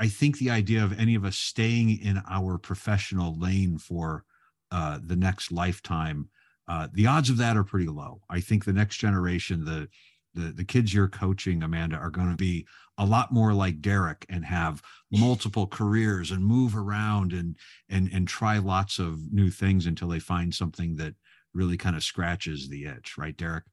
I 0.00 0.08
think 0.08 0.38
the 0.38 0.50
idea 0.50 0.82
of 0.82 0.98
any 0.98 1.14
of 1.14 1.24
us 1.24 1.36
staying 1.36 2.00
in 2.00 2.20
our 2.28 2.58
professional 2.58 3.38
lane 3.38 3.78
for 3.78 4.24
uh, 4.72 4.98
the 5.00 5.16
next 5.16 5.52
lifetime, 5.52 6.28
uh, 6.68 6.88
the 6.92 7.06
odds 7.06 7.30
of 7.30 7.36
that 7.38 7.56
are 7.56 7.64
pretty 7.64 7.86
low. 7.86 8.20
I 8.30 8.40
think 8.40 8.64
the 8.64 8.72
next 8.72 8.96
generation, 8.96 9.64
the 9.64 9.88
the 10.34 10.52
the 10.52 10.64
kids 10.64 10.92
you're 10.92 11.08
coaching, 11.08 11.62
Amanda, 11.62 11.96
are 11.96 12.10
going 12.10 12.30
to 12.30 12.36
be 12.36 12.66
a 12.98 13.04
lot 13.04 13.32
more 13.32 13.52
like 13.52 13.80
Derrick 13.80 14.24
and 14.28 14.44
have 14.44 14.82
multiple 15.10 15.66
careers 15.66 16.30
and 16.30 16.44
move 16.44 16.76
around 16.76 17.32
and 17.32 17.56
and 17.88 18.10
and 18.12 18.26
try 18.26 18.58
lots 18.58 18.98
of 18.98 19.32
new 19.32 19.50
things 19.50 19.86
until 19.86 20.08
they 20.08 20.18
find 20.18 20.54
something 20.54 20.96
that 20.96 21.14
really 21.52 21.76
kind 21.76 21.96
of 21.96 22.02
scratches 22.02 22.68
the 22.68 22.86
itch, 22.86 23.16
right, 23.16 23.36
Derrick? 23.36 23.64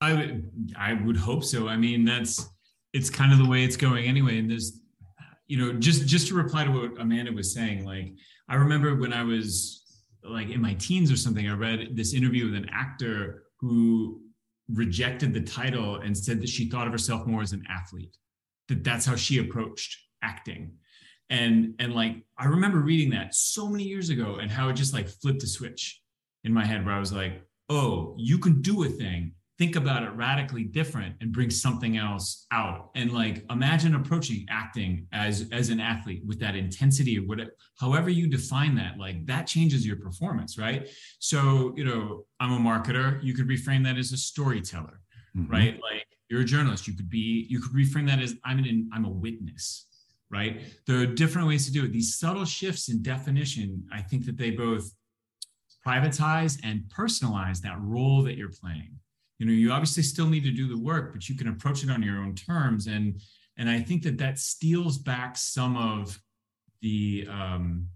I 0.00 0.12
would 0.14 0.50
I 0.76 0.94
would 0.94 1.16
hope 1.16 1.44
so. 1.44 1.68
I 1.68 1.76
mean, 1.76 2.04
that's 2.04 2.48
it's 2.92 3.10
kind 3.10 3.32
of 3.32 3.38
the 3.38 3.48
way 3.48 3.64
it's 3.64 3.76
going 3.76 4.06
anyway. 4.06 4.38
And 4.38 4.50
there's 4.50 4.80
you 5.46 5.58
know, 5.58 5.72
just 5.74 6.06
just 6.06 6.28
to 6.28 6.34
reply 6.34 6.64
to 6.64 6.70
what 6.70 7.00
Amanda 7.00 7.32
was 7.32 7.52
saying, 7.52 7.84
like 7.84 8.14
I 8.48 8.56
remember 8.56 8.96
when 8.96 9.12
I 9.12 9.22
was 9.22 9.81
like 10.24 10.50
in 10.50 10.60
my 10.60 10.74
teens 10.74 11.10
or 11.10 11.16
something, 11.16 11.48
I 11.48 11.54
read 11.54 11.96
this 11.96 12.14
interview 12.14 12.46
with 12.46 12.54
an 12.54 12.68
actor 12.72 13.44
who 13.60 14.20
rejected 14.68 15.34
the 15.34 15.40
title 15.40 15.96
and 15.96 16.16
said 16.16 16.40
that 16.40 16.48
she 16.48 16.68
thought 16.68 16.86
of 16.86 16.92
herself 16.92 17.26
more 17.26 17.42
as 17.42 17.52
an 17.52 17.64
athlete 17.68 18.16
that 18.68 18.84
that's 18.84 19.06
how 19.06 19.16
she 19.16 19.38
approached 19.38 19.98
acting. 20.22 20.72
And 21.30 21.74
and 21.78 21.94
like 21.94 22.16
i 22.36 22.44
remember 22.44 22.80
reading 22.80 23.10
that 23.10 23.34
so 23.34 23.66
many 23.66 23.84
years 23.84 24.10
ago 24.10 24.36
and 24.40 24.50
how 24.50 24.68
it 24.68 24.74
just 24.74 24.92
like 24.92 25.08
flipped 25.08 25.42
a 25.42 25.46
switch 25.46 26.02
in 26.44 26.52
my 26.52 26.62
head 26.62 26.84
where 26.84 26.94
i 26.94 26.98
was 26.98 27.10
like 27.10 27.42
oh 27.70 28.14
you 28.18 28.36
can 28.36 28.60
do 28.60 28.84
a 28.84 28.88
thing 28.88 29.32
think 29.62 29.76
about 29.76 30.02
it 30.02 30.10
radically 30.16 30.64
different 30.64 31.14
and 31.20 31.30
bring 31.30 31.48
something 31.48 31.96
else 31.96 32.46
out. 32.50 32.90
And 32.96 33.12
like 33.12 33.44
imagine 33.48 33.94
approaching 33.94 34.44
acting 34.50 35.06
as 35.12 35.48
as 35.52 35.68
an 35.68 35.78
athlete 35.78 36.22
with 36.26 36.40
that 36.40 36.56
intensity 36.56 37.16
or 37.20 37.22
whatever 37.22 37.52
however 37.78 38.10
you 38.10 38.26
define 38.26 38.74
that 38.74 38.98
like 38.98 39.24
that 39.26 39.46
changes 39.46 39.86
your 39.86 39.94
performance 39.96 40.58
right? 40.58 40.88
So 41.20 41.72
you 41.76 41.84
know 41.84 42.24
i'm 42.40 42.52
a 42.52 42.58
marketer. 42.58 43.22
You 43.22 43.34
could 43.34 43.48
reframe 43.48 43.84
that 43.84 43.98
as 43.98 44.10
a 44.10 44.16
storyteller 44.16 44.98
mm-hmm. 45.36 45.52
right? 45.52 45.74
Like 45.80 46.08
you're 46.28 46.40
a 46.40 46.44
journalist. 46.44 46.88
You 46.88 46.96
could 46.96 47.08
be 47.08 47.46
you 47.48 47.60
could 47.60 47.72
reframe 47.72 48.08
that 48.08 48.20
as 48.20 48.34
i'm 48.44 48.58
an 48.58 48.90
i'm 48.92 49.04
a 49.04 49.10
witness 49.10 49.86
right? 50.28 50.62
There 50.88 50.98
are 51.02 51.06
different 51.06 51.46
ways 51.46 51.66
to 51.66 51.72
do 51.72 51.84
it. 51.84 51.92
These 51.92 52.16
subtle 52.16 52.46
shifts 52.46 52.88
in 52.88 53.00
definition 53.00 53.84
i 53.92 54.00
think 54.02 54.26
that 54.26 54.36
they 54.36 54.50
both 54.50 54.90
privatize 55.86 56.58
and 56.64 56.82
personalize 57.00 57.60
that 57.60 57.76
role 57.80 58.22
that 58.24 58.36
you're 58.36 58.56
playing 58.62 58.98
you 59.42 59.48
know 59.48 59.52
you 59.52 59.72
obviously 59.72 60.04
still 60.04 60.28
need 60.28 60.44
to 60.44 60.52
do 60.52 60.68
the 60.68 60.78
work 60.78 61.12
but 61.12 61.28
you 61.28 61.36
can 61.36 61.48
approach 61.48 61.82
it 61.82 61.90
on 61.90 62.00
your 62.00 62.18
own 62.18 62.32
terms. 62.32 62.86
And 62.86 63.20
and 63.58 63.68
i 63.68 63.80
think 63.80 64.04
that 64.04 64.16
that 64.18 64.38
steals 64.38 64.98
back 64.98 65.36
some 65.36 65.76
of 65.76 66.16
the 66.80 67.26
um, 67.28 67.88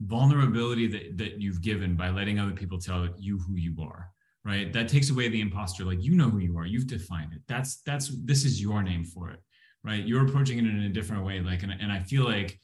vulnerability 0.00 0.86
that 0.86 1.16
that 1.16 1.40
you've 1.40 1.62
given 1.62 1.96
by 1.96 2.10
letting 2.10 2.38
other 2.38 2.52
people 2.52 2.78
tell 2.78 3.08
you 3.16 3.38
who 3.38 3.56
you 3.56 3.74
are 3.80 4.10
right? 4.44 4.72
That 4.72 4.88
takes 4.88 5.10
away 5.10 5.28
the 5.28 5.40
imposter 5.40 5.84
like 5.84 6.04
you 6.04 6.14
know 6.14 6.28
who 6.28 6.38
you 6.38 6.58
are 6.58 6.66
you've 6.66 6.86
defined 6.86 7.32
it. 7.32 7.40
That's 7.48 7.80
that's 7.88 8.12
this 8.22 8.44
is 8.44 8.60
your 8.60 8.82
name 8.82 9.04
for 9.04 9.30
it 9.30 9.40
right? 9.82 10.06
You're 10.06 10.26
approaching 10.26 10.58
it 10.58 10.66
in 10.66 10.82
a 10.82 10.90
different 10.90 11.24
way 11.24 11.40
like 11.40 11.62
and, 11.62 11.72
and 11.72 11.90
i 11.90 12.00
feel 12.00 12.24
like 12.24 12.60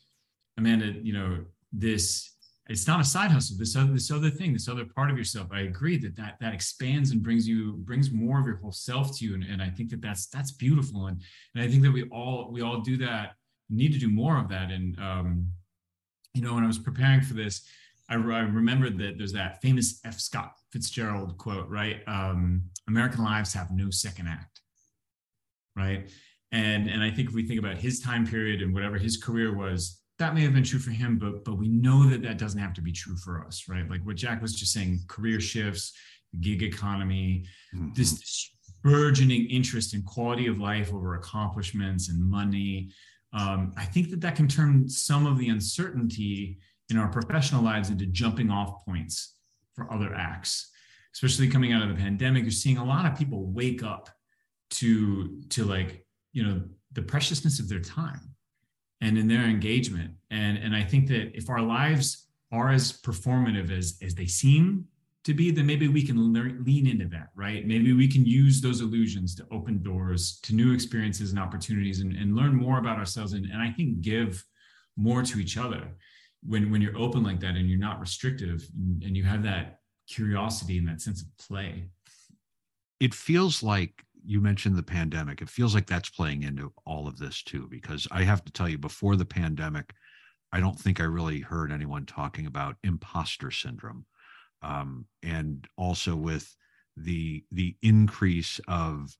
amanda 0.58 0.92
you 1.02 1.14
know 1.14 1.44
this 1.72 2.31
it's 2.72 2.86
not 2.86 3.00
a 3.00 3.04
side 3.04 3.30
hustle. 3.30 3.56
This 3.58 3.76
other 3.76 3.92
this 3.92 4.10
other 4.10 4.30
thing 4.30 4.54
this 4.54 4.68
other 4.68 4.86
part 4.86 5.10
of 5.10 5.18
yourself. 5.18 5.48
I 5.52 5.60
agree 5.60 5.98
that 5.98 6.16
that 6.16 6.38
that 6.40 6.54
expands 6.54 7.10
and 7.10 7.22
brings 7.22 7.46
you 7.46 7.74
brings 7.74 8.10
more 8.10 8.40
of 8.40 8.46
your 8.46 8.56
whole 8.56 8.72
self 8.72 9.18
to 9.18 9.24
you. 9.26 9.34
And, 9.34 9.44
and 9.44 9.62
i 9.62 9.68
think 9.68 9.90
that 9.90 10.00
that's 10.00 10.26
that's 10.26 10.52
beautiful. 10.52 11.06
And 11.06 11.20
and 11.54 11.62
i 11.62 11.68
think 11.68 11.82
that 11.82 11.92
we 11.92 12.04
all 12.04 12.50
we 12.50 12.62
all 12.62 12.80
do 12.80 12.96
that 12.98 13.34
need 13.68 13.92
to 13.92 13.98
do 13.98 14.10
more 14.10 14.38
of 14.38 14.48
that. 14.48 14.70
And 14.70 14.98
um 14.98 15.48
you 16.34 16.40
know 16.40 16.54
when 16.54 16.64
i 16.64 16.66
was 16.66 16.78
preparing 16.78 17.20
for 17.20 17.34
this 17.34 17.62
i, 18.08 18.14
I 18.14 18.16
remembered 18.16 18.96
that 18.98 19.18
there's 19.18 19.34
that 19.34 19.60
famous 19.60 20.00
f. 20.04 20.18
Scott 20.18 20.54
fitzgerald 20.72 21.36
quote 21.36 21.68
right? 21.68 22.02
Um 22.06 22.62
american 22.88 23.22
lives 23.22 23.52
have 23.52 23.70
no 23.70 23.90
second 23.90 24.28
act 24.28 24.62
right? 25.76 26.10
And 26.52 26.88
and 26.88 27.02
i 27.02 27.10
think 27.10 27.28
if 27.28 27.34
we 27.34 27.46
think 27.46 27.58
about 27.58 27.76
his 27.76 28.00
time 28.00 28.26
period 28.26 28.62
and 28.62 28.72
whatever 28.72 28.96
his 28.96 29.18
career 29.18 29.54
was 29.54 30.01
that 30.22 30.34
may 30.36 30.42
have 30.42 30.54
been 30.54 30.62
true 30.62 30.78
for 30.78 30.92
him, 30.92 31.18
but 31.18 31.44
but 31.44 31.58
we 31.58 31.68
know 31.68 32.08
that 32.08 32.22
that 32.22 32.38
doesn't 32.38 32.60
have 32.60 32.72
to 32.74 32.80
be 32.80 32.92
true 32.92 33.16
for 33.16 33.44
us, 33.44 33.64
right? 33.68 33.88
Like 33.90 34.06
what 34.06 34.14
Jack 34.14 34.40
was 34.40 34.54
just 34.54 34.72
saying, 34.72 35.00
career 35.08 35.40
shifts, 35.40 35.92
gig 36.40 36.62
economy, 36.62 37.44
mm-hmm. 37.74 37.88
this, 37.92 38.12
this 38.12 38.54
burgeoning 38.82 39.46
interest 39.50 39.94
in 39.94 40.02
quality 40.02 40.46
of 40.46 40.60
life 40.60 40.94
over 40.94 41.16
accomplishments 41.16 42.08
and 42.08 42.22
money. 42.22 42.90
Um, 43.32 43.72
I 43.76 43.84
think 43.84 44.10
that 44.10 44.20
that 44.20 44.36
can 44.36 44.46
turn 44.46 44.88
some 44.88 45.26
of 45.26 45.38
the 45.38 45.48
uncertainty 45.48 46.58
in 46.88 46.98
our 46.98 47.08
professional 47.08 47.64
lives 47.64 47.90
into 47.90 48.06
jumping 48.06 48.48
off 48.48 48.84
points 48.84 49.34
for 49.74 49.92
other 49.92 50.14
acts. 50.14 50.70
Especially 51.14 51.48
coming 51.48 51.72
out 51.72 51.82
of 51.82 51.88
the 51.88 52.00
pandemic, 52.00 52.44
you're 52.44 52.52
seeing 52.52 52.78
a 52.78 52.84
lot 52.84 53.06
of 53.06 53.18
people 53.18 53.46
wake 53.46 53.82
up 53.82 54.08
to 54.70 55.42
to 55.50 55.64
like 55.64 56.06
you 56.32 56.44
know 56.44 56.62
the 56.92 57.02
preciousness 57.02 57.58
of 57.58 57.68
their 57.68 57.80
time 57.80 58.20
and 59.02 59.18
in 59.18 59.28
their 59.28 59.44
engagement. 59.44 60.12
And, 60.30 60.56
and 60.56 60.74
I 60.74 60.82
think 60.84 61.08
that 61.08 61.36
if 61.36 61.50
our 61.50 61.60
lives 61.60 62.28
are 62.52 62.70
as 62.70 62.92
performative 62.92 63.76
as, 63.76 63.98
as 64.00 64.14
they 64.14 64.26
seem 64.26 64.86
to 65.24 65.34
be, 65.34 65.50
then 65.50 65.66
maybe 65.66 65.88
we 65.88 66.02
can 66.02 66.32
lean 66.64 66.86
into 66.86 67.06
that, 67.08 67.30
right? 67.34 67.66
Maybe 67.66 67.92
we 67.92 68.08
can 68.08 68.24
use 68.24 68.60
those 68.60 68.80
illusions 68.80 69.34
to 69.36 69.46
open 69.50 69.82
doors 69.82 70.38
to 70.44 70.54
new 70.54 70.72
experiences 70.72 71.30
and 71.30 71.38
opportunities 71.38 72.00
and, 72.00 72.16
and 72.16 72.36
learn 72.36 72.54
more 72.54 72.78
about 72.78 72.98
ourselves. 72.98 73.32
And, 73.32 73.44
and 73.46 73.60
I 73.60 73.70
think 73.70 74.00
give 74.00 74.44
more 74.96 75.22
to 75.22 75.38
each 75.38 75.56
other 75.58 75.82
when, 76.44 76.70
when 76.70 76.80
you're 76.80 76.98
open 76.98 77.24
like 77.24 77.40
that 77.40 77.56
and 77.56 77.68
you're 77.68 77.78
not 77.78 78.00
restrictive 78.00 78.66
and 79.02 79.16
you 79.16 79.24
have 79.24 79.42
that 79.42 79.80
curiosity 80.08 80.78
and 80.78 80.88
that 80.88 81.00
sense 81.00 81.22
of 81.22 81.28
play. 81.38 81.88
It 83.00 83.14
feels 83.14 83.62
like 83.64 84.04
you 84.24 84.40
mentioned 84.40 84.76
the 84.76 84.82
pandemic. 84.82 85.42
It 85.42 85.48
feels 85.48 85.74
like 85.74 85.86
that's 85.86 86.10
playing 86.10 86.42
into 86.42 86.72
all 86.86 87.06
of 87.06 87.18
this 87.18 87.42
too, 87.42 87.66
because 87.70 88.06
I 88.10 88.22
have 88.22 88.44
to 88.44 88.52
tell 88.52 88.68
you, 88.68 88.78
before 88.78 89.16
the 89.16 89.24
pandemic, 89.24 89.92
I 90.52 90.60
don't 90.60 90.78
think 90.78 91.00
I 91.00 91.04
really 91.04 91.40
heard 91.40 91.72
anyone 91.72 92.06
talking 92.06 92.46
about 92.46 92.76
imposter 92.84 93.50
syndrome, 93.50 94.06
um, 94.62 95.06
and 95.22 95.66
also 95.76 96.14
with 96.14 96.54
the 96.96 97.44
the 97.50 97.76
increase 97.82 98.60
of 98.68 99.16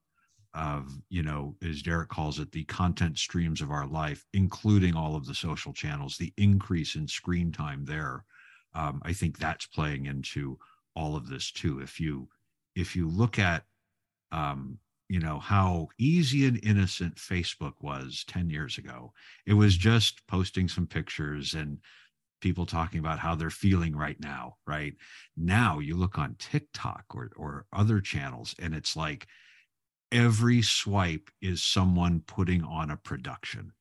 of 0.53 0.87
you 1.09 1.23
know 1.23 1.55
as 1.67 1.81
derrick 1.81 2.09
calls 2.09 2.39
it 2.39 2.51
the 2.51 2.63
content 2.65 3.17
streams 3.17 3.61
of 3.61 3.71
our 3.71 3.87
life 3.87 4.23
including 4.33 4.95
all 4.95 5.15
of 5.15 5.25
the 5.25 5.33
social 5.33 5.73
channels 5.73 6.15
the 6.15 6.31
increase 6.37 6.95
in 6.95 7.07
screen 7.07 7.51
time 7.51 7.83
there 7.85 8.23
um, 8.75 9.01
i 9.03 9.11
think 9.11 9.39
that's 9.39 9.65
playing 9.65 10.05
into 10.05 10.57
all 10.95 11.15
of 11.15 11.27
this 11.27 11.51
too 11.51 11.79
if 11.79 11.99
you 11.99 12.29
if 12.75 12.95
you 12.95 13.09
look 13.09 13.39
at 13.39 13.63
um, 14.31 14.77
you 15.09 15.19
know 15.19 15.39
how 15.39 15.87
easy 15.97 16.47
and 16.47 16.59
innocent 16.63 17.15
facebook 17.15 17.73
was 17.81 18.23
10 18.27 18.49
years 18.49 18.77
ago. 18.77 19.13
It 19.45 19.53
was 19.53 19.75
just 19.77 20.25
posting 20.27 20.67
some 20.67 20.87
pictures 20.87 21.53
and 21.53 21.79
people 22.41 22.65
talking 22.65 22.99
about 22.99 23.19
how 23.19 23.35
they're 23.35 23.49
feeling 23.49 23.95
right 23.95 24.19
now 24.19 24.57
right? 24.67 24.93
Now 25.37 25.79
you 25.79 25.95
look 25.95 26.17
on 26.17 26.35
tiktok 26.39 27.05
or 27.13 27.31
or 27.35 27.65
other 27.73 28.01
channels 28.01 28.55
and 28.59 28.73
it's 28.73 28.95
like 28.95 29.27
every 30.11 30.61
swipe 30.61 31.29
is 31.41 31.63
someone 31.63 32.21
putting 32.27 32.63
on 32.63 32.91
a 32.91 32.97
production 32.97 33.71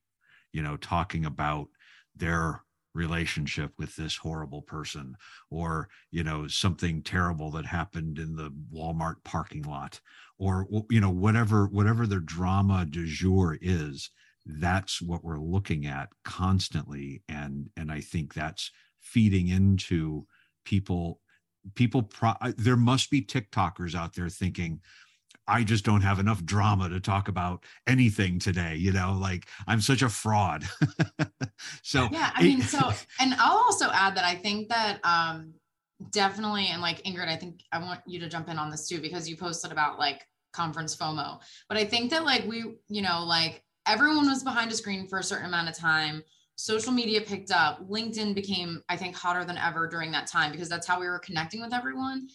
you 0.52 0.62
know 0.62 0.76
talking 0.76 1.26
about 1.26 1.68
their 2.16 2.62
relationship 2.94 3.72
with 3.78 3.96
this 3.96 4.16
horrible 4.16 4.62
person 4.62 5.16
or 5.50 5.88
you 6.10 6.22
know 6.22 6.46
something 6.46 7.02
terrible 7.02 7.50
that 7.50 7.64
happened 7.64 8.18
in 8.18 8.36
the 8.36 8.52
Walmart 8.72 9.16
parking 9.24 9.62
lot 9.62 10.00
or 10.38 10.66
you 10.90 11.00
know 11.00 11.10
whatever 11.10 11.66
whatever 11.66 12.06
their 12.06 12.20
drama 12.20 12.84
du 12.84 13.06
jour 13.06 13.58
is 13.62 14.10
that's 14.46 15.00
what 15.00 15.24
we're 15.24 15.38
looking 15.38 15.86
at 15.86 16.08
constantly. 16.24 17.22
And 17.28 17.70
and 17.76 17.90
I 17.90 18.00
think 18.00 18.34
that's 18.34 18.70
feeding 19.00 19.48
into 19.48 20.26
people 20.64 21.20
people 21.74 22.02
pro- 22.02 22.34
there 22.56 22.76
must 22.76 23.10
be 23.10 23.22
tiktokers 23.22 23.94
out 23.94 24.14
there 24.14 24.28
thinking 24.28 24.80
I 25.48 25.64
just 25.64 25.84
don't 25.84 26.02
have 26.02 26.18
enough 26.18 26.44
drama 26.44 26.88
to 26.88 27.00
talk 27.00 27.28
about 27.28 27.64
anything 27.86 28.38
today. 28.38 28.76
You 28.76 28.92
know, 28.92 29.16
like 29.20 29.46
I'm 29.66 29.80
such 29.80 30.02
a 30.02 30.08
fraud. 30.08 30.64
so 31.82 32.08
yeah, 32.12 32.30
I 32.34 32.42
mean, 32.42 32.62
so 32.62 32.92
and 33.20 33.34
I'll 33.34 33.58
also 33.58 33.90
add 33.90 34.16
that 34.16 34.24
I 34.24 34.34
think 34.34 34.68
that 34.68 35.00
um 35.04 35.54
definitely 36.10 36.66
and 36.68 36.82
like 36.82 37.02
Ingrid, 37.02 37.28
I 37.28 37.36
think 37.36 37.62
I 37.72 37.78
want 37.78 38.00
you 38.06 38.20
to 38.20 38.28
jump 38.28 38.48
in 38.48 38.58
on 38.58 38.70
this 38.70 38.88
too 38.88 39.00
because 39.00 39.28
you 39.28 39.36
posted 39.36 39.72
about 39.72 39.98
like 39.98 40.26
conference 40.52 40.96
FOMO. 40.96 41.40
But 41.68 41.78
I 41.78 41.84
think 41.84 42.10
that 42.10 42.24
like 42.24 42.44
we, 42.46 42.76
you 42.88 43.02
know, 43.02 43.24
like 43.24 43.62
everyone 43.86 44.28
was 44.28 44.44
behind 44.44 44.70
a 44.70 44.74
screen 44.74 45.08
for 45.08 45.18
a 45.18 45.24
certain 45.24 45.46
amount 45.46 45.68
of 45.68 45.76
time. 45.76 46.22
Social 46.56 46.92
media 46.92 47.20
picked 47.20 47.50
up. 47.50 47.80
LinkedIn 47.88 48.34
became, 48.34 48.82
I 48.88 48.96
think, 48.96 49.16
hotter 49.16 49.44
than 49.44 49.58
ever 49.58 49.88
during 49.88 50.12
that 50.12 50.26
time 50.26 50.52
because 50.52 50.68
that's 50.68 50.86
how 50.86 51.00
we 51.00 51.06
were 51.06 51.18
connecting 51.18 51.60
with 51.60 51.74
everyone. 51.74 52.28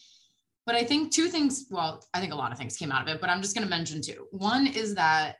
But 0.68 0.76
I 0.76 0.84
think 0.84 1.14
two 1.14 1.30
things, 1.30 1.66
well, 1.72 2.04
I 2.14 2.20
think 2.20 2.34
a 2.34 2.36
lot 2.36 2.52
of 2.52 2.58
things 2.58 2.76
came 2.76 2.92
out 2.92 3.02
of 3.02 3.08
it, 3.08 3.22
but 3.22 3.30
I'm 3.30 3.42
just 3.42 3.56
going 3.56 3.66
to 3.66 3.70
mention 3.70 4.02
two. 4.02 4.28
One 4.32 4.68
is 4.68 4.96
that 4.96 5.38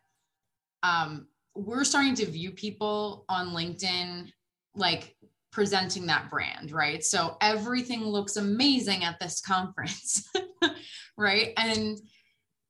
um, 0.84 1.28
we're 1.54 1.84
starting 1.84 2.16
to 2.16 2.26
view 2.26 2.52
people 2.52 3.26
on 3.28 3.50
LinkedIn 3.50 4.32
like 4.74 5.18
presenting 5.52 6.06
that 6.06 6.30
brand, 6.30 6.72
right? 6.72 7.04
So 7.04 7.36
everything 7.42 8.06
looks 8.06 8.38
amazing 8.38 9.04
at 9.04 9.20
this 9.20 9.42
conference, 9.42 10.32
right? 11.18 11.52
And 11.58 11.98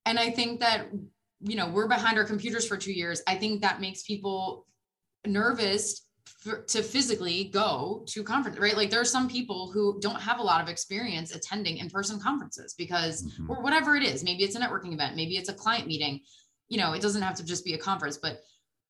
and 0.08 0.18
I 0.18 0.32
think 0.32 0.62
that 0.62 0.88
you 1.42 1.56
know, 1.56 1.70
we're 1.70 1.88
behind 1.88 2.18
our 2.18 2.24
computers 2.24 2.68
for 2.68 2.78
2 2.78 2.92
years. 2.92 3.22
I 3.28 3.36
think 3.36 3.62
that 3.62 3.80
makes 3.80 4.02
people 4.02 4.66
nervous 5.28 6.07
to 6.68 6.82
physically 6.84 7.46
go 7.46 8.04
to 8.08 8.24
conference, 8.24 8.58
right? 8.60 8.78
Like 8.78 8.90
there 8.90 9.02
are 9.02 9.06
some 9.06 9.28
people 9.28 9.72
who 9.72 10.00
don't 10.00 10.22
have 10.22 10.40
a 10.40 10.44
lot 10.44 10.62
of 10.62 10.70
experience 10.70 11.36
attending 11.36 11.78
in-person 11.78 12.20
conferences 12.20 12.74
because 12.78 13.24
mm-hmm. 13.24 13.52
or 13.52 13.62
whatever 13.62 13.96
it 13.96 14.04
is, 14.04 14.24
maybe 14.24 14.44
it's 14.44 14.56
a 14.56 14.60
networking 14.60 14.94
event, 14.94 15.16
maybe 15.16 15.38
it's 15.38 15.50
a 15.50 15.54
client 15.54 15.88
meeting. 15.88 16.22
You 16.70 16.78
know, 16.78 16.94
it 16.94 17.02
doesn't 17.02 17.22
have 17.22 17.36
to 17.36 17.46
just 17.46 17.64
be 17.64 17.74
a 17.74 17.78
conference, 17.78 18.18
but 18.18 18.42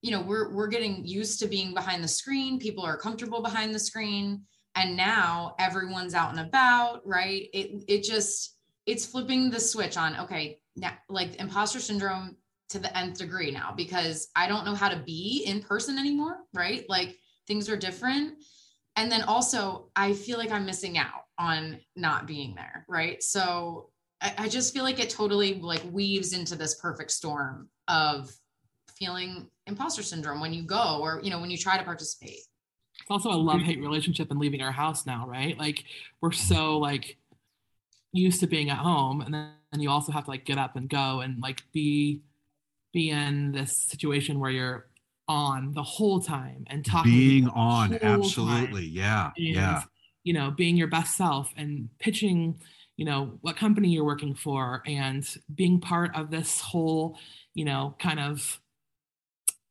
you 0.01 0.11
know 0.11 0.21
we're 0.21 0.53
we're 0.53 0.67
getting 0.67 1.05
used 1.05 1.39
to 1.39 1.47
being 1.47 1.73
behind 1.73 2.03
the 2.03 2.07
screen 2.07 2.59
people 2.59 2.83
are 2.83 2.97
comfortable 2.97 3.41
behind 3.41 3.73
the 3.73 3.79
screen 3.79 4.41
and 4.75 4.95
now 4.95 5.55
everyone's 5.59 6.13
out 6.13 6.31
and 6.31 6.39
about 6.39 7.01
right 7.05 7.49
it 7.53 7.83
it 7.87 8.03
just 8.03 8.57
it's 8.85 9.05
flipping 9.05 9.49
the 9.49 9.59
switch 9.59 9.97
on 9.97 10.15
okay 10.19 10.59
now 10.75 10.93
like 11.09 11.35
imposter 11.37 11.79
syndrome 11.79 12.35
to 12.69 12.79
the 12.79 12.95
nth 12.97 13.17
degree 13.17 13.51
now 13.51 13.73
because 13.75 14.29
i 14.35 14.47
don't 14.47 14.65
know 14.65 14.75
how 14.75 14.89
to 14.89 15.01
be 15.05 15.43
in 15.47 15.61
person 15.61 15.97
anymore 15.97 16.37
right 16.53 16.85
like 16.89 17.17
things 17.47 17.69
are 17.69 17.77
different. 17.77 18.35
And 18.95 19.11
then 19.11 19.21
also 19.21 19.89
i 19.95 20.13
feel 20.13 20.39
like 20.39 20.51
i'm 20.51 20.65
missing 20.65 20.97
out 20.97 21.25
on 21.37 21.79
not 21.95 22.25
being 22.25 22.55
there 22.55 22.85
right? 22.87 23.21
So 23.21 23.89
I, 24.21 24.33
I 24.37 24.49
just 24.49 24.73
feel 24.73 24.83
like 24.83 24.99
it 24.99 25.09
totally 25.09 25.55
like 25.55 25.83
weaves 25.91 26.33
into 26.33 26.55
this 26.55 26.75
perfect 26.75 27.11
storm 27.11 27.69
of 27.87 28.31
feeling 28.97 29.47
imposter 29.67 30.01
syndrome 30.01 30.39
when 30.39 30.53
you 30.53 30.63
go 30.63 30.99
or 31.01 31.19
you 31.23 31.29
know 31.29 31.39
when 31.39 31.51
you 31.51 31.57
try 31.57 31.77
to 31.77 31.83
participate. 31.83 32.39
It's 32.99 33.11
also 33.11 33.29
a 33.29 33.37
love 33.37 33.61
hate 33.61 33.79
relationship 33.79 34.31
and 34.31 34.39
leaving 34.39 34.61
our 34.61 34.71
house 34.71 35.05
now 35.05 35.27
right? 35.27 35.57
Like 35.57 35.83
we're 36.21 36.31
so 36.31 36.79
like 36.79 37.17
used 38.13 38.39
to 38.39 38.47
being 38.47 38.69
at 38.69 38.77
home 38.77 39.21
and 39.21 39.33
then 39.33 39.51
and 39.71 39.83
you 39.83 39.89
also 39.89 40.11
have 40.11 40.23
to 40.23 40.31
like 40.31 40.45
get 40.45 40.57
up 40.57 40.75
and 40.75 40.89
go 40.89 41.19
and 41.19 41.41
like 41.41 41.61
be 41.73 42.21
be 42.93 43.09
in 43.09 43.51
this 43.51 43.77
situation 43.77 44.39
where 44.39 44.49
you're 44.49 44.87
on 45.27 45.73
the 45.73 45.83
whole 45.83 46.19
time 46.21 46.63
and 46.67 46.85
talking 46.85 47.11
being 47.11 47.47
on 47.49 47.97
absolutely 48.01 48.85
yeah 48.85 49.31
and, 49.35 49.47
yeah 49.47 49.83
you 50.23 50.31
know 50.33 50.51
being 50.51 50.77
your 50.77 50.87
best 50.87 51.17
self 51.17 51.53
and 51.57 51.89
pitching 51.99 52.57
you 52.95 53.03
know 53.03 53.37
what 53.41 53.57
company 53.57 53.89
you're 53.89 54.05
working 54.05 54.33
for 54.33 54.81
and 54.85 55.37
being 55.53 55.79
part 55.81 56.15
of 56.15 56.31
this 56.31 56.61
whole 56.61 57.17
you 57.53 57.65
know 57.65 57.95
kind 57.99 58.19
of 58.19 58.59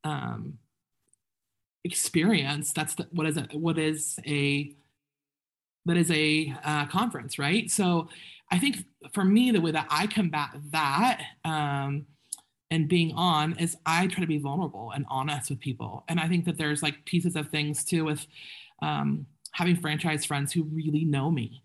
um, 0.03 0.57
experience. 1.83 2.71
That's 2.73 2.95
the, 2.95 3.07
what 3.11 3.27
is 3.27 3.37
a, 3.37 3.47
what 3.53 3.77
is 3.77 4.19
a 4.25 4.73
that 5.85 5.97
is 5.97 6.11
a 6.11 6.53
uh, 6.65 6.85
conference, 6.87 7.39
right? 7.39 7.71
So 7.71 8.09
I 8.51 8.59
think 8.59 8.85
for 9.13 9.23
me, 9.23 9.51
the 9.51 9.61
way 9.61 9.71
that 9.71 9.87
I 9.89 10.07
combat 10.07 10.49
that 10.71 11.21
um, 11.45 12.05
and 12.69 12.87
being 12.87 13.13
on 13.13 13.57
is 13.57 13.77
I 13.85 14.07
try 14.07 14.21
to 14.21 14.27
be 14.27 14.39
vulnerable 14.39 14.91
and 14.91 15.05
honest 15.09 15.49
with 15.49 15.59
people. 15.59 16.03
And 16.07 16.19
I 16.19 16.27
think 16.27 16.45
that 16.45 16.57
there's 16.57 16.83
like 16.83 17.05
pieces 17.05 17.35
of 17.35 17.49
things 17.49 17.83
too 17.83 18.05
with 18.05 18.25
um, 18.81 19.25
having 19.53 19.77
franchise 19.77 20.25
friends 20.25 20.51
who 20.51 20.63
really 20.63 21.05
know 21.05 21.31
me, 21.31 21.63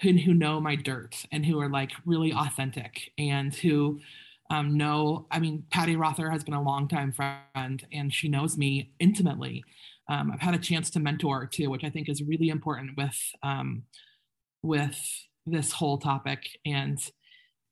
who, 0.00 0.12
who 0.12 0.34
know 0.34 0.60
my 0.60 0.76
dirt 0.76 1.24
and 1.32 1.44
who 1.44 1.60
are 1.60 1.70
like 1.70 1.92
really 2.04 2.32
authentic 2.32 3.12
and 3.18 3.54
who 3.54 4.00
um, 4.50 4.76
know, 4.76 5.26
I 5.30 5.38
mean, 5.38 5.64
Patty 5.70 5.96
Rother 5.96 6.28
has 6.28 6.44
been 6.44 6.54
a 6.54 6.62
longtime 6.62 7.12
friend 7.12 7.86
and 7.90 8.12
she 8.12 8.28
knows 8.28 8.58
me 8.58 8.92
intimately. 9.00 9.64
Um, 10.08 10.30
I've 10.30 10.40
had 10.40 10.54
a 10.54 10.58
chance 10.58 10.90
to 10.90 11.00
mentor 11.00 11.46
too, 11.46 11.70
which 11.70 11.84
I 11.84 11.90
think 11.90 12.08
is 12.10 12.22
really 12.22 12.50
important 12.50 12.96
with 12.96 13.18
um, 13.42 13.84
with 14.62 14.98
this 15.46 15.72
whole 15.72 15.96
topic. 15.96 16.58
And 16.66 16.98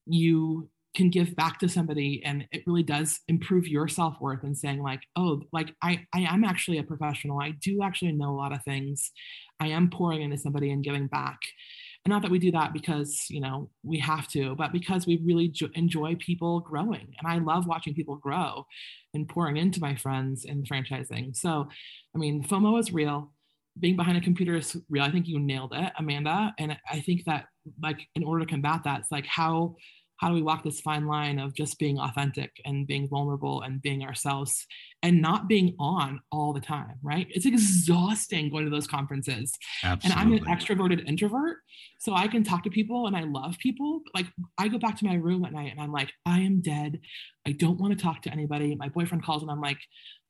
you 0.06 0.70
can 0.95 1.09
give 1.09 1.36
back 1.36 1.59
to 1.61 1.68
somebody 1.68 2.20
and 2.24 2.47
it 2.51 2.64
really 2.66 2.82
does 2.82 3.20
improve 3.28 3.68
your 3.68 3.86
self-worth 3.86 4.43
and 4.43 4.59
saying 4.59 4.82
like 4.82 5.03
oh 5.14 5.41
like 5.53 5.72
I, 5.82 6.05
I 6.12 6.20
am 6.22 6.45
actually 6.45 6.78
a 6.78 6.82
professional. 6.82 7.41
I 7.41 7.53
do 7.62 7.82
actually 7.82 8.12
know 8.12 8.30
a 8.30 8.36
lot 8.36 8.53
of 8.53 8.64
things. 8.64 9.12
I 9.61 9.68
am 9.68 9.91
pouring 9.91 10.22
into 10.22 10.38
somebody 10.38 10.70
and 10.70 10.82
giving 10.82 11.07
back. 11.07 11.38
And 12.05 12.11
not 12.11 12.22
that 12.22 12.30
we 12.30 12.38
do 12.38 12.51
that 12.53 12.72
because 12.72 13.26
you 13.30 13.41
know 13.41 13.70
we 13.84 13.99
have 14.01 14.26
to 14.28 14.57
but 14.57 14.72
because 14.72 15.07
we 15.07 15.20
really 15.24 15.49
jo- 15.49 15.68
enjoy 15.74 16.16
people 16.16 16.61
growing. 16.61 17.14
And 17.18 17.28
i 17.30 17.38
love 17.38 17.66
watching 17.66 17.95
people 17.95 18.16
grow 18.16 18.66
and 19.14 19.28
pouring 19.28 19.57
into 19.57 19.80
my 19.80 19.95
friends 19.95 20.45
in 20.45 20.64
franchising. 20.64 21.36
So 21.36 21.68
i 22.14 22.18
mean 22.18 22.43
fomo 22.43 22.80
is 22.80 22.93
real. 22.93 23.32
Being 23.78 23.97
behind 23.97 24.18
a 24.18 24.20
computer 24.20 24.57
is 24.57 24.76
real. 24.88 25.05
I 25.05 25.12
think 25.12 25.28
you 25.28 25.38
nailed 25.38 25.72
it 25.72 25.93
amanda. 25.97 26.53
And 26.59 26.76
i 26.91 26.99
think 26.99 27.24
that 27.26 27.47
like 27.80 28.09
in 28.16 28.24
order 28.24 28.45
to 28.45 28.51
combat 28.51 28.82
that 28.84 29.01
it's 29.01 29.12
like 29.12 29.26
how 29.26 29.76
how 30.20 30.28
do 30.28 30.34
we 30.34 30.42
walk 30.42 30.62
this 30.62 30.82
fine 30.82 31.06
line 31.06 31.38
of 31.38 31.54
just 31.54 31.78
being 31.78 31.98
authentic 31.98 32.50
and 32.66 32.86
being 32.86 33.08
vulnerable 33.08 33.62
and 33.62 33.80
being 33.80 34.02
ourselves 34.02 34.66
and 35.02 35.22
not 35.22 35.48
being 35.48 35.74
on 35.78 36.20
all 36.30 36.52
the 36.52 36.60
time 36.60 36.96
right? 37.02 37.26
It's 37.30 37.46
exhausting 37.46 38.50
going 38.50 38.64
to 38.66 38.70
those 38.70 38.86
conferences. 38.86 39.52
Absolutely. 39.82 40.20
and 40.22 40.30
i'm 40.30 40.32
an 40.36 40.44
extroverted 40.54 41.08
introvert 41.08 41.58
so 41.98 42.14
i 42.14 42.28
can 42.28 42.44
talk 42.44 42.62
to 42.64 42.70
people 42.70 43.06
and 43.06 43.16
i 43.16 43.22
love 43.24 43.56
people. 43.58 44.02
But 44.04 44.22
like 44.22 44.32
i 44.58 44.68
go 44.68 44.78
back 44.78 44.98
to 44.98 45.06
my 45.06 45.14
room 45.14 45.44
at 45.46 45.52
night 45.52 45.72
and 45.72 45.80
i'm 45.80 45.92
like 45.92 46.12
i 46.26 46.40
am 46.40 46.60
dead. 46.60 47.00
I 47.46 47.52
don't 47.52 47.80
want 47.80 47.96
to 47.96 48.02
talk 48.02 48.20
to 48.22 48.30
anybody. 48.30 48.76
My 48.76 48.88
boyfriend 48.90 49.24
calls 49.24 49.42
and 49.42 49.50
i'm 49.50 49.60
like 49.62 49.78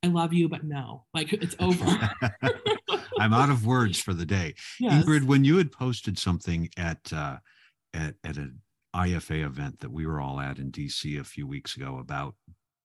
i 0.04 0.06
love 0.06 0.32
you 0.32 0.48
but 0.48 0.62
no. 0.62 1.04
Like 1.12 1.32
it's 1.32 1.56
over. 1.58 1.84
I'm 3.18 3.34
out 3.34 3.50
of 3.50 3.66
words 3.66 3.98
for 4.00 4.14
the 4.14 4.24
day. 4.26 4.54
Yes. 4.80 5.04
ingrid 5.04 5.24
when 5.24 5.42
you 5.44 5.56
had 5.58 5.72
posted 5.72 6.16
something 6.16 6.70
at 6.76 7.12
uh 7.12 7.38
at, 7.92 8.14
at 8.24 8.36
a 8.36 8.50
IFA 8.94 9.44
event 9.44 9.80
that 9.80 9.92
we 9.92 10.06
were 10.06 10.20
all 10.20 10.40
at 10.40 10.58
in 10.58 10.70
DC 10.72 11.18
a 11.18 11.24
few 11.24 11.46
weeks 11.46 11.76
ago 11.76 11.98
about 11.98 12.34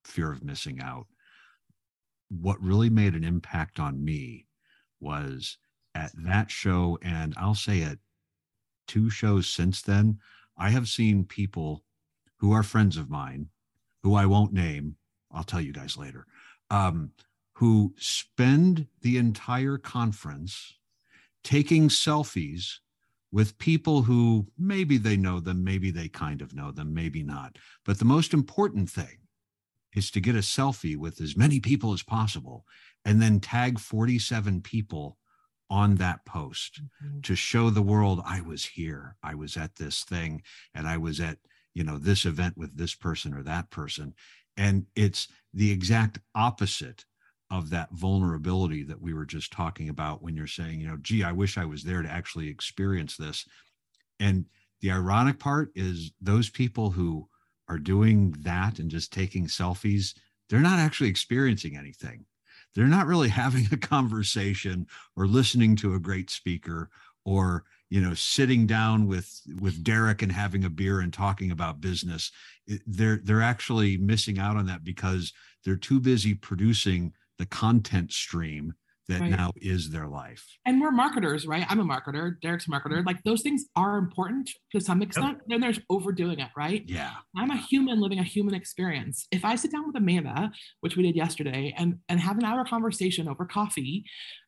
fear 0.03 0.31
of 0.31 0.43
missing 0.43 0.79
out. 0.81 1.07
What 2.29 2.61
really 2.61 2.89
made 2.89 3.15
an 3.15 3.23
impact 3.23 3.79
on 3.79 4.03
me 4.03 4.47
was 4.99 5.57
at 5.93 6.11
that 6.23 6.51
show, 6.51 6.97
and 7.01 7.33
I'll 7.37 7.55
say 7.55 7.81
at 7.83 7.99
two 8.87 9.09
shows 9.09 9.47
since 9.47 9.81
then, 9.81 10.19
I 10.57 10.69
have 10.69 10.87
seen 10.87 11.25
people 11.25 11.83
who 12.37 12.51
are 12.51 12.63
friends 12.63 12.97
of 12.97 13.09
mine, 13.09 13.49
who 14.03 14.15
I 14.15 14.25
won't 14.25 14.53
name, 14.53 14.95
I'll 15.31 15.43
tell 15.43 15.61
you 15.61 15.73
guys 15.73 15.97
later, 15.97 16.25
um, 16.69 17.11
who 17.53 17.93
spend 17.97 18.87
the 19.01 19.17
entire 19.17 19.77
conference 19.77 20.77
taking 21.43 21.89
selfies 21.89 22.79
with 23.35 23.57
people 23.57 24.03
who 24.03 24.47
maybe 24.57 24.97
they 24.97 25.17
know 25.17 25.41
them, 25.41 25.61
maybe 25.61 25.91
they 25.91 26.07
kind 26.07 26.41
of 26.41 26.55
know 26.55 26.71
them, 26.71 26.93
maybe 26.93 27.21
not. 27.21 27.57
But 27.83 27.99
the 27.99 28.05
most 28.05 28.33
important 28.33 28.89
thing 28.89 29.17
is 29.93 30.09
to 30.11 30.21
get 30.21 30.35
a 30.35 30.39
selfie 30.39 30.95
with 30.95 31.19
as 31.19 31.35
many 31.35 31.59
people 31.59 31.91
as 31.91 32.01
possible 32.01 32.63
and 33.03 33.21
then 33.21 33.41
tag 33.41 33.77
47 33.77 34.61
people 34.61 35.17
on 35.69 35.95
that 35.95 36.25
post 36.25 36.81
mm-hmm. 36.81 37.19
to 37.23 37.35
show 37.35 37.69
the 37.69 37.81
world 37.81 38.21
I 38.25 38.39
was 38.39 38.63
here, 38.63 39.17
I 39.21 39.35
was 39.35 39.57
at 39.57 39.75
this 39.75 40.05
thing, 40.05 40.41
and 40.73 40.87
I 40.87 40.95
was 40.95 41.19
at, 41.19 41.39
you 41.73 41.83
know, 41.83 41.97
this 41.97 42.23
event 42.23 42.55
with 42.55 42.77
this 42.77 42.95
person 42.95 43.33
or 43.33 43.43
that 43.43 43.69
person. 43.69 44.13
And 44.55 44.85
it's 44.95 45.27
the 45.53 45.71
exact 45.71 46.19
opposite 46.33 47.03
of 47.57 47.69
that 47.69 47.91
vulnerability 47.91 48.83
that 48.83 49.01
we 49.01 49.13
were 49.13 49.25
just 49.25 49.51
talking 49.51 49.89
about 49.89 50.21
when 50.21 50.35
you're 50.35 50.47
saying, 50.47 50.79
you 50.79 50.87
know, 50.87 50.97
gee, 51.01 51.23
I 51.23 51.31
wish 51.31 51.57
I 51.57 51.65
was 51.65 51.83
there 51.83 52.01
to 52.01 52.09
actually 52.11 52.49
experience 52.49 53.15
this. 53.15 53.45
And 54.19 54.45
the 54.81 54.91
ironic 54.91 55.39
part 55.39 55.71
is 55.75 56.11
those 56.21 56.49
people 56.49 56.91
who 56.91 57.27
are 57.69 57.79
doing 57.79 58.35
that 58.41 58.79
and 58.79 58.91
just 58.91 59.13
taking 59.13 59.47
selfies, 59.47 60.13
they're 60.49 60.59
not 60.59 60.79
actually 60.79 61.09
experiencing 61.09 61.77
anything. 61.77 62.25
They're 62.75 62.85
not 62.87 63.07
really 63.07 63.29
having 63.43 63.67
a 63.71 63.77
conversation 63.77 64.87
or 65.15 65.25
listening 65.25 65.75
to 65.77 65.93
a 65.93 65.99
great 65.99 66.29
speaker 66.29 66.89
or 67.23 67.63
you 67.89 68.01
know 68.01 68.13
sitting 68.13 68.67
down 68.67 69.07
with 69.07 69.41
with 69.61 69.83
Derrick 69.83 70.21
and 70.21 70.31
having 70.31 70.63
a 70.63 70.69
beer 70.69 70.99
and 70.99 71.13
talking 71.13 71.51
about 71.51 71.81
business 71.81 72.31
they're 72.87 73.21
they're 73.23 73.41
actually 73.41 73.97
missing 73.97 74.39
out 74.39 74.57
on 74.57 74.65
that 74.65 74.83
because 74.83 75.33
they're 75.63 75.75
too 75.75 75.99
busy 75.99 76.33
producing 76.33 77.13
the 77.37 77.45
content 77.45 78.11
stream 78.11 78.73
that 79.07 79.21
right. 79.21 79.29
now 79.29 79.51
is 79.55 79.91
their 79.91 80.07
life. 80.07 80.57
And 80.65 80.81
we're 80.81 80.91
marketers, 80.91 81.45
right? 81.45 81.65
I'm 81.69 81.79
a 81.79 81.83
marketer. 81.83 82.39
Derrick's 82.41 82.67
a 82.67 82.71
marketer. 82.71 83.05
Like 83.05 83.23
those 83.23 83.41
things 83.41 83.65
are 83.75 83.97
important 83.97 84.49
to 84.71 84.81
some 84.81 85.01
extent. 85.01 85.37
Yep. 85.37 85.41
Then 85.47 85.61
there's 85.61 85.79
overdoing 85.89 86.39
it, 86.39 86.49
right? 86.57 86.83
Yeah. 86.87 87.11
I'm 87.37 87.51
a 87.51 87.57
human 87.57 88.01
living 88.01 88.19
a 88.19 88.23
human 88.23 88.55
experience. 88.55 89.27
If 89.31 89.45
I 89.45 89.55
sit 89.55 89.71
down 89.71 89.87
with 89.87 89.95
Amanda, 89.95 90.51
which 90.81 90.97
we 90.97 91.03
did 91.03 91.15
yesterday, 91.15 91.73
and 91.77 91.99
and 92.09 92.19
have 92.19 92.37
an 92.37 92.45
hour 92.45 92.65
conversation 92.65 93.27
over 93.27 93.45
coffee, 93.45 94.05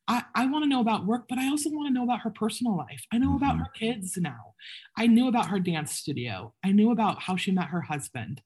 I, 0.08 0.24
I 0.34 0.46
want 0.48 0.64
to 0.64 0.70
know 0.70 0.82
about 0.82 1.06
work, 1.06 1.26
but 1.28 1.38
I 1.38 1.50
also 1.50 1.70
want 1.70 1.88
to 1.88 1.94
know 1.94 2.04
about 2.04 2.22
her 2.22 2.32
personal 2.32 2.78
life. 2.78 3.04
I 3.12 3.18
know 3.18 3.28
mm-hmm. 3.28 3.44
about 3.44 3.58
her 3.58 3.68
kids 3.76 4.18
now. 4.18 4.54
I 4.98 5.08
knew 5.08 5.28
about 5.28 5.50
her 5.50 5.60
dance 5.60 5.92
studio. 5.92 6.54
I 6.64 6.72
knew 6.72 6.92
about 6.92 7.22
how 7.22 7.36
she 7.36 7.52
met 7.52 7.68
her 7.68 7.82
husband 7.82 8.42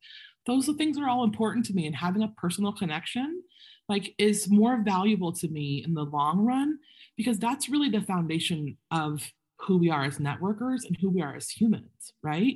those 0.46 0.68
things 0.78 0.98
are 0.98 1.08
all 1.08 1.24
important 1.24 1.66
to 1.66 1.74
me 1.74 1.86
and 1.86 1.96
having 1.96 2.24
a 2.24 2.34
personal 2.38 2.72
connection 2.72 3.42
like 3.89 4.14
is 4.18 4.50
more 4.50 4.82
valuable 4.84 5.34
to 5.34 5.48
me 5.50 5.84
in 5.86 5.94
the 5.94 6.04
long 6.04 6.46
run 6.46 6.80
because 7.18 7.38
that's 7.39 7.70
really 7.70 7.89
the 7.89 8.02
foundation 8.02 8.78
of 8.89 9.32
who 9.60 9.78
we 9.78 9.89
are 9.89 10.06
as 10.06 10.18
networkers 10.18 10.86
and 10.86 10.98
who 11.00 11.10
we 11.10 11.22
are 11.22 11.36
as 11.36 11.50
humans 11.50 12.14
right? 12.24 12.56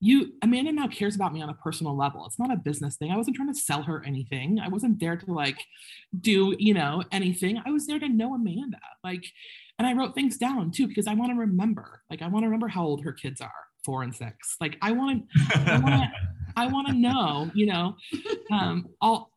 You 0.00 0.34
amanda 0.42 0.70
now 0.70 0.86
cares 0.86 1.16
about 1.16 1.32
me 1.32 1.42
on 1.42 1.48
a 1.48 1.54
personal 1.54 1.96
level. 1.96 2.24
It's 2.24 2.38
not 2.38 2.52
a 2.52 2.56
business 2.56 2.96
thing. 2.96 3.10
I 3.10 3.16
wasn't 3.16 3.34
trying 3.34 3.52
to 3.52 3.58
sell 3.58 3.82
her 3.82 4.04
anything. 4.06 4.60
I 4.60 4.68
wasn't 4.68 5.00
there 5.00 5.16
to 5.16 5.32
like 5.32 5.58
do 6.20 6.54
you 6.58 6.72
know 6.72 7.02
anything. 7.10 7.60
I 7.66 7.72
was 7.72 7.86
there 7.86 7.98
to 7.98 8.08
know 8.08 8.34
amanda 8.34 8.78
like 9.02 9.24
and 9.78 9.86
i 9.88 9.92
wrote 9.94 10.14
things 10.14 10.36
down 10.36 10.70
too 10.70 10.86
because 10.86 11.06
i 11.08 11.14
want 11.14 11.32
to 11.32 11.38
remember. 11.38 12.02
Like 12.10 12.22
i 12.22 12.28
want 12.28 12.44
to 12.44 12.46
remember 12.46 12.68
how 12.68 12.84
old 12.84 13.02
her 13.02 13.12
kids 13.12 13.40
are 13.40 13.50
four 13.84 14.02
and 14.04 14.14
six. 14.14 14.56
Like 14.60 14.76
i 14.82 14.92
want 14.92 15.24
to 15.52 16.12
i 16.58 16.66
want 16.66 16.86
to 16.86 16.92
know 16.92 17.50
you 17.54 17.66
know 17.66 17.96
um 18.52 18.86
i'll 19.00 19.30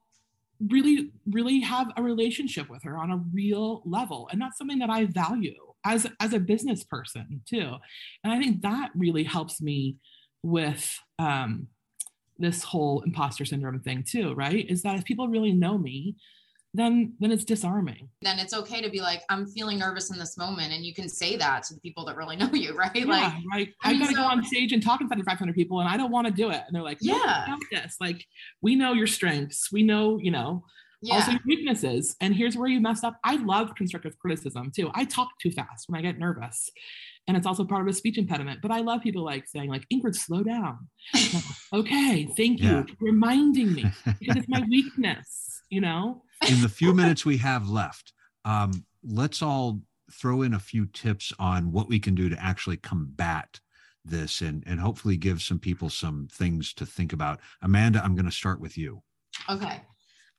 really 0.70 1.10
really 1.26 1.60
have 1.60 1.88
a 1.98 2.04
relationship 2.04 2.70
with 2.70 2.84
her 2.84 2.98
on 2.98 3.12
a 3.12 3.18
real 3.34 3.82
level 3.86 4.30
and 4.32 4.42
that's 4.42 4.58
something 4.58 4.80
that 4.80 4.90
i 4.90 5.06
value 5.06 5.56
as 5.86 6.06
as 6.20 6.34
a 6.34 6.40
business 6.40 6.84
person 6.84 7.42
too 7.48 7.74
and 8.24 8.34
i 8.34 8.40
think 8.40 8.62
that 8.62 8.90
really 8.96 9.24
helps 9.24 9.62
me 9.62 9.98
with 10.44 11.00
um, 11.20 11.68
this 12.40 12.64
whole 12.64 13.02
imposter 13.02 13.46
syndrome 13.46 13.80
thing 13.80 14.04
too, 14.04 14.34
right? 14.34 14.70
Is 14.70 14.82
that 14.84 14.98
if 14.98 15.06
people 15.06 15.28
really 15.28 15.54
know 15.54 15.78
me, 15.78 16.16
then 16.74 17.14
then 17.20 17.32
it's 17.32 17.44
disarming. 17.44 18.10
Then 18.22 18.40
it's 18.40 18.54
okay 18.54 18.82
to 18.82 18.90
be 18.90 19.02
like, 19.02 19.24
I'm 19.30 19.48
feeling 19.48 19.80
nervous 19.80 20.12
in 20.12 20.18
this 20.18 20.38
moment, 20.38 20.74
and 20.74 20.86
you 20.86 20.94
can 20.94 21.10
say 21.10 21.36
that 21.38 21.64
to 21.64 21.74
the 21.74 21.80
people 21.80 22.06
that 22.06 22.16
really 22.16 22.36
know 22.38 22.52
you, 22.54 22.76
right? 22.76 22.96
Yeah, 22.96 23.06
like, 23.06 23.34
right. 23.52 23.74
I, 23.84 23.92
I 23.92 24.00
gotta 24.00 24.14
so, 24.14 24.22
go 24.22 24.24
on 24.24 24.44
stage 24.44 24.72
and 24.72 24.82
talk 24.82 25.02
in 25.02 25.08
front 25.08 25.20
of 25.20 25.26
500 25.26 25.54
people, 25.56 25.80
and 25.80 25.90
I 25.90 25.98
don't 25.98 26.12
want 26.12 26.28
to 26.28 26.34
do 26.34 26.50
it. 26.50 26.62
And 26.68 26.76
they're 26.76 26.84
like, 26.84 27.00
Yeah, 27.02 27.56
this. 27.72 27.96
Like, 28.00 28.26
we 28.62 28.76
know 28.76 28.94
your 28.94 29.08
strengths. 29.08 29.72
We 29.72 29.84
know, 29.84 30.18
you 30.22 30.32
know, 30.32 30.64
yeah. 31.02 31.16
also 31.16 31.32
your 31.32 31.42
weaknesses. 31.46 32.16
And 32.22 32.36
here's 32.36 32.56
where 32.56 32.68
you 32.68 32.80
messed 32.80 33.04
up. 33.04 33.18
I 33.24 33.36
love 33.36 33.76
constructive 33.76 34.18
criticism 34.20 34.72
too. 34.76 34.92
I 34.94 35.06
talk 35.06 35.30
too 35.42 35.52
fast 35.52 35.90
when 35.90 36.00
I 36.00 36.02
get 36.02 36.20
nervous 36.20 36.70
and 37.28 37.38
it's 37.38 37.46
also 37.46 37.64
part 37.64 37.82
of 37.82 37.88
a 37.88 37.94
speech 37.94 38.18
impediment. 38.18 38.62
But 38.62 38.72
I 38.72 38.80
love 38.80 39.02
people 39.02 39.24
like 39.24 39.48
saying, 39.48 39.70
like, 39.70 39.86
Ingrid, 39.94 40.16
slow 40.16 40.44
down. 40.44 40.88
okay, 41.74 42.26
thank 42.38 42.62
you 42.62 42.70
yeah. 42.70 42.84
reminding 43.00 43.74
me 43.74 43.86
because 44.20 44.38
it's 44.38 44.50
my 44.50 44.64
weakness, 44.70 45.62
you 45.70 45.82
know? 45.82 46.24
In 46.50 46.62
the 46.62 46.70
few 46.70 46.94
minutes 47.02 47.26
we 47.26 47.38
have 47.38 47.70
left, 47.70 48.14
um, 48.46 48.86
let's 49.04 49.42
all 49.42 49.82
throw 50.12 50.42
in 50.42 50.54
a 50.54 50.60
few 50.60 50.86
tips 50.88 51.32
on 51.39 51.72
what 51.72 51.88
we 51.88 52.00
can 52.00 52.16
do 52.16 52.30
to 52.30 52.44
actually 52.44 52.78
combat 52.78 53.60
this 54.04 54.42
and, 54.42 54.64
and 54.66 54.80
hopefully 54.80 55.16
give 55.16 55.42
some 55.42 55.60
people 55.60 55.89
some 55.89 56.28
things 56.32 56.74
to 56.74 56.86
think 56.86 57.14
about. 57.14 57.39
Amanda, 57.62 58.04
I'm 58.04 58.16
going 58.16 58.26
to 58.26 58.32
start 58.32 58.60
with 58.60 58.78
you. 58.78 59.02
Okay. 59.50 59.82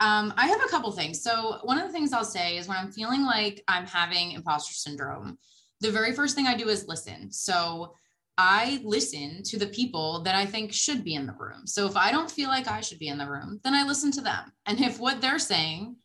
Um, 0.01 0.35
I 0.37 0.47
have 0.49 0.63
a 0.65 0.69
couple 0.69 0.91
things. 0.91 1.23
So, 1.23 1.59
one 1.63 1.79
of 1.79 1.87
the 1.87 1.93
things 1.93 2.13
I'll 2.13 2.25
say 2.25 2.57
is 2.57 2.67
when 2.67 2.77
I'm 2.77 2.91
feeling 2.91 3.23
like 3.23 3.63
I'm 3.69 3.87
having 3.87 4.33
imposter 4.33 4.75
syndrome, 4.75 5.39
the 5.83 5.91
very 5.91 6.13
first 6.13 6.35
thing 6.35 6.47
I 6.47 6.57
do 6.57 6.69
is 6.69 6.89
listen. 6.89 7.31
So 7.31 7.95
I 8.39 8.81
listen 8.83 9.43
to 9.45 9.59
the 9.59 9.67
people 9.67 10.23
that 10.23 10.35
I 10.35 10.47
think 10.47 10.73
should 10.73 11.05
be 11.05 11.15
in 11.15 11.27
the 11.27 11.35
room. 11.39 11.67
So 11.67 11.87
if 11.87 11.97
I 11.97 12.11
don't 12.11 12.31
feel 12.31 12.49
like 12.49 12.67
I 12.67 12.81
should 12.81 12.99
be 12.99 13.09
in 13.09 13.19
the 13.19 13.31
room, 13.31 13.61
then 13.63 13.75
I 13.75 13.85
listen 13.85 14.11
to 14.13 14.21
them. 14.21 14.53
And 14.67 14.81
if 14.81 14.99
what 14.99 15.21
they're 15.21 15.39
saying 15.39 15.97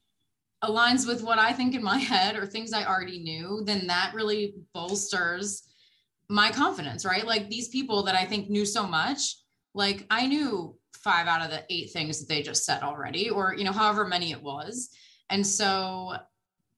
aligns 0.64 1.08
with 1.08 1.24
what 1.24 1.40
I 1.40 1.54
think 1.54 1.76
in 1.76 1.84
my 1.84 1.98
head 2.12 2.36
or 2.36 2.46
things 2.46 2.74
I 2.74 2.86
already 2.86 3.20
knew, 3.20 3.62
then 3.66 3.88
that 3.88 4.14
really 4.14 4.56
bolsters 4.74 5.64
my 6.30 6.52
confidence, 6.52 7.06
right? 7.06 7.26
Like 7.26 7.50
these 7.50 7.70
people 7.70 8.04
that 8.04 8.16
I 8.16 8.26
think 8.26 8.50
knew 8.50 8.66
so 8.66 8.86
much, 8.86 9.38
like 9.74 10.06
I 10.10 10.28
knew 10.28 10.76
five 10.96 11.28
out 11.28 11.42
of 11.42 11.52
the 11.52 11.64
eight 11.70 11.92
things 11.92 12.20
that 12.20 12.28
they 12.28 12.42
just 12.42 12.66
said 12.66 12.84
already, 12.84 13.30
or, 13.30 13.56
you 13.56 13.64
know, 13.64 13.72
however 13.72 14.06
many 14.06 14.32
it 14.32 14.42
was. 14.42 14.90
And 15.30 15.46
so 15.46 16.18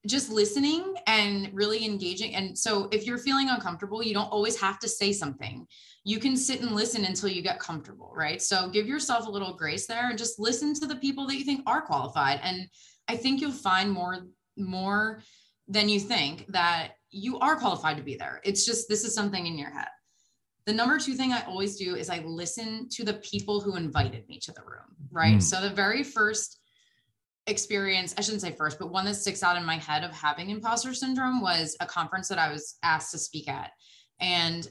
just 0.08 0.30
listening 0.30 0.94
and 1.08 1.50
really 1.54 1.86
engaging. 1.86 2.36
And 2.36 2.58
so 2.58 2.88
if 2.92 3.06
you're 3.06 3.18
feeling 3.18 3.50
uncomfortable, 3.50 4.02
you 4.02 4.14
don't 4.14 4.32
always 4.32 4.60
have 4.60 4.80
to 4.80 4.88
say 4.88 5.12
something. 5.12 5.68
You 6.06 6.20
can 6.20 6.38
sit 6.38 6.62
and 6.62 6.72
listen 6.72 7.04
until 7.04 7.30
you 7.30 7.42
get 7.42 7.60
comfortable, 7.60 8.14
right? 8.16 8.42
So 8.42 8.70
give 8.70 8.88
yourself 8.88 9.28
a 9.28 9.32
little 9.32 9.54
grace 9.54 9.88
there 9.88 10.10
and 10.10 10.18
just 10.18 10.40
listen 10.40 10.74
to 10.76 10.88
the 10.88 10.96
people 10.96 11.28
that 11.28 11.38
you 11.38 11.44
think 11.44 11.64
are 11.68 11.82
qualified. 11.82 12.40
And 12.44 12.68
I 13.08 13.18
think 13.18 13.42
you'll 13.42 13.52
find 13.52 13.92
more 13.92 14.28
more 14.58 15.22
than 15.68 15.88
you 15.88 16.00
think 16.00 16.46
that 16.48 16.92
you 17.12 17.40
are 17.40 17.56
qualified 17.56 17.98
to 17.98 18.04
be 18.04 18.16
there. 18.16 18.42
It's 18.44 18.66
just 18.66 18.88
this 18.90 19.04
is 19.04 19.14
something 19.14 19.46
in 19.46 19.58
your 19.58 19.72
head. 19.72 19.88
The 20.66 20.74
number 20.74 21.00
two 21.00 21.14
thing 21.14 21.34
I 21.34 21.42
always 21.46 21.78
do 21.78 21.96
is 21.96 22.10
I 22.10 22.20
listen 22.20 22.88
to 22.92 23.04
the 23.04 23.16
people 23.16 23.60
who 23.60 23.76
invited 23.76 24.28
me 24.28 24.40
to 24.40 24.52
the 24.52 24.62
room, 24.62 24.96
right? 25.12 25.38
Mm. 25.38 25.44
So 25.44 25.62
the 25.62 25.70
very 25.70 26.04
first 26.04 26.59
experience, 27.50 28.14
I 28.18 28.22
shouldn't 28.22 28.42
say 28.42 28.54
first, 28.54 28.80
but 28.80 28.92
one 28.92 29.06
that 29.06 29.16
sticks 29.16 29.44
out 29.44 29.58
in 29.58 29.66
my 29.66 29.76
head 29.76 30.04
of 30.04 30.12
having 30.12 30.50
imposter 30.50 30.94
syndrome 30.94 31.42
was 31.42 31.76
a 31.80 31.86
conference 31.86 32.28
that 32.30 32.40
I 32.40 32.52
was 32.52 32.78
asked 32.84 33.12
to 33.12 33.18
speak 33.18 33.50
at. 33.50 33.72
And 34.20 34.68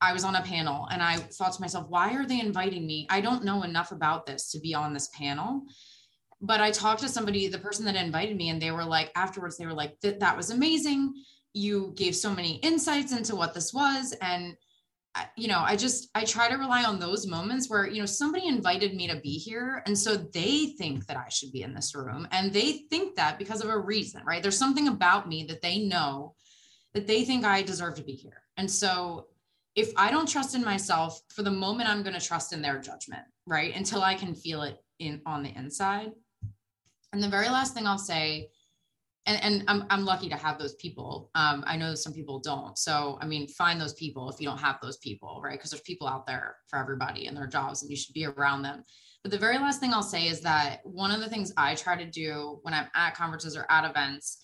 I 0.00 0.12
was 0.12 0.24
on 0.24 0.36
a 0.36 0.42
panel 0.42 0.86
and 0.90 1.02
I 1.02 1.16
thought 1.16 1.52
to 1.54 1.60
myself, 1.60 1.86
why 1.88 2.14
are 2.14 2.26
they 2.26 2.40
inviting 2.40 2.86
me? 2.86 3.06
I 3.10 3.20
don't 3.20 3.44
know 3.44 3.62
enough 3.62 3.92
about 3.92 4.26
this 4.26 4.50
to 4.52 4.60
be 4.60 4.74
on 4.74 4.92
this 4.92 5.08
panel. 5.08 5.62
But 6.40 6.60
I 6.60 6.70
talked 6.70 7.00
to 7.00 7.08
somebody, 7.08 7.48
the 7.48 7.58
person 7.58 7.84
that 7.86 7.96
invited 7.96 8.36
me, 8.36 8.50
and 8.50 8.62
they 8.62 8.70
were 8.70 8.84
like, 8.84 9.10
afterwards, 9.16 9.56
they 9.56 9.66
were 9.66 9.74
like, 9.74 10.00
that 10.02 10.36
was 10.36 10.50
amazing. 10.50 11.14
You 11.52 11.92
gave 11.96 12.14
so 12.14 12.32
many 12.32 12.56
insights 12.56 13.12
into 13.12 13.34
what 13.34 13.54
this 13.54 13.74
was. 13.74 14.14
And 14.22 14.54
you 15.36 15.48
know, 15.48 15.60
I 15.60 15.76
just 15.76 16.10
I 16.14 16.24
try 16.24 16.48
to 16.48 16.56
rely 16.56 16.84
on 16.84 16.98
those 16.98 17.26
moments 17.26 17.68
where, 17.68 17.86
you 17.86 18.00
know, 18.00 18.06
somebody 18.06 18.46
invited 18.46 18.94
me 18.94 19.08
to 19.08 19.20
be 19.20 19.32
here 19.32 19.82
and 19.86 19.96
so 19.96 20.16
they 20.16 20.74
think 20.78 21.06
that 21.06 21.16
I 21.16 21.28
should 21.28 21.52
be 21.52 21.62
in 21.62 21.74
this 21.74 21.94
room 21.94 22.28
and 22.32 22.52
they 22.52 22.84
think 22.90 23.16
that 23.16 23.38
because 23.38 23.62
of 23.62 23.68
a 23.68 23.78
reason, 23.78 24.22
right? 24.24 24.42
There's 24.42 24.58
something 24.58 24.88
about 24.88 25.28
me 25.28 25.44
that 25.44 25.62
they 25.62 25.78
know 25.78 26.34
that 26.94 27.06
they 27.06 27.24
think 27.24 27.44
I 27.44 27.62
deserve 27.62 27.94
to 27.96 28.02
be 28.02 28.12
here. 28.12 28.42
And 28.56 28.70
so 28.70 29.28
if 29.74 29.92
I 29.96 30.10
don't 30.10 30.28
trust 30.28 30.54
in 30.54 30.64
myself 30.64 31.20
for 31.28 31.42
the 31.42 31.50
moment 31.50 31.88
I'm 31.88 32.02
going 32.02 32.18
to 32.18 32.26
trust 32.26 32.52
in 32.52 32.62
their 32.62 32.80
judgment, 32.80 33.22
right? 33.46 33.74
Until 33.76 34.02
I 34.02 34.14
can 34.14 34.34
feel 34.34 34.62
it 34.62 34.78
in 34.98 35.22
on 35.24 35.42
the 35.42 35.54
inside. 35.54 36.10
And 37.12 37.22
the 37.22 37.28
very 37.28 37.48
last 37.48 37.74
thing 37.74 37.86
I'll 37.86 37.98
say 37.98 38.48
and, 39.28 39.44
and 39.44 39.64
I'm, 39.68 39.84
I'm 39.90 40.06
lucky 40.06 40.30
to 40.30 40.36
have 40.36 40.58
those 40.58 40.74
people. 40.76 41.30
Um, 41.34 41.62
I 41.66 41.76
know 41.76 41.94
some 41.94 42.14
people 42.14 42.40
don't. 42.40 42.78
So, 42.78 43.18
I 43.20 43.26
mean, 43.26 43.46
find 43.46 43.78
those 43.78 43.92
people 43.92 44.30
if 44.30 44.40
you 44.40 44.48
don't 44.48 44.58
have 44.58 44.78
those 44.80 44.96
people, 44.96 45.40
right? 45.44 45.58
Because 45.58 45.70
there's 45.70 45.82
people 45.82 46.08
out 46.08 46.26
there 46.26 46.56
for 46.66 46.78
everybody 46.78 47.26
and 47.26 47.36
their 47.36 47.46
jobs 47.46 47.82
and 47.82 47.90
you 47.90 47.96
should 47.96 48.14
be 48.14 48.24
around 48.24 48.62
them. 48.62 48.82
But 49.22 49.30
the 49.30 49.38
very 49.38 49.58
last 49.58 49.80
thing 49.80 49.92
I'll 49.92 50.02
say 50.02 50.28
is 50.28 50.40
that 50.40 50.80
one 50.84 51.10
of 51.10 51.20
the 51.20 51.28
things 51.28 51.52
I 51.58 51.74
try 51.74 52.02
to 52.02 52.10
do 52.10 52.58
when 52.62 52.72
I'm 52.72 52.88
at 52.94 53.14
conferences 53.14 53.54
or 53.54 53.66
at 53.70 53.88
events 53.88 54.38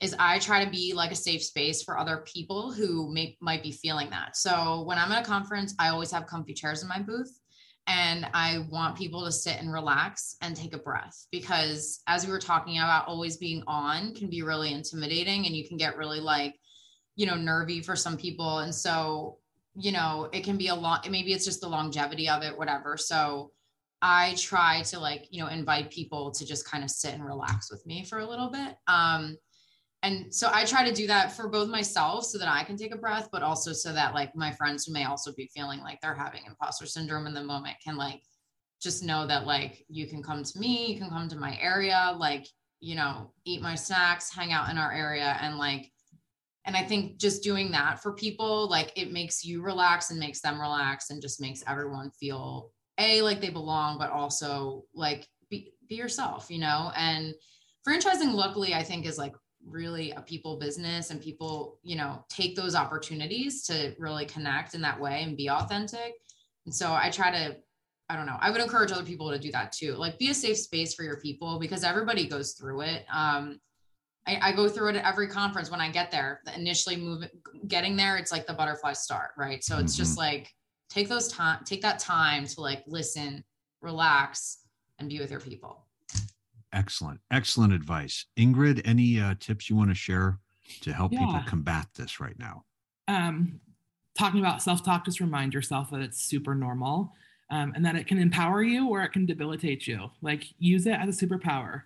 is 0.00 0.16
I 0.18 0.38
try 0.38 0.64
to 0.64 0.70
be 0.70 0.94
like 0.94 1.12
a 1.12 1.16
safe 1.16 1.42
space 1.42 1.82
for 1.82 1.98
other 1.98 2.24
people 2.26 2.72
who 2.72 3.12
may, 3.12 3.36
might 3.42 3.62
be 3.62 3.72
feeling 3.72 4.08
that. 4.10 4.36
So 4.38 4.84
when 4.86 4.96
I'm 4.96 5.12
at 5.12 5.22
a 5.22 5.26
conference, 5.26 5.74
I 5.78 5.88
always 5.88 6.10
have 6.12 6.26
comfy 6.26 6.54
chairs 6.54 6.82
in 6.82 6.88
my 6.88 7.00
booth 7.00 7.40
and 7.86 8.26
I 8.32 8.66
want 8.70 8.96
people 8.96 9.24
to 9.24 9.32
sit 9.32 9.60
and 9.60 9.72
relax 9.72 10.36
and 10.40 10.56
take 10.56 10.74
a 10.74 10.78
breath 10.78 11.26
because, 11.30 12.02
as 12.06 12.24
we 12.26 12.32
were 12.32 12.38
talking 12.38 12.78
about, 12.78 13.06
always 13.06 13.36
being 13.36 13.62
on 13.66 14.14
can 14.14 14.28
be 14.30 14.42
really 14.42 14.72
intimidating 14.72 15.46
and 15.46 15.54
you 15.54 15.68
can 15.68 15.76
get 15.76 15.96
really 15.96 16.20
like, 16.20 16.54
you 17.16 17.26
know, 17.26 17.36
nervy 17.36 17.80
for 17.80 17.94
some 17.94 18.16
people. 18.16 18.60
And 18.60 18.74
so, 18.74 19.38
you 19.74 19.92
know, 19.92 20.30
it 20.32 20.44
can 20.44 20.56
be 20.56 20.68
a 20.68 20.74
lot, 20.74 21.08
maybe 21.10 21.32
it's 21.32 21.44
just 21.44 21.60
the 21.60 21.68
longevity 21.68 22.28
of 22.28 22.42
it, 22.42 22.56
whatever. 22.56 22.96
So, 22.96 23.50
I 24.06 24.34
try 24.36 24.82
to 24.82 25.00
like, 25.00 25.28
you 25.30 25.42
know, 25.42 25.48
invite 25.48 25.90
people 25.90 26.30
to 26.32 26.44
just 26.44 26.70
kind 26.70 26.84
of 26.84 26.90
sit 26.90 27.14
and 27.14 27.24
relax 27.24 27.70
with 27.70 27.86
me 27.86 28.04
for 28.04 28.18
a 28.18 28.26
little 28.26 28.50
bit. 28.50 28.76
Um, 28.86 29.38
and 30.04 30.34
so 30.34 30.50
I 30.52 30.66
try 30.66 30.86
to 30.86 30.94
do 30.94 31.06
that 31.06 31.32
for 31.32 31.48
both 31.48 31.70
myself 31.70 32.26
so 32.26 32.36
that 32.36 32.46
I 32.46 32.62
can 32.62 32.76
take 32.76 32.94
a 32.94 32.98
breath, 32.98 33.30
but 33.32 33.42
also 33.42 33.72
so 33.72 33.90
that 33.94 34.12
like 34.12 34.36
my 34.36 34.52
friends 34.52 34.84
who 34.84 34.92
may 34.92 35.04
also 35.04 35.32
be 35.32 35.50
feeling 35.54 35.80
like 35.80 35.98
they're 36.02 36.14
having 36.14 36.42
imposter 36.46 36.84
syndrome 36.84 37.26
in 37.26 37.32
the 37.32 37.42
moment 37.42 37.76
can 37.82 37.96
like 37.96 38.20
just 38.82 39.02
know 39.02 39.26
that 39.26 39.46
like 39.46 39.82
you 39.88 40.06
can 40.06 40.22
come 40.22 40.42
to 40.42 40.58
me, 40.58 40.92
you 40.92 40.98
can 40.98 41.08
come 41.08 41.26
to 41.30 41.36
my 41.36 41.58
area, 41.58 42.14
like, 42.18 42.46
you 42.80 42.96
know, 42.96 43.32
eat 43.46 43.62
my 43.62 43.74
snacks, 43.74 44.30
hang 44.30 44.52
out 44.52 44.68
in 44.68 44.76
our 44.76 44.92
area 44.92 45.38
and 45.40 45.56
like 45.56 45.90
and 46.66 46.76
I 46.76 46.82
think 46.82 47.16
just 47.18 47.42
doing 47.42 47.70
that 47.72 48.02
for 48.02 48.12
people, 48.12 48.68
like 48.68 48.92
it 48.96 49.10
makes 49.10 49.42
you 49.42 49.62
relax 49.62 50.10
and 50.10 50.20
makes 50.20 50.42
them 50.42 50.60
relax 50.60 51.08
and 51.08 51.22
just 51.22 51.40
makes 51.40 51.64
everyone 51.66 52.10
feel 52.10 52.72
a 52.98 53.22
like 53.22 53.40
they 53.40 53.50
belong, 53.50 53.96
but 53.96 54.10
also 54.10 54.84
like 54.94 55.26
be, 55.48 55.72
be 55.88 55.94
yourself, 55.94 56.50
you 56.50 56.58
know? 56.58 56.92
And 56.94 57.34
franchising, 57.88 58.32
luckily, 58.34 58.74
I 58.74 58.82
think 58.82 59.06
is 59.06 59.18
like 59.18 59.34
really 59.66 60.10
a 60.12 60.20
people 60.20 60.58
business 60.58 61.10
and 61.10 61.20
people, 61.20 61.78
you 61.82 61.96
know, 61.96 62.24
take 62.28 62.54
those 62.56 62.74
opportunities 62.74 63.64
to 63.64 63.94
really 63.98 64.26
connect 64.26 64.74
in 64.74 64.80
that 64.82 65.00
way 65.00 65.22
and 65.22 65.36
be 65.36 65.50
authentic. 65.50 66.14
And 66.66 66.74
so 66.74 66.92
I 66.92 67.10
try 67.10 67.30
to, 67.30 67.56
I 68.08 68.16
don't 68.16 68.26
know, 68.26 68.36
I 68.40 68.50
would 68.50 68.60
encourage 68.60 68.92
other 68.92 69.04
people 69.04 69.30
to 69.30 69.38
do 69.38 69.50
that 69.52 69.72
too. 69.72 69.94
Like 69.94 70.18
be 70.18 70.30
a 70.30 70.34
safe 70.34 70.58
space 70.58 70.94
for 70.94 71.02
your 71.02 71.18
people 71.20 71.58
because 71.58 71.84
everybody 71.84 72.26
goes 72.26 72.52
through 72.52 72.82
it. 72.82 73.04
Um, 73.12 73.58
I, 74.26 74.38
I 74.40 74.52
go 74.52 74.68
through 74.68 74.90
it 74.90 74.96
at 74.96 75.04
every 75.04 75.28
conference 75.28 75.70
when 75.70 75.80
I 75.80 75.90
get 75.90 76.10
there. 76.10 76.40
Initially 76.54 76.96
moving, 76.96 77.28
getting 77.66 77.96
there, 77.96 78.16
it's 78.16 78.32
like 78.32 78.46
the 78.46 78.54
butterfly 78.54 78.92
start, 78.92 79.30
right? 79.36 79.62
So 79.62 79.78
it's 79.78 79.94
mm-hmm. 79.94 80.02
just 80.02 80.18
like 80.18 80.50
take 80.88 81.08
those 81.08 81.28
time, 81.28 81.60
take 81.64 81.82
that 81.82 81.98
time 81.98 82.46
to 82.46 82.60
like 82.60 82.84
listen, 82.86 83.44
relax, 83.80 84.58
and 84.98 85.08
be 85.08 85.18
with 85.18 85.30
your 85.30 85.40
people. 85.40 85.86
Excellent. 86.74 87.20
Excellent 87.30 87.72
advice. 87.72 88.26
Ingrid, 88.36 88.82
any 88.84 89.20
uh, 89.20 89.34
tips 89.38 89.70
you 89.70 89.76
want 89.76 89.90
to 89.90 89.94
share 89.94 90.38
to 90.80 90.92
help 90.92 91.12
yeah. 91.12 91.20
people 91.20 91.40
combat 91.46 91.86
this 91.94 92.20
right 92.20 92.38
now? 92.38 92.64
Um, 93.06 93.60
talking 94.18 94.40
about 94.40 94.60
self 94.60 94.84
talk, 94.84 95.04
just 95.04 95.20
remind 95.20 95.54
yourself 95.54 95.90
that 95.90 96.00
it's 96.00 96.20
super 96.20 96.54
normal 96.54 97.12
um, 97.50 97.72
and 97.76 97.84
that 97.86 97.94
it 97.94 98.06
can 98.06 98.18
empower 98.18 98.62
you 98.62 98.88
or 98.88 99.02
it 99.02 99.12
can 99.12 99.24
debilitate 99.24 99.86
you. 99.86 100.10
Like, 100.20 100.44
use 100.58 100.86
it 100.86 100.98
as 100.98 101.22
a 101.22 101.26
superpower. 101.26 101.82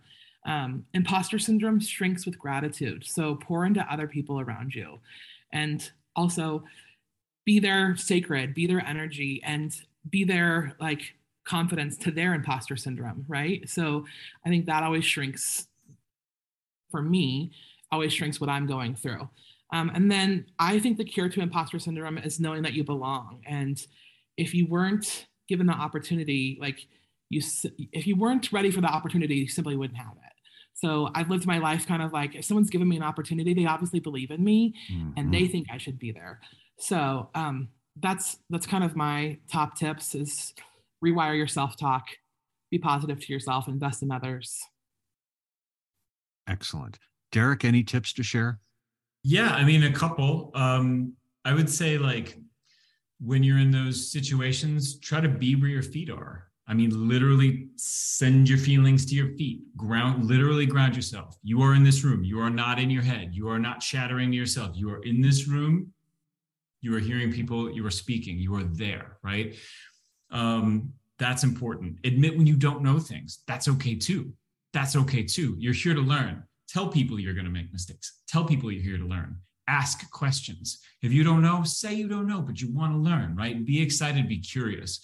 Um, 0.46 0.86
imposter 0.94 1.38
syndrome 1.38 1.80
shrinks 1.80 2.24
with 2.24 2.38
gratitude. 2.38 3.04
So, 3.06 3.34
pour 3.34 3.66
into 3.66 3.86
other 3.92 4.08
people 4.08 4.40
around 4.40 4.74
you. 4.74 5.00
And 5.52 5.88
also, 6.16 6.64
be 7.44 7.58
their 7.58 7.94
sacred, 7.96 8.54
be 8.54 8.66
their 8.66 8.84
energy, 8.86 9.42
and 9.44 9.74
be 10.08 10.24
their 10.24 10.74
like 10.80 11.14
confidence 11.48 11.96
to 11.96 12.10
their 12.10 12.34
imposter 12.34 12.76
syndrome, 12.76 13.24
right? 13.26 13.68
So 13.68 14.04
I 14.44 14.50
think 14.50 14.66
that 14.66 14.82
always 14.82 15.04
shrinks 15.04 15.66
for 16.90 17.00
me, 17.00 17.52
always 17.90 18.12
shrinks 18.12 18.40
what 18.40 18.50
I'm 18.50 18.66
going 18.66 18.94
through. 18.94 19.28
Um, 19.72 19.90
and 19.94 20.10
then 20.10 20.46
I 20.58 20.78
think 20.78 20.98
the 20.98 21.04
cure 21.04 21.28
to 21.28 21.40
imposter 21.40 21.78
syndrome 21.78 22.18
is 22.18 22.38
knowing 22.38 22.62
that 22.62 22.74
you 22.74 22.84
belong. 22.84 23.42
And 23.46 23.84
if 24.36 24.54
you 24.54 24.66
weren't 24.66 25.26
given 25.48 25.66
the 25.66 25.72
opportunity, 25.72 26.58
like 26.60 26.86
you, 27.30 27.42
if 27.92 28.06
you 28.06 28.16
weren't 28.16 28.52
ready 28.52 28.70
for 28.70 28.80
the 28.80 28.88
opportunity, 28.88 29.36
you 29.36 29.48
simply 29.48 29.76
wouldn't 29.76 29.98
have 29.98 30.12
it. 30.12 30.32
So 30.74 31.10
I've 31.14 31.28
lived 31.28 31.46
my 31.46 31.58
life 31.58 31.86
kind 31.86 32.02
of 32.02 32.12
like 32.12 32.34
if 32.34 32.44
someone's 32.44 32.70
given 32.70 32.88
me 32.88 32.96
an 32.96 33.02
opportunity, 33.02 33.52
they 33.52 33.66
obviously 33.66 34.00
believe 34.00 34.30
in 34.30 34.44
me 34.44 34.74
mm-hmm. 34.92 35.10
and 35.16 35.32
they 35.32 35.42
mm-hmm. 35.42 35.52
think 35.52 35.66
I 35.72 35.78
should 35.78 35.98
be 35.98 36.12
there. 36.12 36.40
So 36.78 37.30
um, 37.34 37.68
that's 37.96 38.38
that's 38.48 38.66
kind 38.66 38.84
of 38.84 38.94
my 38.94 39.38
top 39.50 39.76
tips 39.76 40.14
is 40.14 40.54
rewire 41.04 41.36
your 41.36 41.46
self-talk, 41.46 42.06
be 42.70 42.78
positive 42.78 43.20
to 43.20 43.32
yourself, 43.32 43.68
invest 43.68 44.02
in 44.02 44.10
others. 44.10 44.58
Excellent. 46.46 46.98
Derrick, 47.30 47.64
any 47.64 47.82
tips 47.82 48.12
to 48.14 48.22
share? 48.22 48.58
Yeah, 49.22 49.50
I 49.50 49.64
mean, 49.64 49.84
a 49.84 49.92
couple. 49.92 50.50
Um, 50.54 51.12
I 51.44 51.52
would 51.52 51.68
say, 51.68 51.98
like, 51.98 52.38
when 53.20 53.42
you're 53.42 53.58
in 53.58 53.70
those 53.70 54.10
situations, 54.10 54.98
try 55.00 55.20
to 55.20 55.28
be 55.28 55.56
where 55.56 55.68
your 55.68 55.82
feet 55.82 56.10
are. 56.10 56.44
I 56.66 56.74
mean, 56.74 57.08
literally 57.08 57.68
send 57.76 58.48
your 58.48 58.58
feelings 58.58 59.06
to 59.06 59.14
your 59.14 59.34
feet. 59.36 59.62
Ground, 59.76 60.26
literally 60.26 60.66
ground 60.66 60.94
yourself. 60.94 61.36
You 61.42 61.62
are 61.62 61.74
in 61.74 61.82
this 61.82 62.04
room. 62.04 62.24
You 62.24 62.40
are 62.40 62.50
not 62.50 62.78
in 62.78 62.90
your 62.90 63.02
head. 63.02 63.30
You 63.32 63.48
are 63.48 63.58
not 63.58 63.82
shattering 63.82 64.32
yourself. 64.32 64.72
You 64.74 64.90
are 64.90 65.02
in 65.02 65.20
this 65.22 65.48
room. 65.48 65.92
You 66.80 66.94
are 66.94 67.00
hearing 67.00 67.32
people. 67.32 67.70
You 67.70 67.84
are 67.86 67.90
speaking. 67.90 68.38
You 68.38 68.54
are 68.54 68.64
there, 68.64 69.16
right? 69.22 69.56
Um, 70.30 70.92
that's 71.18 71.42
important. 71.42 71.98
Admit 72.04 72.36
when 72.36 72.46
you 72.46 72.56
don't 72.56 72.82
know 72.82 72.98
things. 72.98 73.42
That's 73.46 73.68
okay 73.68 73.94
too. 73.94 74.32
That's 74.72 74.96
okay 74.96 75.22
too. 75.24 75.56
You're 75.58 75.72
here 75.72 75.94
to 75.94 76.00
learn. 76.00 76.44
Tell 76.68 76.88
people 76.88 77.18
you're 77.18 77.34
going 77.34 77.46
to 77.46 77.50
make 77.50 77.72
mistakes. 77.72 78.20
Tell 78.28 78.44
people 78.44 78.70
you're 78.70 78.82
here 78.82 78.98
to 78.98 79.04
learn. 79.04 79.36
Ask 79.66 80.08
questions. 80.10 80.80
If 81.02 81.12
you 81.12 81.24
don't 81.24 81.42
know, 81.42 81.64
say 81.64 81.94
you 81.94 82.08
don't 82.08 82.26
know, 82.26 82.40
but 82.40 82.60
you 82.60 82.72
want 82.72 82.92
to 82.92 82.98
learn, 82.98 83.36
right? 83.36 83.64
Be 83.64 83.82
excited, 83.82 84.28
be 84.28 84.38
curious. 84.38 85.00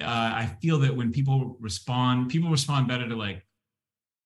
Uh, 0.00 0.06
I 0.06 0.56
feel 0.60 0.78
that 0.80 0.94
when 0.94 1.12
people 1.12 1.56
respond, 1.60 2.28
people 2.28 2.50
respond 2.50 2.88
better 2.88 3.08
to 3.08 3.16
like, 3.16 3.42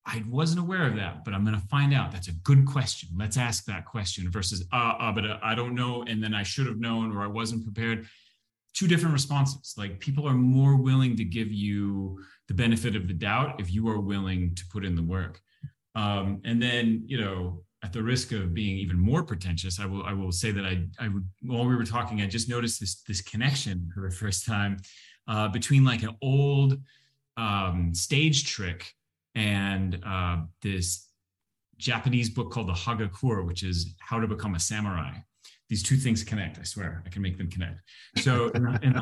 I 0.06 0.24
wasn't 0.28 0.60
aware 0.60 0.86
of 0.86 0.96
that, 0.96 1.24
but 1.24 1.34
I'm 1.34 1.44
going 1.44 1.60
to 1.60 1.66
find 1.68 1.92
out. 1.92 2.10
That's 2.10 2.28
a 2.28 2.32
good 2.32 2.66
question. 2.66 3.10
Let's 3.16 3.36
ask 3.36 3.64
that 3.66 3.84
question 3.84 4.30
versus, 4.30 4.64
uh, 4.72 4.94
uh 4.98 5.12
but 5.12 5.26
uh, 5.26 5.38
I 5.42 5.54
don't 5.54 5.74
know. 5.74 6.04
And 6.08 6.22
then 6.22 6.34
I 6.34 6.42
should 6.42 6.66
have 6.66 6.80
known 6.80 7.16
or 7.16 7.22
I 7.22 7.26
wasn't 7.26 7.64
prepared 7.64 8.06
two 8.74 8.86
different 8.86 9.12
responses. 9.12 9.74
Like 9.76 10.00
people 10.00 10.26
are 10.26 10.34
more 10.34 10.76
willing 10.76 11.16
to 11.16 11.24
give 11.24 11.50
you 11.52 12.18
the 12.48 12.54
benefit 12.54 12.96
of 12.96 13.08
the 13.08 13.14
doubt 13.14 13.60
if 13.60 13.72
you 13.72 13.88
are 13.88 14.00
willing 14.00 14.54
to 14.54 14.64
put 14.72 14.84
in 14.84 14.94
the 14.94 15.02
work. 15.02 15.40
Um, 15.94 16.40
and 16.44 16.62
then, 16.62 17.02
you 17.06 17.20
know, 17.20 17.64
at 17.82 17.92
the 17.92 18.02
risk 18.02 18.32
of 18.32 18.52
being 18.52 18.76
even 18.76 18.98
more 18.98 19.22
pretentious, 19.22 19.80
I 19.80 19.86
will 19.86 20.02
I 20.02 20.12
will 20.12 20.32
say 20.32 20.50
that 20.50 20.64
I 20.64 20.86
I 20.98 21.08
would 21.08 21.26
while 21.42 21.66
we 21.66 21.74
were 21.74 21.84
talking, 21.84 22.20
I 22.20 22.26
just 22.26 22.48
noticed 22.48 22.78
this 22.80 23.02
this 23.02 23.22
connection 23.22 23.90
for 23.94 24.08
the 24.08 24.14
first 24.14 24.44
time 24.44 24.76
uh, 25.26 25.48
between 25.48 25.84
like 25.84 26.02
an 26.02 26.16
old 26.22 26.78
um, 27.36 27.94
stage 27.94 28.44
trick 28.44 28.92
and 29.34 29.98
uh, 30.04 30.38
this 30.62 31.08
Japanese 31.78 32.28
book 32.28 32.50
called 32.50 32.68
the 32.68 32.74
Hagakure, 32.74 33.46
which 33.46 33.62
is 33.62 33.94
How 34.00 34.20
to 34.20 34.26
Become 34.26 34.54
a 34.54 34.60
Samurai 34.60 35.14
these 35.70 35.82
two 35.84 35.96
things 35.96 36.22
connect. 36.24 36.58
I 36.58 36.64
swear, 36.64 37.02
I 37.06 37.08
can 37.08 37.22
make 37.22 37.38
them 37.38 37.48
connect. 37.48 37.80
So 38.18 38.48
in 38.48 38.64
the, 38.64 38.78
in 38.82 38.92
the 38.92 39.00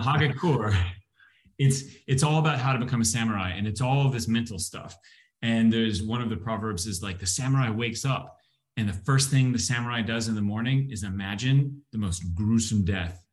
it's 1.59 1.83
it's 2.07 2.23
all 2.23 2.39
about 2.39 2.61
how 2.61 2.73
to 2.73 2.79
become 2.79 3.01
a 3.01 3.05
samurai, 3.05 3.51
and 3.51 3.67
it's 3.67 3.81
all 3.81 4.09
this 4.11 4.29
mental 4.29 4.59
stuff. 4.59 4.95
And 5.43 5.73
there's 5.73 6.03
one 6.03 6.21
of 6.21 6.31
the 6.31 6.37
proverbs 6.37 6.87
is 6.87 7.03
like 7.03 7.19
the 7.19 7.27
samurai 7.27 7.71
wakes 7.71 8.05
up, 8.05 8.37
and 8.77 8.89
the 8.89 8.93
first 8.93 9.31
thing 9.31 9.51
the 9.51 9.59
samurai 9.59 10.03
does 10.03 10.29
in 10.29 10.35
the 10.37 10.43
morning 10.43 10.89
is 10.93 11.03
imagine 11.03 11.83
the 11.91 11.99
most 11.99 12.23
gruesome 12.35 12.85
death 12.85 13.25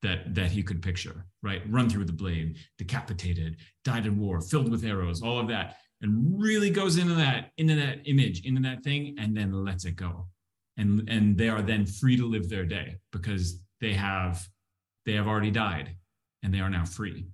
that 0.00 0.34
that 0.34 0.50
he 0.50 0.62
could 0.62 0.82
picture. 0.82 1.26
Right, 1.42 1.62
run 1.68 1.90
through 1.90 2.06
the 2.06 2.12
blade, 2.12 2.56
decapitated, 2.78 3.58
died 3.84 4.06
in 4.06 4.18
war, 4.18 4.40
filled 4.40 4.70
with 4.70 4.84
arrows, 4.84 5.22
all 5.22 5.38
of 5.38 5.48
that, 5.48 5.76
and 6.00 6.40
really 6.40 6.70
goes 6.70 6.96
into 6.96 7.14
that 7.14 7.50
into 7.58 7.74
that 7.74 7.98
image, 8.06 8.46
into 8.46 8.62
that 8.62 8.82
thing, 8.82 9.16
and 9.18 9.36
then 9.36 9.52
lets 9.52 9.84
it 9.84 9.96
go 9.96 10.26
and 10.76 11.08
and 11.08 11.36
they 11.36 11.48
are 11.48 11.62
then 11.62 11.86
free 11.86 12.16
to 12.16 12.26
live 12.26 12.48
their 12.48 12.64
day 12.64 12.96
because 13.10 13.60
they 13.80 13.92
have 13.92 14.46
they 15.04 15.12
have 15.12 15.26
already 15.26 15.50
died 15.50 15.96
and 16.42 16.52
they 16.52 16.60
are 16.60 16.70
now 16.70 16.84
free. 16.84 17.26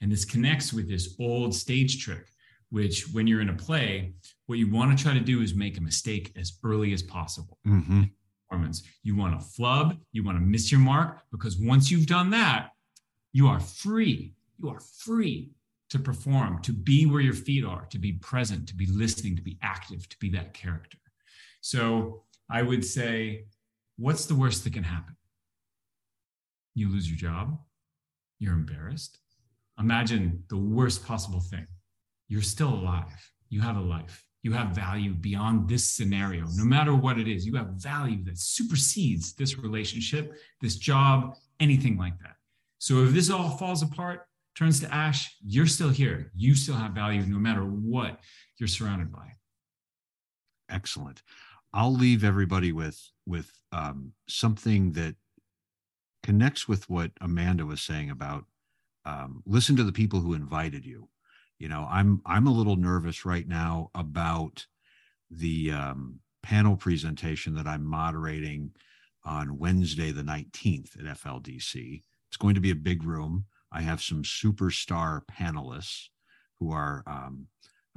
And 0.00 0.12
this 0.12 0.24
connects 0.24 0.72
with 0.72 0.88
this 0.88 1.14
old 1.18 1.54
stage 1.54 2.02
trick 2.04 2.26
which 2.70 3.08
when 3.12 3.26
you're 3.26 3.40
in 3.40 3.50
a 3.50 3.54
play 3.54 4.14
what 4.46 4.58
you 4.58 4.70
want 4.70 4.96
to 4.96 5.02
try 5.02 5.14
to 5.14 5.20
do 5.20 5.40
is 5.40 5.54
make 5.54 5.78
a 5.78 5.80
mistake 5.80 6.32
as 6.36 6.58
early 6.64 6.92
as 6.92 7.02
possible. 7.02 7.58
Mm-hmm. 7.66 8.02
performance. 8.48 8.82
You 9.02 9.16
want 9.16 9.38
to 9.38 9.46
flub 9.46 9.96
you 10.12 10.24
want 10.24 10.38
to 10.38 10.44
miss 10.44 10.70
your 10.70 10.80
mark 10.80 11.22
because 11.30 11.56
once 11.58 11.90
you've 11.90 12.06
done 12.06 12.30
that 12.30 12.70
you 13.32 13.46
are 13.48 13.60
free 13.60 14.34
you 14.58 14.68
are 14.68 14.80
free 14.80 15.50
to 15.90 15.98
perform 15.98 16.60
to 16.62 16.72
be 16.72 17.06
where 17.06 17.20
your 17.20 17.34
feet 17.34 17.64
are 17.64 17.86
to 17.86 17.98
be 17.98 18.12
present 18.14 18.66
to 18.68 18.74
be 18.74 18.86
listening 18.86 19.36
to 19.36 19.42
be 19.42 19.58
active 19.62 20.08
to 20.08 20.18
be 20.18 20.30
that 20.30 20.52
character. 20.54 20.98
So 21.60 22.24
I 22.50 22.62
would 22.62 22.84
say, 22.84 23.46
what's 23.96 24.26
the 24.26 24.34
worst 24.34 24.64
that 24.64 24.72
can 24.72 24.84
happen? 24.84 25.16
You 26.74 26.90
lose 26.90 27.08
your 27.08 27.18
job. 27.18 27.58
You're 28.38 28.54
embarrassed. 28.54 29.18
Imagine 29.78 30.44
the 30.48 30.56
worst 30.56 31.04
possible 31.04 31.40
thing. 31.40 31.66
You're 32.28 32.42
still 32.42 32.72
alive. 32.72 33.32
You 33.48 33.60
have 33.60 33.76
a 33.76 33.80
life. 33.80 34.24
You 34.42 34.52
have 34.52 34.68
value 34.68 35.14
beyond 35.14 35.68
this 35.68 35.88
scenario. 35.88 36.44
No 36.54 36.64
matter 36.64 36.94
what 36.94 37.18
it 37.18 37.28
is, 37.28 37.46
you 37.46 37.54
have 37.56 37.68
value 37.76 38.22
that 38.24 38.38
supersedes 38.38 39.34
this 39.34 39.58
relationship, 39.58 40.34
this 40.60 40.76
job, 40.76 41.36
anything 41.60 41.96
like 41.96 42.18
that. 42.20 42.36
So 42.78 43.04
if 43.04 43.12
this 43.12 43.30
all 43.30 43.56
falls 43.56 43.82
apart, 43.82 44.26
turns 44.54 44.80
to 44.80 44.94
ash, 44.94 45.34
you're 45.44 45.66
still 45.66 45.88
here. 45.88 46.30
You 46.36 46.54
still 46.54 46.74
have 46.74 46.92
value 46.92 47.22
no 47.22 47.38
matter 47.38 47.62
what 47.62 48.20
you're 48.58 48.68
surrounded 48.68 49.10
by. 49.10 49.32
Excellent. 50.68 51.22
I'll 51.74 51.92
leave 51.92 52.22
everybody 52.22 52.70
with 52.70 53.10
with 53.26 53.50
um, 53.72 54.12
something 54.28 54.92
that 54.92 55.16
connects 56.22 56.68
with 56.68 56.88
what 56.88 57.10
Amanda 57.20 57.66
was 57.66 57.82
saying 57.82 58.10
about 58.10 58.44
um, 59.04 59.42
listen 59.44 59.76
to 59.76 59.84
the 59.84 59.92
people 59.92 60.20
who 60.20 60.34
invited 60.34 60.86
you. 60.86 61.08
You 61.58 61.68
know, 61.68 61.86
I'm 61.90 62.22
I'm 62.24 62.46
a 62.46 62.52
little 62.52 62.76
nervous 62.76 63.24
right 63.24 63.46
now 63.46 63.90
about 63.94 64.66
the 65.30 65.72
um, 65.72 66.20
panel 66.44 66.76
presentation 66.76 67.54
that 67.56 67.66
I'm 67.66 67.84
moderating 67.84 68.70
on 69.24 69.58
Wednesday 69.58 70.12
the 70.12 70.22
19th 70.22 70.96
at 70.98 71.18
FLDC. 71.18 72.02
It's 72.28 72.36
going 72.36 72.54
to 72.54 72.60
be 72.60 72.70
a 72.70 72.76
big 72.76 73.02
room. 73.02 73.46
I 73.72 73.80
have 73.80 74.00
some 74.00 74.22
superstar 74.22 75.22
panelists 75.26 76.04
who 76.60 76.70
are 76.70 77.02
um, 77.06 77.48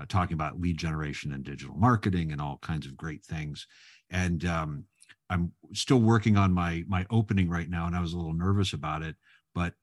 talking 0.07 0.35
about 0.35 0.59
lead 0.59 0.77
generation 0.77 1.31
and 1.31 1.43
digital 1.43 1.75
marketing 1.75 2.31
and 2.31 2.41
all 2.41 2.59
kinds 2.61 2.85
of 2.85 2.97
great 2.97 3.23
things. 3.23 3.67
And 4.09 4.45
um, 4.45 4.85
I'm 5.29 5.51
still 5.73 5.99
working 5.99 6.37
on 6.37 6.53
my 6.53 6.83
my 6.87 7.05
opening 7.09 7.49
right 7.49 7.69
now, 7.69 7.87
and 7.87 7.95
I 7.95 8.01
was 8.01 8.13
a 8.13 8.17
little 8.17 8.33
nervous 8.33 8.73
about 8.73 9.01
it, 9.01 9.15
but 9.53 9.73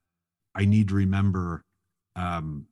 I 0.54 0.64
need 0.64 0.88
to 0.88 0.94
remember 0.94 1.64
um, 2.16 2.66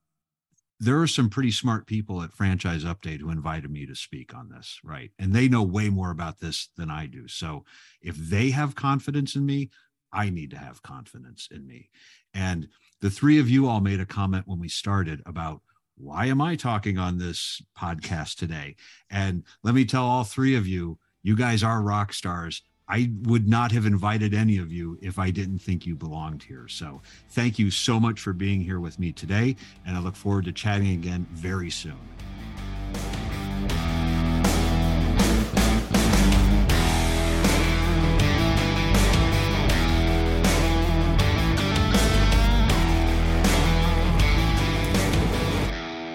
there 0.82 1.00
are 1.00 1.06
some 1.06 1.30
pretty 1.30 1.52
smart 1.52 1.86
people 1.86 2.22
at 2.22 2.32
Franchise 2.32 2.82
Update 2.82 3.20
who 3.20 3.30
invited 3.30 3.70
me 3.70 3.86
to 3.86 3.94
speak 3.94 4.34
on 4.34 4.48
this, 4.48 4.80
right? 4.82 5.12
And 5.16 5.32
they 5.32 5.48
know 5.48 5.62
way 5.62 5.90
more 5.90 6.10
about 6.10 6.40
this 6.40 6.70
than 6.76 6.90
I 6.90 7.06
do. 7.06 7.28
So 7.28 7.64
if 8.00 8.16
they 8.16 8.50
have 8.50 8.74
confidence 8.74 9.36
in 9.36 9.46
me, 9.46 9.70
I 10.12 10.28
need 10.28 10.50
to 10.50 10.58
have 10.58 10.82
confidence 10.82 11.48
in 11.52 11.66
me. 11.68 11.90
And 12.34 12.66
the 13.00 13.10
three 13.10 13.38
of 13.38 13.48
you 13.48 13.68
all 13.68 13.80
made 13.80 14.00
a 14.00 14.06
comment 14.06 14.48
when 14.48 14.58
we 14.58 14.68
started 14.68 15.22
about 15.24 15.60
why 16.02 16.26
am 16.26 16.40
I 16.40 16.56
talking 16.56 16.98
on 16.98 17.18
this 17.18 17.62
podcast 17.78 18.34
today? 18.34 18.74
And 19.08 19.44
let 19.62 19.74
me 19.74 19.84
tell 19.84 20.04
all 20.04 20.24
three 20.24 20.56
of 20.56 20.66
you, 20.66 20.98
you 21.22 21.36
guys 21.36 21.62
are 21.62 21.80
rock 21.80 22.12
stars. 22.12 22.62
I 22.88 23.12
would 23.22 23.48
not 23.48 23.70
have 23.70 23.86
invited 23.86 24.34
any 24.34 24.58
of 24.58 24.72
you 24.72 24.98
if 25.00 25.18
I 25.18 25.30
didn't 25.30 25.60
think 25.60 25.86
you 25.86 25.94
belonged 25.94 26.42
here. 26.42 26.66
So 26.66 27.02
thank 27.30 27.58
you 27.58 27.70
so 27.70 28.00
much 28.00 28.18
for 28.18 28.32
being 28.32 28.60
here 28.60 28.80
with 28.80 28.98
me 28.98 29.12
today. 29.12 29.54
And 29.86 29.96
I 29.96 30.00
look 30.00 30.16
forward 30.16 30.44
to 30.46 30.52
chatting 30.52 30.90
again 30.90 31.24
very 31.30 31.70
soon. 31.70 32.00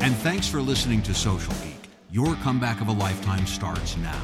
And 0.00 0.14
thanks 0.16 0.46
for 0.46 0.62
listening 0.62 1.02
to 1.02 1.14
Social 1.14 1.52
Geek. 1.54 1.90
Your 2.10 2.34
comeback 2.36 2.80
of 2.80 2.86
a 2.88 2.92
lifetime 2.92 3.46
starts 3.46 3.96
now. 3.96 4.22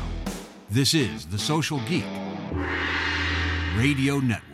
This 0.70 0.94
is 0.94 1.26
the 1.26 1.38
Social 1.38 1.80
Geek 1.88 2.04
Radio 3.76 4.18
Network. 4.20 4.53